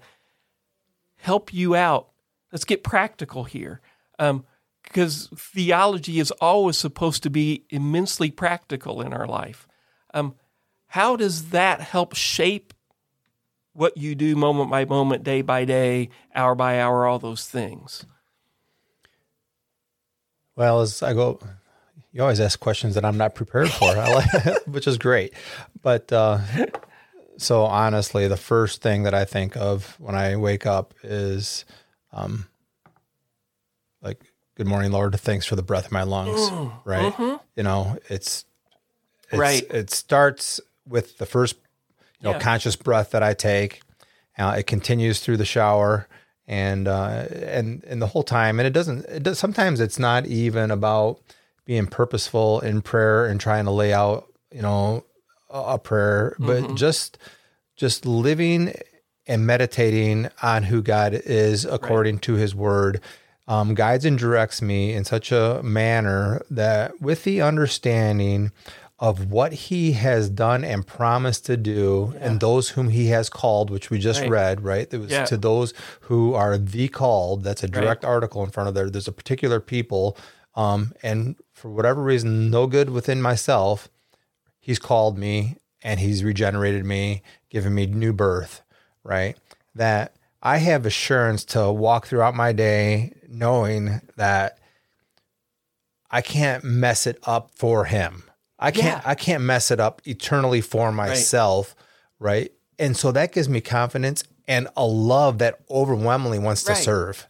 help 1.19 1.53
you 1.53 1.75
out? 1.75 2.09
Let's 2.51 2.65
get 2.65 2.83
practical 2.83 3.43
here. 3.43 3.81
Um, 4.17 4.45
because 4.83 5.29
theology 5.35 6.19
is 6.19 6.31
always 6.31 6.75
supposed 6.75 7.21
to 7.23 7.29
be 7.29 7.65
immensely 7.69 8.31
practical 8.31 9.01
in 9.01 9.13
our 9.13 9.27
life. 9.27 9.67
Um, 10.15 10.33
how 10.89 11.15
does 11.15 11.49
that 11.49 11.81
help 11.81 12.15
shape 12.15 12.73
what 13.73 13.95
you 13.95 14.15
do 14.15 14.35
moment 14.35 14.71
by 14.71 14.85
moment, 14.85 15.23
day 15.23 15.41
by 15.41 15.63
day, 15.63 16.09
hour 16.33 16.55
by 16.55 16.81
hour, 16.81 17.05
all 17.05 17.19
those 17.19 17.47
things? 17.47 18.05
Well, 20.55 20.81
as 20.81 21.03
I 21.03 21.13
go, 21.13 21.39
you 22.11 22.21
always 22.21 22.39
ask 22.39 22.59
questions 22.59 22.95
that 22.95 23.05
I'm 23.05 23.17
not 23.17 23.35
prepared 23.35 23.69
for, 23.69 23.95
which 24.65 24.87
is 24.87 24.97
great. 24.97 25.33
But 25.83 26.11
uh, 26.11 26.39
so 27.37 27.65
honestly, 27.65 28.27
the 28.27 28.35
first 28.35 28.81
thing 28.81 29.03
that 29.03 29.13
I 29.13 29.25
think 29.25 29.55
of 29.55 29.95
when 29.99 30.15
I 30.15 30.37
wake 30.37 30.65
up 30.65 30.95
is 31.03 31.65
um, 32.11 32.47
like, 34.01 34.19
"Good 34.55 34.67
morning, 34.67 34.91
Lord. 34.91 35.17
Thanks 35.19 35.45
for 35.45 35.55
the 35.55 35.61
breath 35.61 35.85
in 35.85 35.93
my 35.93 36.03
lungs." 36.03 36.49
Mm, 36.49 36.73
right? 36.83 37.13
Mm-hmm. 37.13 37.35
You 37.55 37.63
know, 37.63 37.97
it's, 38.09 38.43
it's 39.29 39.37
right. 39.37 39.63
It 39.69 39.91
starts 39.91 40.59
with 40.89 41.17
the 41.17 41.25
first 41.25 41.55
you 42.19 42.25
know 42.25 42.31
yeah. 42.31 42.39
conscious 42.39 42.75
breath 42.75 43.11
that 43.11 43.23
I 43.23 43.33
take. 43.33 43.81
Uh, 44.37 44.55
it 44.57 44.67
continues 44.67 45.19
through 45.19 45.37
the 45.37 45.45
shower 45.45 46.07
and 46.47 46.87
uh, 46.87 47.25
and 47.31 47.83
and 47.85 48.01
the 48.01 48.07
whole 48.07 48.23
time. 48.23 48.59
And 48.59 48.67
it 48.67 48.73
doesn't. 48.73 49.05
It 49.05 49.23
does. 49.23 49.39
Sometimes 49.39 49.79
it's 49.79 49.99
not 49.99 50.25
even 50.25 50.71
about 50.71 51.19
being 51.65 51.85
purposeful 51.85 52.59
in 52.61 52.81
prayer 52.81 53.25
and 53.25 53.39
trying 53.39 53.65
to 53.65 53.71
lay 53.71 53.93
out, 53.93 54.27
you 54.51 54.61
know, 54.61 55.05
a 55.49 55.59
a 55.59 55.77
prayer, 55.79 56.35
but 56.39 56.75
just 56.75 57.17
just 57.75 58.05
living 58.05 58.73
and 59.27 59.45
meditating 59.45 60.29
on 60.41 60.63
who 60.63 60.81
God 60.81 61.13
is 61.13 61.63
according 61.65 62.19
to 62.19 62.33
His 62.33 62.55
Word 62.55 62.99
um, 63.49 63.73
guides 63.73 64.05
and 64.05 64.17
directs 64.17 64.61
me 64.61 64.93
in 64.93 65.03
such 65.03 65.31
a 65.31 65.61
manner 65.63 66.41
that, 66.51 67.01
with 67.01 67.23
the 67.23 67.41
understanding 67.41 68.51
of 68.99 69.31
what 69.31 69.53
He 69.53 69.93
has 69.93 70.29
done 70.29 70.63
and 70.63 70.85
promised 70.85 71.45
to 71.45 71.55
do, 71.57 72.13
and 72.19 72.39
those 72.39 72.69
whom 72.69 72.89
He 72.89 73.07
has 73.07 73.29
called, 73.29 73.69
which 73.69 73.89
we 73.89 73.97
just 73.99 74.21
Right. 74.21 74.29
read, 74.29 74.61
right? 74.61 74.87
It 74.93 74.97
was 74.97 75.11
Yeah. 75.11 75.25
to 75.25 75.37
those 75.37 75.73
who 76.01 76.33
are 76.33 76.57
the 76.57 76.87
called. 76.89 77.43
That's 77.43 77.63
a 77.63 77.67
direct 77.67 78.03
article 78.03 78.43
in 78.43 78.49
front 78.51 78.67
of 78.69 78.75
there. 78.75 78.89
There's 78.89 79.07
a 79.07 79.13
particular 79.13 79.59
people, 79.59 80.17
um, 80.55 80.93
and 81.01 81.35
for 81.53 81.69
whatever 81.69 82.01
reason, 82.03 82.49
no 82.49 82.67
good 82.67 82.89
within 82.89 83.21
myself 83.21 83.87
he's 84.61 84.79
called 84.79 85.17
me 85.17 85.55
and 85.81 85.99
he's 85.99 86.23
regenerated 86.23 86.85
me, 86.85 87.23
given 87.49 87.73
me 87.73 87.85
new 87.87 88.11
birth, 88.13 88.61
right? 89.03 89.37
That 89.73 90.13
I 90.43 90.57
have 90.57 90.85
assurance 90.85 91.43
to 91.45 91.71
walk 91.71 92.05
throughout 92.07 92.35
my 92.35 92.51
day 92.51 93.13
knowing 93.27 94.01
that 94.17 94.57
I 96.11 96.21
can't 96.21 96.63
mess 96.63 97.07
it 97.07 97.17
up 97.23 97.51
for 97.55 97.85
him. 97.85 98.23
I 98.59 98.71
can't 98.71 99.01
Yeah. 99.01 99.09
I 99.09 99.15
can't 99.15 99.43
mess 99.43 99.71
it 99.71 99.79
up 99.79 100.01
eternally 100.05 100.61
for 100.61 100.91
myself, 100.91 101.75
right? 102.19 102.51
And 102.77 102.95
so 102.95 103.11
that 103.11 103.31
gives 103.31 103.49
me 103.49 103.61
confidence 103.61 104.23
and 104.47 104.67
a 104.75 104.85
love 104.85 105.37
that 105.39 105.59
overwhelmingly 105.69 106.39
wants 106.39 106.63
to 106.63 106.75
serve. 106.75 107.27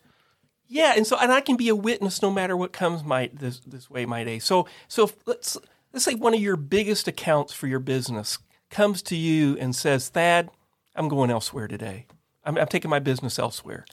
Yeah, 0.68 0.94
and 0.96 1.06
so 1.06 1.18
and 1.18 1.32
I 1.32 1.42
can 1.42 1.58
be 1.58 1.70
a 1.70 1.76
witness 1.76 2.22
no 2.22 2.30
matter 2.30 2.56
what 2.56 2.72
comes 2.72 3.04
my 3.04 3.30
this 3.34 3.60
this 3.62 3.90
way 3.90 4.06
my 4.06 4.24
day. 4.24 4.40
So 4.40 4.68
so 4.88 5.06
if, 5.06 5.16
let's 5.26 5.58
let's 5.92 6.06
say 6.06 6.14
one 6.14 6.36
of 6.36 6.40
your 6.40 6.56
biggest 6.56 7.08
accounts 7.08 7.54
for 7.54 7.68
your 7.68 7.80
business 7.80 8.38
comes 8.70 9.02
to 9.04 9.16
you 9.16 9.58
and 9.58 9.76
says, 9.76 10.10
"Thad, 10.10 10.50
I'm 10.96 11.08
going 11.08 11.32
elsewhere 11.32 11.68
today. 11.68 12.06
I'm, 12.46 12.58
I'm 12.58 12.68
taking 12.68 12.90
my 12.90 13.00
business 13.00 13.40
elsewhere." 13.40 13.86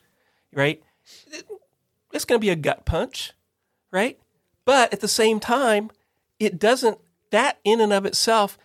Right? 0.53 0.83
It's 2.13 2.25
going 2.25 2.39
to 2.39 2.45
be 2.45 2.51
a 2.51 2.57
gut 2.57 2.85
punch, 2.85 3.33
right? 3.91 4.19
But 4.65 4.93
at 4.93 5.01
the 5.01 5.09
same 5.09 5.41
time, 5.41 5.91
it 6.39 6.59
doesn't. 6.59 6.99
That 7.31 7.59
in 7.65 7.81
and 7.81 7.93
of 7.93 8.07
itself 8.07 8.59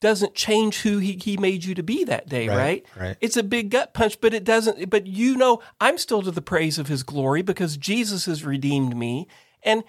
doesn't 0.00 0.34
change 0.34 0.82
who 0.82 0.98
he, 0.98 1.12
he 1.12 1.36
made 1.38 1.64
you 1.64 1.74
to 1.74 1.82
be 1.82 2.04
that 2.04 2.28
day, 2.28 2.48
Right, 2.48 2.56
right? 2.56 2.86
right. 3.00 3.16
It's 3.20 3.38
a 3.38 3.42
big 3.42 3.70
gut 3.70 3.94
punch, 3.94 4.20
but 4.20 4.34
it 4.34 4.44
doesn't. 4.44 4.90
But 4.90 5.06
you 5.06 5.36
know, 5.36 5.62
I'm 5.80 5.96
still 5.96 6.20
to 6.22 6.30
the 6.30 6.42
praise 6.42 6.78
of 6.78 6.88
His 6.88 7.02
glory 7.02 7.42
because 7.42 7.76
Jesus 7.76 8.26
has 8.26 8.44
redeemed 8.44 8.96
me, 8.96 9.26
and 9.62 9.82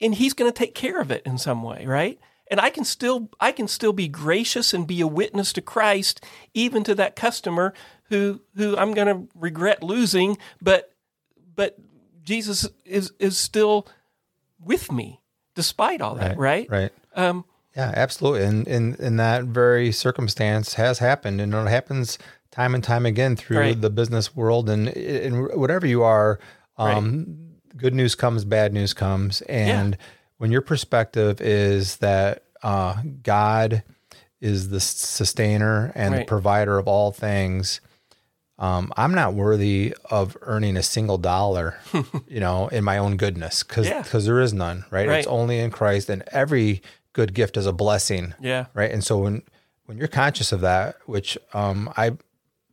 and 0.00 0.14
He's 0.14 0.34
going 0.34 0.50
to 0.50 0.58
take 0.58 0.74
care 0.74 1.00
of 1.00 1.10
it 1.10 1.22
in 1.24 1.38
some 1.38 1.62
way, 1.62 1.86
right? 1.86 2.18
And 2.50 2.60
I 2.60 2.70
can 2.70 2.84
still 2.84 3.30
I 3.38 3.52
can 3.52 3.68
still 3.68 3.92
be 3.92 4.08
gracious 4.08 4.74
and 4.74 4.86
be 4.88 5.00
a 5.00 5.06
witness 5.06 5.52
to 5.52 5.60
Christ, 5.62 6.24
even 6.52 6.82
to 6.84 6.94
that 6.96 7.14
customer 7.14 7.72
who 8.08 8.40
who 8.56 8.76
I'm 8.76 8.92
going 8.92 9.06
to 9.06 9.28
regret 9.38 9.84
losing, 9.84 10.36
but 10.60 10.92
but 11.54 11.76
Jesus 12.24 12.68
is 12.84 13.12
is 13.20 13.38
still 13.38 13.86
with 14.58 14.90
me 14.90 15.20
despite 15.54 16.00
all 16.00 16.16
that, 16.16 16.38
right? 16.38 16.68
Right. 16.68 16.92
Um, 17.14 17.44
Yeah, 17.76 17.92
absolutely. 17.94 18.44
And 18.44 18.66
in 18.68 18.94
in 18.96 19.16
that 19.16 19.44
very 19.44 19.92
circumstance 19.92 20.74
has 20.74 20.98
happened, 20.98 21.40
and 21.40 21.54
it 21.54 21.68
happens 21.68 22.18
time 22.50 22.74
and 22.74 22.82
time 22.82 23.06
again 23.06 23.36
through 23.36 23.58
Right. 23.58 23.80
the 23.80 23.90
business 23.90 24.34
world, 24.34 24.68
and 24.68 24.88
in 24.88 25.44
whatever 25.58 25.86
you 25.86 26.02
are. 26.02 26.38
Um, 26.78 27.46
Good 27.76 27.94
news 27.94 28.14
comes, 28.16 28.44
bad 28.44 28.72
news 28.74 28.92
comes, 28.92 29.42
and 29.42 29.96
when 30.38 30.50
your 30.50 30.60
perspective 30.60 31.40
is 31.40 31.96
that 31.98 32.42
uh, 32.64 33.00
God 33.22 33.84
is 34.40 34.70
the 34.70 34.80
sustainer 34.80 35.92
and 35.94 36.12
the 36.14 36.24
provider 36.24 36.78
of 36.78 36.88
all 36.88 37.12
things. 37.12 37.80
Um, 38.58 38.92
I'm 38.96 39.14
not 39.14 39.34
worthy 39.34 39.94
of 40.10 40.36
earning 40.42 40.76
a 40.76 40.82
single 40.82 41.16
dollar, 41.16 41.78
you 42.28 42.40
know, 42.40 42.68
in 42.68 42.82
my 42.84 42.98
own 42.98 43.16
goodness, 43.16 43.62
because 43.62 43.86
Yeah. 43.88 44.02
there 44.02 44.40
is 44.40 44.52
none, 44.52 44.84
right? 44.90 45.08
Right. 45.08 45.18
It's 45.18 45.26
only 45.28 45.60
in 45.60 45.70
Christ, 45.70 46.10
and 46.10 46.22
every 46.32 46.82
good 47.12 47.34
gift 47.34 47.56
as 47.56 47.66
a 47.66 47.72
blessing, 47.72 48.34
yeah, 48.40 48.66
right? 48.74 48.90
And 48.90 49.02
so 49.04 49.18
when 49.18 49.42
when 49.86 49.98
you're 49.98 50.08
conscious 50.08 50.52
of 50.52 50.60
that, 50.60 50.96
which 51.06 51.36
um, 51.52 51.92
I 51.96 52.12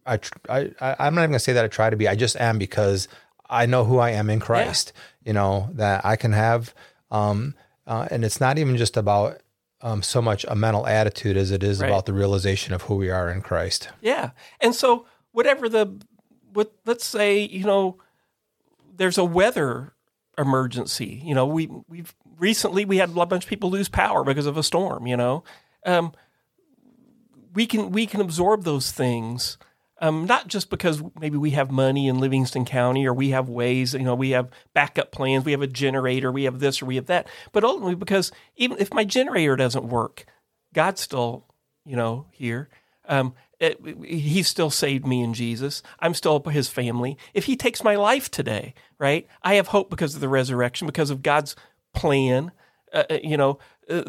I 0.05 0.19
I 0.49 0.95
I'm 0.99 1.15
not 1.15 1.21
even 1.21 1.31
gonna 1.31 1.39
say 1.39 1.53
that 1.53 1.65
I 1.65 1.67
try 1.67 1.89
to 1.89 1.95
be. 1.97 2.07
I 2.07 2.15
just 2.15 2.35
am 2.39 2.57
because 2.57 3.07
I 3.49 3.65
know 3.65 3.83
who 3.85 3.97
I 3.99 4.11
am 4.11 4.29
in 4.29 4.39
Christ. 4.39 4.93
You 5.23 5.33
know 5.33 5.69
that 5.73 6.05
I 6.05 6.15
can 6.15 6.31
have, 6.33 6.73
um, 7.11 7.55
uh, 7.85 8.07
and 8.11 8.23
it's 8.23 8.39
not 8.39 8.57
even 8.57 8.77
just 8.77 8.95
about 8.97 9.41
um, 9.81 10.01
so 10.03 10.21
much 10.21 10.45
a 10.47 10.55
mental 10.55 10.87
attitude 10.87 11.37
as 11.37 11.51
it 11.51 11.63
is 11.63 11.79
Right. 11.81 11.87
about 11.89 12.05
the 12.05 12.13
realization 12.13 12.73
of 12.73 12.83
who 12.83 12.95
we 12.95 13.09
are 13.09 13.29
in 13.29 13.41
Christ. 13.41 13.89
yeah. 14.01 14.31
And 14.61 14.73
so 14.73 15.05
whatever 15.31 15.69
the 15.69 15.99
what 16.53 16.71
let's 16.85 17.05
say 17.05 17.39
you 17.41 17.63
know 17.65 17.97
there's 18.95 19.17
a 19.17 19.23
weather 19.25 19.93
emergency. 20.37 21.21
You 21.23 21.35
know, 21.35 21.45
we 21.45 21.67
we've 21.87 22.13
recently 22.37 22.85
we 22.85 22.97
had 22.97 23.15
a 23.15 23.25
bunch 23.25 23.43
of 23.43 23.49
people 23.49 23.69
lose 23.69 23.89
power 23.89 24.23
because 24.23 24.45
of 24.45 24.57
a 24.57 24.63
storm. 24.63 25.07
You 25.07 25.17
know, 25.17 25.43
um, 25.85 26.13
we 27.53 27.65
can 27.65 27.91
we 27.91 28.05
can 28.05 28.21
absorb 28.21 28.63
those 28.63 28.91
things. 28.91 29.57
Um, 29.99 30.27
not 30.27 30.47
just 30.47 30.69
because 30.69 31.01
maybe 31.19 31.37
we 31.37 31.51
have 31.51 31.71
money 31.71 32.07
in 32.07 32.19
Livingston 32.19 32.65
County 32.65 33.07
or 33.07 33.15
we 33.15 33.31
have 33.31 33.49
ways, 33.49 33.95
you 33.95 34.01
know, 34.01 34.13
we 34.13 34.29
have 34.29 34.51
backup 34.75 35.11
plans, 35.11 35.43
we 35.43 35.53
have 35.53 35.63
a 35.63 35.67
generator, 35.67 36.31
we 36.31 36.43
have 36.43 36.59
this 36.59 36.83
or 36.83 36.85
we 36.85 36.97
have 36.97 37.07
that, 37.07 37.27
but 37.51 37.63
ultimately 37.63 37.95
because 37.95 38.31
even 38.57 38.77
if 38.77 38.93
my 38.93 39.03
generator 39.03 39.55
doesn't 39.55 39.89
work, 39.89 40.27
God's 40.71 41.01
still, 41.01 41.47
you 41.83 41.95
know, 41.95 42.27
here. 42.29 42.69
Um, 43.07 43.33
still 44.43 44.69
saved 44.69 45.07
me 45.07 45.23
in 45.23 45.33
Jesus. 45.33 45.81
I'm 45.99 46.13
still 46.13 46.39
his 46.43 46.69
family. 46.69 47.17
If 47.33 47.45
he 47.45 47.55
takes 47.55 47.83
my 47.83 47.95
life 47.95 48.29
today, 48.29 48.75
right, 48.99 49.27
I 49.41 49.55
have 49.55 49.69
hope 49.69 49.89
because 49.89 50.13
of 50.13 50.21
the 50.21 50.29
resurrection, 50.29 50.85
because 50.85 51.09
of 51.09 51.23
God's 51.23 51.55
plan. 51.93 52.51
Uh, 52.93 53.03
uh, 53.09 53.17
you 53.23 53.37
know, 53.37 53.59
uh, 53.89 54.03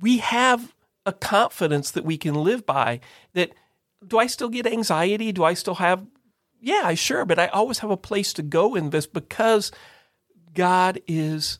we 0.00 0.18
have 0.18 0.74
a 1.06 1.12
confidence 1.12 1.90
that 1.90 2.04
we 2.04 2.16
can 2.16 2.34
live 2.34 2.64
by 2.64 3.00
that 3.34 3.52
do 4.06 4.18
I 4.18 4.26
still 4.26 4.48
get 4.48 4.66
anxiety? 4.66 5.32
Do 5.32 5.44
I 5.44 5.54
still 5.54 5.76
have 5.76 6.06
yeah, 6.60 6.82
I 6.84 6.94
sure, 6.94 7.26
but 7.26 7.38
I 7.38 7.48
always 7.48 7.80
have 7.80 7.90
a 7.90 7.96
place 7.96 8.32
to 8.32 8.42
go 8.42 8.74
in 8.74 8.88
this 8.88 9.06
because 9.06 9.70
God 10.54 10.98
is 11.06 11.58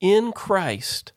in 0.00 0.32
Christ. 0.32 1.12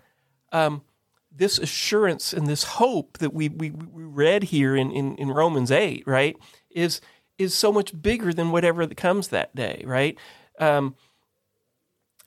Um, 0.51 0.83
this 1.31 1.57
assurance 1.57 2.33
and 2.33 2.45
this 2.45 2.63
hope 2.63 3.17
that 3.17 3.33
we, 3.33 3.49
we, 3.49 3.71
we 3.71 4.03
read 4.03 4.43
here 4.43 4.75
in, 4.75 4.91
in, 4.91 5.15
in 5.15 5.31
Romans 5.31 5.71
8, 5.71 6.03
right, 6.05 6.37
is, 6.69 7.01
is 7.39 7.55
so 7.55 7.73
much 7.73 7.99
bigger 7.99 8.31
than 8.31 8.51
whatever 8.51 8.85
that 8.85 8.95
comes 8.95 9.29
that 9.29 9.53
day, 9.55 9.83
right? 9.85 10.17
Um, 10.59 10.95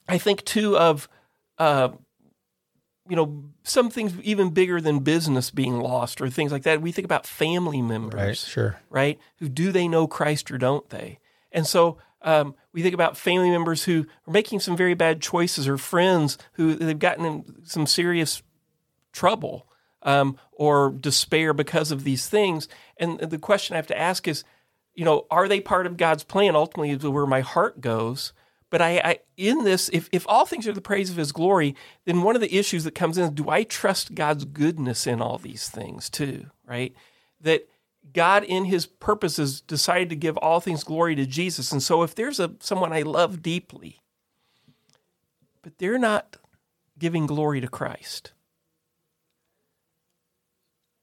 I 0.09 0.17
think 0.17 0.43
too 0.43 0.77
of, 0.77 1.07
uh, 1.57 1.89
you 3.07 3.15
know, 3.15 3.45
some 3.63 3.89
things 3.89 4.13
even 4.21 4.51
bigger 4.51 4.81
than 4.81 4.99
business 4.99 5.51
being 5.51 5.79
lost 5.79 6.21
or 6.21 6.29
things 6.29 6.51
like 6.51 6.63
that. 6.63 6.81
We 6.81 6.91
think 6.91 7.05
about 7.05 7.25
family 7.25 7.81
members 7.81 8.13
Right. 8.19 8.37
Sure. 8.37 8.79
right? 8.89 9.19
Who 9.37 9.49
do 9.49 9.71
they 9.71 9.87
know 9.87 10.07
Christ 10.07 10.51
or 10.51 10.57
don't 10.57 10.87
they? 10.89 11.19
And 11.51 11.65
so 11.65 11.97
um, 12.21 12.55
we 12.73 12.81
think 12.81 12.93
about 12.93 13.17
family 13.17 13.49
members 13.49 13.85
who 13.85 14.05
are 14.27 14.31
making 14.31 14.59
some 14.59 14.75
very 14.77 14.93
bad 14.93 15.21
choices 15.21 15.67
or 15.67 15.77
friends 15.77 16.37
who 16.53 16.75
they've 16.75 16.99
gotten 16.99 17.25
in 17.25 17.65
some 17.65 17.87
serious 17.87 18.43
trouble 19.11 19.67
um, 20.03 20.37
or 20.51 20.91
despair 20.91 21.53
because 21.53 21.91
of 21.91 22.03
these 22.03 22.27
things. 22.27 22.67
And 22.97 23.19
the 23.19 23.39
question 23.39 23.73
I 23.73 23.77
have 23.77 23.87
to 23.87 23.97
ask 23.97 24.27
is, 24.27 24.43
you 24.93 25.05
know, 25.05 25.25
are 25.31 25.47
they 25.47 25.61
part 25.61 25.85
of 25.85 25.97
God's 25.97 26.23
plan? 26.23 26.55
Ultimately, 26.55 26.91
is 26.91 27.03
where 27.03 27.25
my 27.25 27.41
heart 27.41 27.79
goes. 27.81 28.33
But 28.69 28.81
I, 28.81 29.01
I 29.03 29.19
in 29.35 29.63
this, 29.63 29.89
if, 29.93 30.09
if 30.11 30.27
all 30.27 30.45
things 30.45 30.67
are 30.67 30.73
the 30.73 30.81
praise 30.81 31.09
of 31.09 31.15
His 31.15 31.31
glory, 31.31 31.75
then 32.05 32.21
one 32.21 32.35
of 32.35 32.41
the 32.41 32.55
issues 32.55 32.83
that 32.83 32.95
comes 32.95 33.17
in 33.17 33.23
is, 33.23 33.31
do 33.31 33.49
I 33.49 33.63
trust 33.63 34.15
God's 34.15 34.45
goodness 34.45 35.07
in 35.07 35.21
all 35.21 35.37
these 35.37 35.69
things 35.69 36.09
too? 36.09 36.47
Right? 36.65 36.93
That 37.41 37.67
God, 38.13 38.43
in 38.43 38.65
His 38.65 38.85
purposes, 38.85 39.61
decided 39.61 40.09
to 40.09 40.15
give 40.15 40.37
all 40.37 40.59
things 40.59 40.83
glory 40.83 41.15
to 41.15 41.25
Jesus. 41.25 41.71
And 41.71 41.81
so, 41.81 42.03
if 42.03 42.13
there's 42.13 42.39
a 42.39 42.51
someone 42.59 42.93
I 42.93 43.01
love 43.01 43.41
deeply, 43.41 44.01
but 45.61 45.77
they're 45.77 45.99
not 45.99 46.37
giving 46.97 47.25
glory 47.25 47.61
to 47.61 47.67
Christ, 47.67 48.33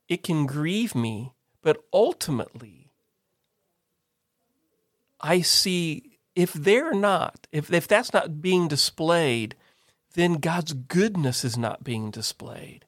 it 0.09 0.23
can 0.23 0.47
grieve 0.47 0.95
me. 0.95 1.33
But 1.63 1.83
ultimately, 1.93 2.93
I 5.21 5.41
see 5.41 6.06
if 6.37 6.53
they're 6.53 6.95
not, 6.95 7.49
if, 7.51 7.73
if 7.73 7.89
that's 7.89 8.13
not 8.13 8.41
being 8.41 8.69
displayed, 8.69 9.57
then 10.15 10.35
God's 10.35 10.73
goodness 10.75 11.45
is 11.45 11.57
not 11.59 11.83
being 11.83 12.11
displayed. 12.13 12.85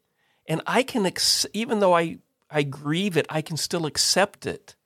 And 0.47 0.61
I 0.67 0.83
can, 0.83 1.05
ex- 1.07 1.47
even 1.53 1.81
though 1.81 1.95
I, 1.97 2.19
I 2.51 2.63
grieve 2.63 3.17
it, 3.17 3.27
I 3.29 3.43
can 3.43 3.57
still 3.57 3.85
accept 3.87 4.47
it 4.47 4.77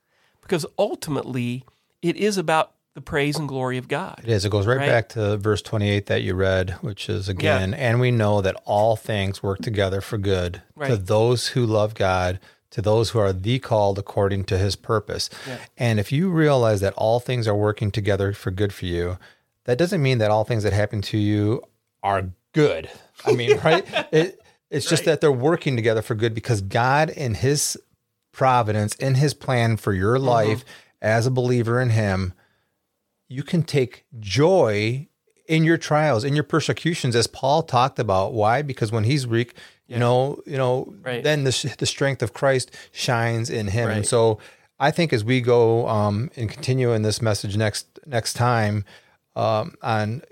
because 0.41 0.65
ultimately 0.79 1.65
it 2.01 2.17
is 2.17 2.39
about 2.39 2.73
the 2.95 3.01
praise 3.01 3.37
and 3.39 3.49
glory 3.49 3.79
of 3.79 3.89
God. 3.89 4.21
It 4.23 4.29
is. 4.29 4.45
It 4.45 4.51
goes 4.53 4.67
right, 4.67 4.77
Right. 4.79 4.89
back 4.89 5.09
to 5.11 5.37
verse 5.39 5.63
28 5.63 6.07
that 6.07 6.23
you 6.23 6.35
read, 6.35 6.71
which 6.83 7.09
is 7.09 7.29
again, 7.29 7.73
and 7.75 8.01
we 8.01 8.11
know 8.11 8.41
that 8.43 8.57
all 8.65 8.97
things 8.97 9.43
work 9.43 9.61
together 9.61 10.01
for 10.01 10.19
good 10.19 10.63
to 10.87 10.97
those 10.97 11.49
who 11.49 11.65
love 11.65 11.95
God, 11.95 12.39
to 12.73 12.83
those 12.83 13.11
who 13.11 13.19
are 13.21 13.33
the 13.33 13.59
called 13.59 13.99
according 13.99 14.45
to 14.45 14.59
his 14.59 14.77
purpose. 14.77 15.31
Yeah. 15.47 15.59
And 15.79 16.01
if 16.01 16.11
you 16.11 16.29
realize 16.31 16.81
that 16.81 16.95
all 16.95 17.21
things 17.21 17.47
are 17.47 17.55
working 17.57 17.91
together 17.91 18.33
for 18.33 18.51
good 18.51 18.73
for 18.75 18.87
you, 18.87 19.19
that 19.65 19.79
doesn't 19.79 20.03
mean 20.03 20.19
that 20.19 20.31
all 20.31 20.45
things 20.45 20.65
that 20.65 20.73
happen 20.73 21.01
to 21.03 21.19
you 21.19 21.63
are 22.03 22.31
good. 22.53 22.91
I 23.25 23.33
mean, 23.33 23.59
right? 23.65 23.85
It, 24.13 24.41
it's 24.71 24.89
just 24.89 25.05
that 25.05 25.21
they're 25.21 25.31
working 25.31 25.77
together 25.77 26.03
for 26.03 26.15
good 26.15 26.35
because 26.35 26.61
God, 26.63 27.11
in 27.11 27.35
his 27.35 27.79
providence, 28.33 28.95
in 28.97 29.15
his 29.17 29.35
plan 29.35 29.77
for 29.77 29.93
your 29.93 30.17
Mm-hmm. 30.17 30.27
life 30.27 30.65
as 31.01 31.27
a 31.27 31.31
believer 31.31 31.81
in 31.81 31.91
him, 31.91 32.33
you 33.29 33.43
can 33.43 33.63
take 33.63 34.05
joy 34.21 35.09
in 35.47 35.65
your 35.65 35.77
trials, 35.77 36.25
in 36.25 36.35
your 36.35 36.45
persecutions, 36.45 37.15
as 37.17 37.27
Paul 37.27 37.63
talked 37.63 37.99
about. 37.99 38.33
Why? 38.33 38.63
Because 38.63 38.93
when 38.93 39.05
he's 39.05 39.27
weak, 39.27 39.55
you 39.93 39.99
know, 39.99 40.41
you 40.47 40.57
know, 40.57 40.95
Right. 41.03 41.23
then 41.23 41.45
the 41.45 41.75
the 41.79 41.87
strength 41.87 42.23
of 42.23 42.33
Christ 42.33 42.71
shines 42.93 43.51
in 43.51 43.69
him. 43.69 43.89
And 43.91 44.07
so, 44.07 44.39
I 44.81 44.91
think 44.91 45.13
as 45.13 45.23
we 45.25 45.41
go 45.41 45.87
um, 45.89 46.31
and 46.37 46.49
continue 46.51 46.93
in 46.93 47.03
this 47.03 47.21
message 47.23 47.57
next 47.57 47.87
next 48.07 48.33
time 48.35 48.85
um, 49.37 49.75
on 49.83 50.23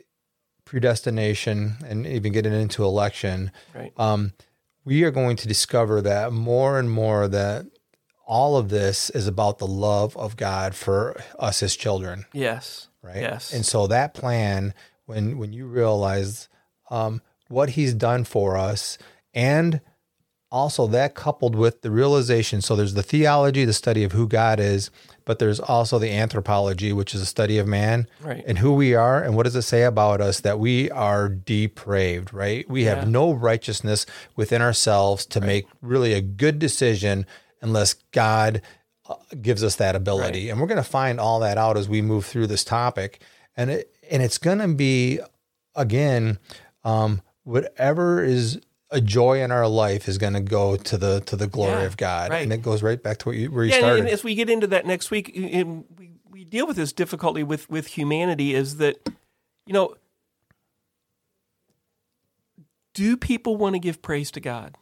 predestination 0.65 1.77
and 1.87 2.07
even 2.07 2.33
getting 2.33 2.53
into 2.53 2.85
election, 2.85 3.51
Right. 3.75 3.93
um, 3.99 4.33
we 4.85 5.03
are 5.05 5.11
going 5.11 5.37
to 5.37 5.49
discover 5.49 6.01
that 6.03 6.33
more 6.33 6.79
and 6.79 6.91
more 6.91 7.29
that 7.29 7.67
all 8.27 8.57
of 8.57 8.69
this 8.69 9.11
is 9.11 9.27
about 9.27 9.59
the 9.59 9.67
love 9.67 10.17
of 10.17 10.37
God 10.37 10.75
for 10.75 11.21
us 11.39 11.63
as 11.63 11.75
children 11.77 12.25
Yes. 12.33 12.89
right? 13.03 13.21
Yes. 13.23 13.53
And 13.53 13.67
so 13.67 13.87
that 13.89 14.15
plan, 14.15 14.73
when 15.07 15.39
when 15.39 15.53
you 15.53 15.67
realize 15.67 16.49
um, 16.91 17.21
what 17.49 17.71
He's 17.71 17.93
done 17.95 18.25
for 18.25 18.57
us, 18.57 18.97
and 19.35 19.81
also 20.53 20.89
that 20.89 21.14
coupled 21.14 21.55
with 21.55 21.83
the 21.83 21.91
realization, 21.93 22.61
so 22.61 22.74
there's 22.74 22.95
the 22.95 23.05
theology, 23.05 23.64
the 23.64 23.72
study 23.72 24.03
of 24.03 24.11
who 24.11 24.26
God 24.26 24.59
is, 24.59 24.91
but 25.24 25.39
there's 25.39 25.61
also 25.61 25.97
the 26.01 26.11
anthropology, 26.11 26.93
which 26.93 27.14
is 27.14 27.20
a 27.20 27.26
study 27.26 27.57
of 27.59 27.68
man 27.68 28.09
Right. 28.20 28.43
and 28.49 28.59
who 28.59 28.72
we 28.74 28.93
are, 28.97 29.22
and 29.22 29.37
what 29.37 29.45
does 29.45 29.55
it 29.55 29.62
say 29.62 29.85
about 29.85 30.20
us 30.20 30.41
that 30.41 30.59
we 30.59 30.91
are 30.91 31.28
depraved, 31.28 32.35
right? 32.35 32.68
We 32.68 32.85
Yeah. 32.85 32.97
have 32.97 33.09
no 33.09 33.33
righteousness 33.33 34.07
within 34.35 34.61
ourselves 34.61 35.24
to 35.26 35.41
make 35.41 35.66
really 35.81 36.14
a 36.14 36.20
good 36.20 36.59
decision 36.59 37.26
unless 37.62 37.95
God 38.11 38.61
uh, 39.09 39.14
gives 39.41 39.62
us 39.62 39.76
that 39.76 39.95
ability. 39.95 40.51
And 40.51 40.61
we're 40.61 40.66
going 40.66 40.83
to 40.83 40.89
find 40.89 41.20
all 41.20 41.39
that 41.41 41.59
out 41.59 41.76
as 41.76 41.89
we 41.89 42.03
move 42.03 42.24
through 42.26 42.49
this 42.49 42.64
topic. 42.64 43.20
And 43.57 43.70
it 43.70 43.95
and 44.11 44.20
it's 44.22 44.39
going 44.39 44.59
to 44.59 44.68
be 44.68 45.20
again 45.76 46.39
um, 46.85 47.20
whatever 47.45 48.22
is 48.24 48.61
a 48.91 49.01
joy 49.01 49.43
in 49.43 49.51
our 49.53 49.68
life 49.68 50.09
is 50.09 50.18
going 50.18 50.32
to 50.32 50.41
go 50.41 50.76
to 50.76 50.99
the 50.99 51.20
to 51.22 51.36
the 51.36 51.47
glory 51.47 51.80
Yeah, 51.80 51.86
of 51.86 51.97
God. 51.97 52.30
right. 52.30 52.43
And 52.43 52.53
it 52.53 52.62
goes 52.62 52.82
right 52.82 53.01
back 53.03 53.18
to 53.18 53.28
what 53.28 53.36
you, 53.36 53.51
where 53.51 53.64
you 53.64 53.70
Yeah, 53.70 53.76
and- 53.76 53.84
started. 53.84 54.01
and 54.01 54.09
as 54.09 54.24
we 54.24 54.34
get 54.34 54.51
into 54.51 54.66
that 54.68 54.84
next 54.86 55.11
week, 55.11 55.30
and 55.36 55.84
we, 55.97 56.11
we 56.28 56.45
deal 56.45 56.66
with 56.66 56.76
this 56.76 56.93
difficulty 56.93 57.43
with, 57.43 57.70
with 57.70 57.86
humanity 57.88 58.55
is 58.55 58.78
that, 58.78 59.09
you 59.66 59.72
know, 59.72 59.95
do 62.95 63.16
people 63.16 63.57
want 63.57 63.74
to 63.74 63.78
give 63.78 64.03
praise 64.03 64.30
to 64.32 64.41
God? 64.41 64.76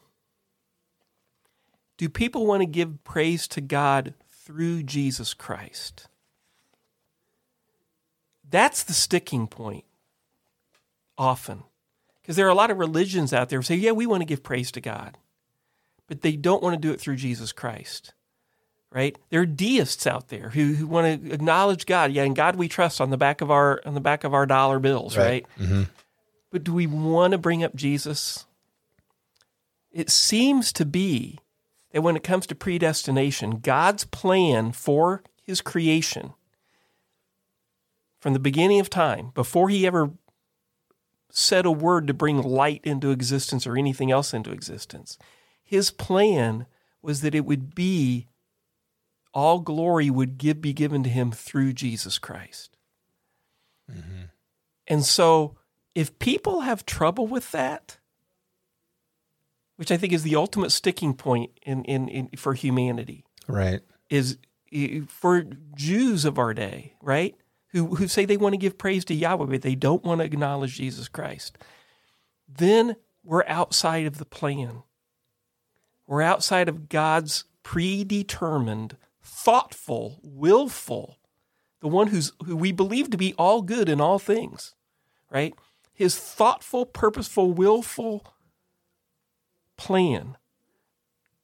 Do 1.98 2.08
people 2.08 2.46
want 2.46 2.62
to 2.62 2.66
give 2.66 3.02
praise 3.04 3.46
to 3.48 3.60
God 3.60 4.14
through 4.30 4.84
Jesus 4.84 5.34
Christ? 5.34 6.08
That's 8.48 8.82
the 8.82 8.94
sticking 8.94 9.46
point 9.46 9.84
often. 11.18 11.64
Because 12.28 12.36
there 12.36 12.44
are 12.44 12.50
a 12.50 12.54
lot 12.54 12.70
of 12.70 12.76
religions 12.76 13.32
out 13.32 13.48
there 13.48 13.58
who 13.58 13.62
say, 13.62 13.74
yeah, 13.74 13.92
we 13.92 14.04
want 14.04 14.20
to 14.20 14.26
give 14.26 14.42
praise 14.42 14.70
to 14.72 14.82
God, 14.82 15.16
but 16.08 16.20
they 16.20 16.36
don't 16.36 16.62
want 16.62 16.74
to 16.74 16.78
do 16.78 16.92
it 16.92 17.00
through 17.00 17.16
Jesus 17.16 17.52
Christ 17.52 18.12
right? 18.90 19.18
There 19.30 19.40
are 19.40 19.46
deists 19.46 20.06
out 20.06 20.28
there 20.28 20.50
who, 20.50 20.74
who 20.74 20.86
want 20.86 21.22
to 21.22 21.32
acknowledge 21.32 21.86
God. 21.86 22.12
Yeah, 22.12 22.24
and 22.24 22.34
God 22.34 22.56
we 22.56 22.68
trust 22.68 23.00
on 23.00 23.10
the 23.10 23.16
back 23.16 23.40
of 23.40 23.50
our 23.50 23.80
on 23.84 23.94
the 23.94 24.00
back 24.00 24.24
of 24.24 24.32
our 24.34 24.46
dollar 24.46 24.78
bills, 24.78 25.16
right? 25.16 25.46
hmm 25.58 25.82
But 26.50 26.64
do 26.64 26.72
we 26.72 26.86
want 26.86 27.32
to 27.32 27.38
bring 27.38 27.62
up 27.62 27.74
Jesus? 27.74 28.46
It 29.92 30.10
seems 30.10 30.72
to 30.72 30.84
be 30.86 31.38
that 31.92 32.02
when 32.02 32.16
it 32.16 32.22
comes 32.22 32.46
to 32.46 32.54
predestination, 32.54 33.58
God's 33.58 34.04
plan 34.04 34.72
for 34.72 35.22
his 35.42 35.60
creation 35.60 36.32
from 38.20 38.32
the 38.32 38.38
beginning 38.38 38.80
of 38.80 38.90
time, 38.90 39.30
before 39.34 39.68
he 39.68 39.86
ever 39.86 40.10
said 41.30 41.66
a 41.66 41.70
word 41.70 42.06
to 42.06 42.14
bring 42.14 42.40
light 42.42 42.80
into 42.84 43.10
existence 43.10 43.66
or 43.66 43.76
anything 43.76 44.10
else 44.10 44.32
into 44.32 44.50
existence, 44.50 45.18
his 45.62 45.90
plan 45.90 46.66
was 47.02 47.20
that 47.20 47.34
it 47.34 47.44
would 47.44 47.74
be 47.74 48.26
all 49.34 49.60
glory 49.60 50.10
would 50.10 50.38
give, 50.38 50.60
be 50.60 50.72
given 50.72 51.02
to 51.04 51.10
him 51.10 51.30
through 51.30 51.72
Jesus 51.72 52.18
Christ. 52.18 52.76
Mm-hmm. 53.90 54.22
And 54.86 55.04
so, 55.04 55.56
if 55.94 56.18
people 56.18 56.62
have 56.62 56.86
trouble 56.86 57.26
with 57.26 57.52
that, 57.52 57.98
which 59.76 59.90
I 59.92 59.96
think 59.96 60.12
is 60.12 60.22
the 60.22 60.36
ultimate 60.36 60.70
sticking 60.70 61.14
point 61.14 61.50
in, 61.62 61.84
in, 61.84 62.08
in 62.08 62.28
for 62.36 62.54
humanity, 62.54 63.24
Right. 63.46 63.80
is 64.10 64.38
for 65.08 65.44
Jews 65.76 66.24
of 66.24 66.38
our 66.38 66.52
day, 66.52 66.94
right? 67.00 67.34
Who, 67.72 67.96
who 67.96 68.08
say 68.08 68.24
they 68.24 68.36
want 68.36 68.54
to 68.54 68.58
give 68.58 68.78
praise 68.78 69.04
to 69.06 69.14
Yahweh, 69.14 69.46
but 69.46 69.62
they 69.62 69.74
don't 69.74 70.04
want 70.04 70.20
to 70.20 70.24
acknowledge 70.24 70.76
Jesus 70.76 71.08
Christ. 71.08 71.58
Then 72.48 72.96
we're 73.22 73.44
outside 73.46 74.06
of 74.06 74.18
the 74.18 74.24
plan. 74.24 74.82
We're 76.06 76.22
outside 76.22 76.68
of 76.68 76.88
God's 76.88 77.44
predetermined, 77.62 78.96
thoughtful, 79.22 80.20
willful, 80.22 81.18
the 81.80 81.88
one 81.88 82.06
who's 82.08 82.32
who 82.44 82.56
we 82.56 82.72
believe 82.72 83.10
to 83.10 83.18
be 83.18 83.34
all 83.34 83.60
good 83.60 83.88
in 83.88 84.00
all 84.00 84.18
things, 84.18 84.74
right? 85.30 85.52
His 85.92 86.18
thoughtful, 86.18 86.86
purposeful, 86.86 87.52
willful 87.52 88.24
plan 89.76 90.36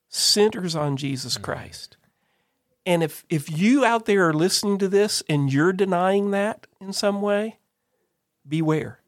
centers 0.08 0.74
on 0.74 0.96
Jesus 0.96 1.36
mm. 1.36 1.42
Christ. 1.42 1.96
And 2.86 3.02
if 3.02 3.24
if 3.28 3.50
you 3.50 3.84
out 3.84 4.04
there 4.04 4.28
are 4.28 4.34
listening 4.34 4.78
to 4.78 4.88
this 4.88 5.22
and 5.28 5.52
you're 5.52 5.72
denying 5.72 6.30
that 6.32 6.66
in 6.80 6.92
some 6.92 7.22
way, 7.22 7.58
beware. 8.46 9.00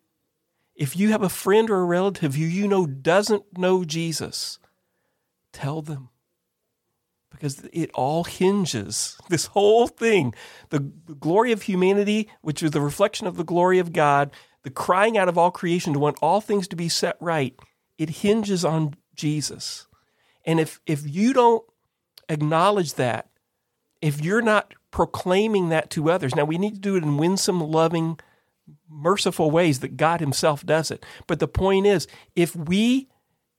If 0.74 0.96
you 0.96 1.10
have 1.10 1.22
a 1.22 1.28
friend 1.28 1.70
or 1.70 1.80
a 1.80 1.84
relative 1.84 2.34
who 2.34 2.44
you 2.44 2.68
know 2.68 2.86
doesn't 2.86 3.58
know 3.58 3.84
Jesus, 3.84 4.58
tell 5.52 5.82
them. 5.82 6.10
Because 7.30 7.66
it 7.72 7.90
all 7.92 8.24
hinges, 8.24 9.18
this 9.28 9.46
whole 9.46 9.86
thing, 9.86 10.34
the, 10.70 10.90
the 11.06 11.14
glory 11.14 11.52
of 11.52 11.62
humanity, 11.62 12.30
which 12.40 12.62
is 12.62 12.70
the 12.70 12.80
reflection 12.80 13.26
of 13.26 13.36
the 13.36 13.44
glory 13.44 13.78
of 13.78 13.92
God, 13.92 14.30
the 14.62 14.70
crying 14.70 15.18
out 15.18 15.28
of 15.28 15.36
all 15.36 15.50
creation 15.50 15.92
to 15.92 15.98
want 15.98 16.18
all 16.22 16.40
things 16.40 16.66
to 16.68 16.76
be 16.76 16.88
set 16.88 17.16
right, 17.20 17.54
it 17.98 18.10
hinges 18.10 18.64
on 18.64 18.94
Jesus. 19.14 19.86
And 20.44 20.60
if 20.60 20.80
if 20.86 21.02
you 21.04 21.32
don't 21.32 21.64
acknowledge 22.28 22.94
that, 22.94 23.28
if 24.00 24.20
you're 24.20 24.42
not 24.42 24.74
proclaiming 24.90 25.68
that 25.70 25.90
to 25.90 26.10
others, 26.10 26.34
now 26.34 26.44
we 26.44 26.58
need 26.58 26.74
to 26.74 26.80
do 26.80 26.96
it 26.96 27.02
in 27.02 27.16
winsome, 27.16 27.60
loving, 27.60 28.18
merciful 28.88 29.50
ways 29.50 29.80
that 29.80 29.96
God 29.96 30.20
Himself 30.20 30.64
does 30.64 30.90
it. 30.90 31.04
But 31.26 31.40
the 31.40 31.48
point 31.48 31.86
is, 31.86 32.06
if 32.34 32.54
we, 32.54 33.08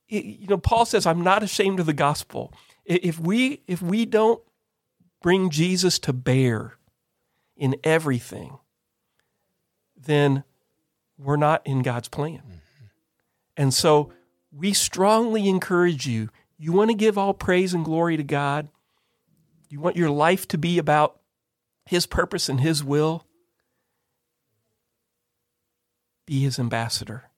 you 0.07 0.47
know, 0.47 0.57
Paul 0.57 0.85
says, 0.85 1.05
"I'm 1.05 1.21
not 1.21 1.43
ashamed 1.43 1.79
of 1.79 1.85
the 1.85 1.93
gospel." 1.93 2.53
If 2.85 3.19
we 3.19 3.63
if 3.67 3.81
we 3.81 4.05
don't 4.05 4.41
bring 5.21 5.49
Jesus 5.49 5.99
to 5.99 6.13
bear 6.13 6.77
in 7.55 7.75
everything, 7.83 8.59
then 9.95 10.43
we're 11.17 11.37
not 11.37 11.65
in 11.65 11.81
God's 11.81 12.07
plan. 12.07 12.37
Mm-hmm. 12.37 12.85
And 13.57 13.73
so 13.73 14.13
we 14.51 14.73
strongly 14.73 15.49
encourage 15.49 16.07
you. 16.07 16.29
You 16.57 16.71
want 16.71 16.89
to 16.89 16.95
give 16.95 17.17
all 17.17 17.33
praise 17.33 17.73
and 17.73 17.83
glory 17.83 18.17
to 18.17 18.23
God? 18.23 18.69
You 19.69 19.79
want 19.79 19.95
your 19.95 20.09
life 20.09 20.47
to 20.49 20.57
be 20.57 20.77
about 20.77 21.19
His 21.85 22.05
purpose 22.05 22.49
and 22.49 22.61
His 22.61 22.83
will? 22.83 23.25
Be 26.25 26.41
His 26.41 26.59
ambassador. 26.59 27.29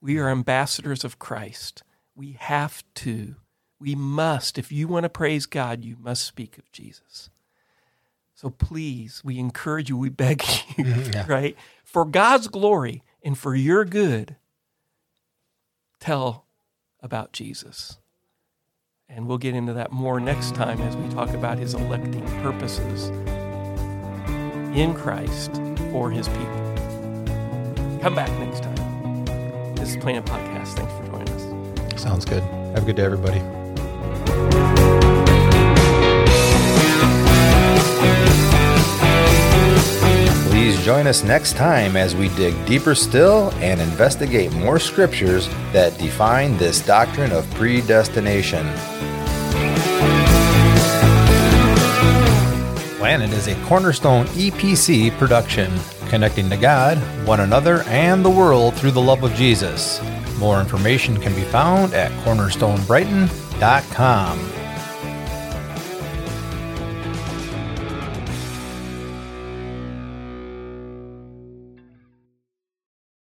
We 0.00 0.18
are 0.18 0.28
ambassadors 0.28 1.04
of 1.04 1.18
Christ. 1.18 1.82
We 2.14 2.32
have 2.38 2.82
to, 2.96 3.36
we 3.80 3.94
must, 3.94 4.58
if 4.58 4.72
you 4.72 4.88
want 4.88 5.04
to 5.04 5.08
praise 5.08 5.46
God, 5.46 5.84
you 5.84 5.96
must 6.00 6.24
speak 6.24 6.58
of 6.58 6.70
Jesus. 6.72 7.30
So 8.34 8.50
please, 8.50 9.22
we 9.24 9.38
encourage 9.38 9.88
you, 9.88 9.96
we 9.96 10.10
beg 10.10 10.42
you, 10.76 10.84
mm-hmm, 10.84 11.12
yeah. 11.12 11.26
right? 11.28 11.56
For 11.84 12.04
God's 12.04 12.46
glory 12.48 13.02
and 13.22 13.36
for 13.36 13.54
your 13.54 13.84
good, 13.84 14.36
tell 15.98 16.46
about 17.02 17.32
Jesus. 17.32 17.98
And 19.08 19.26
we'll 19.26 19.38
get 19.38 19.54
into 19.54 19.72
that 19.72 19.90
more 19.90 20.20
next 20.20 20.54
time 20.54 20.80
as 20.82 20.96
we 20.96 21.08
talk 21.08 21.30
about 21.30 21.58
his 21.58 21.74
electing 21.74 22.24
purposes. 22.42 23.10
in 24.74 24.94
Christ 24.94 25.54
for 25.90 26.10
his 26.10 26.28
people. 26.28 26.74
Come 28.00 28.14
back 28.14 28.30
next 28.38 28.62
time. 28.62 29.24
This 29.74 29.90
is 29.90 29.96
Planted 29.96 30.26
Podcast. 30.26 30.74
Thanks 30.76 30.92
for 30.92 31.06
joining 31.06 31.28
us. 31.30 32.00
Sounds 32.00 32.24
good. 32.24 32.42
Have 32.42 32.82
a 32.82 32.86
good 32.86 32.96
day, 32.96 33.04
everybody. 33.04 33.40
Please 40.68 40.84
join 40.84 41.06
us 41.06 41.24
next 41.24 41.56
time 41.56 41.96
as 41.96 42.14
we 42.14 42.28
dig 42.36 42.54
deeper 42.66 42.94
still 42.94 43.50
and 43.52 43.80
investigate 43.80 44.52
more 44.52 44.78
scriptures 44.78 45.48
that 45.72 45.96
define 45.96 46.58
this 46.58 46.84
doctrine 46.84 47.32
of 47.32 47.50
predestination. 47.52 48.66
Planted 52.98 53.32
is 53.32 53.48
a 53.48 53.54
Cornerstone 53.64 54.26
EPC 54.26 55.16
production, 55.16 55.72
connecting 56.10 56.50
to 56.50 56.58
God, 56.58 56.98
one 57.26 57.40
another, 57.40 57.80
and 57.84 58.22
the 58.22 58.28
world 58.28 58.74
through 58.74 58.90
the 58.90 59.00
love 59.00 59.22
of 59.22 59.32
Jesus. 59.32 60.02
More 60.36 60.60
information 60.60 61.18
can 61.18 61.34
be 61.34 61.44
found 61.44 61.94
at 61.94 62.12
cornerstonebrighton.com. 62.26 64.57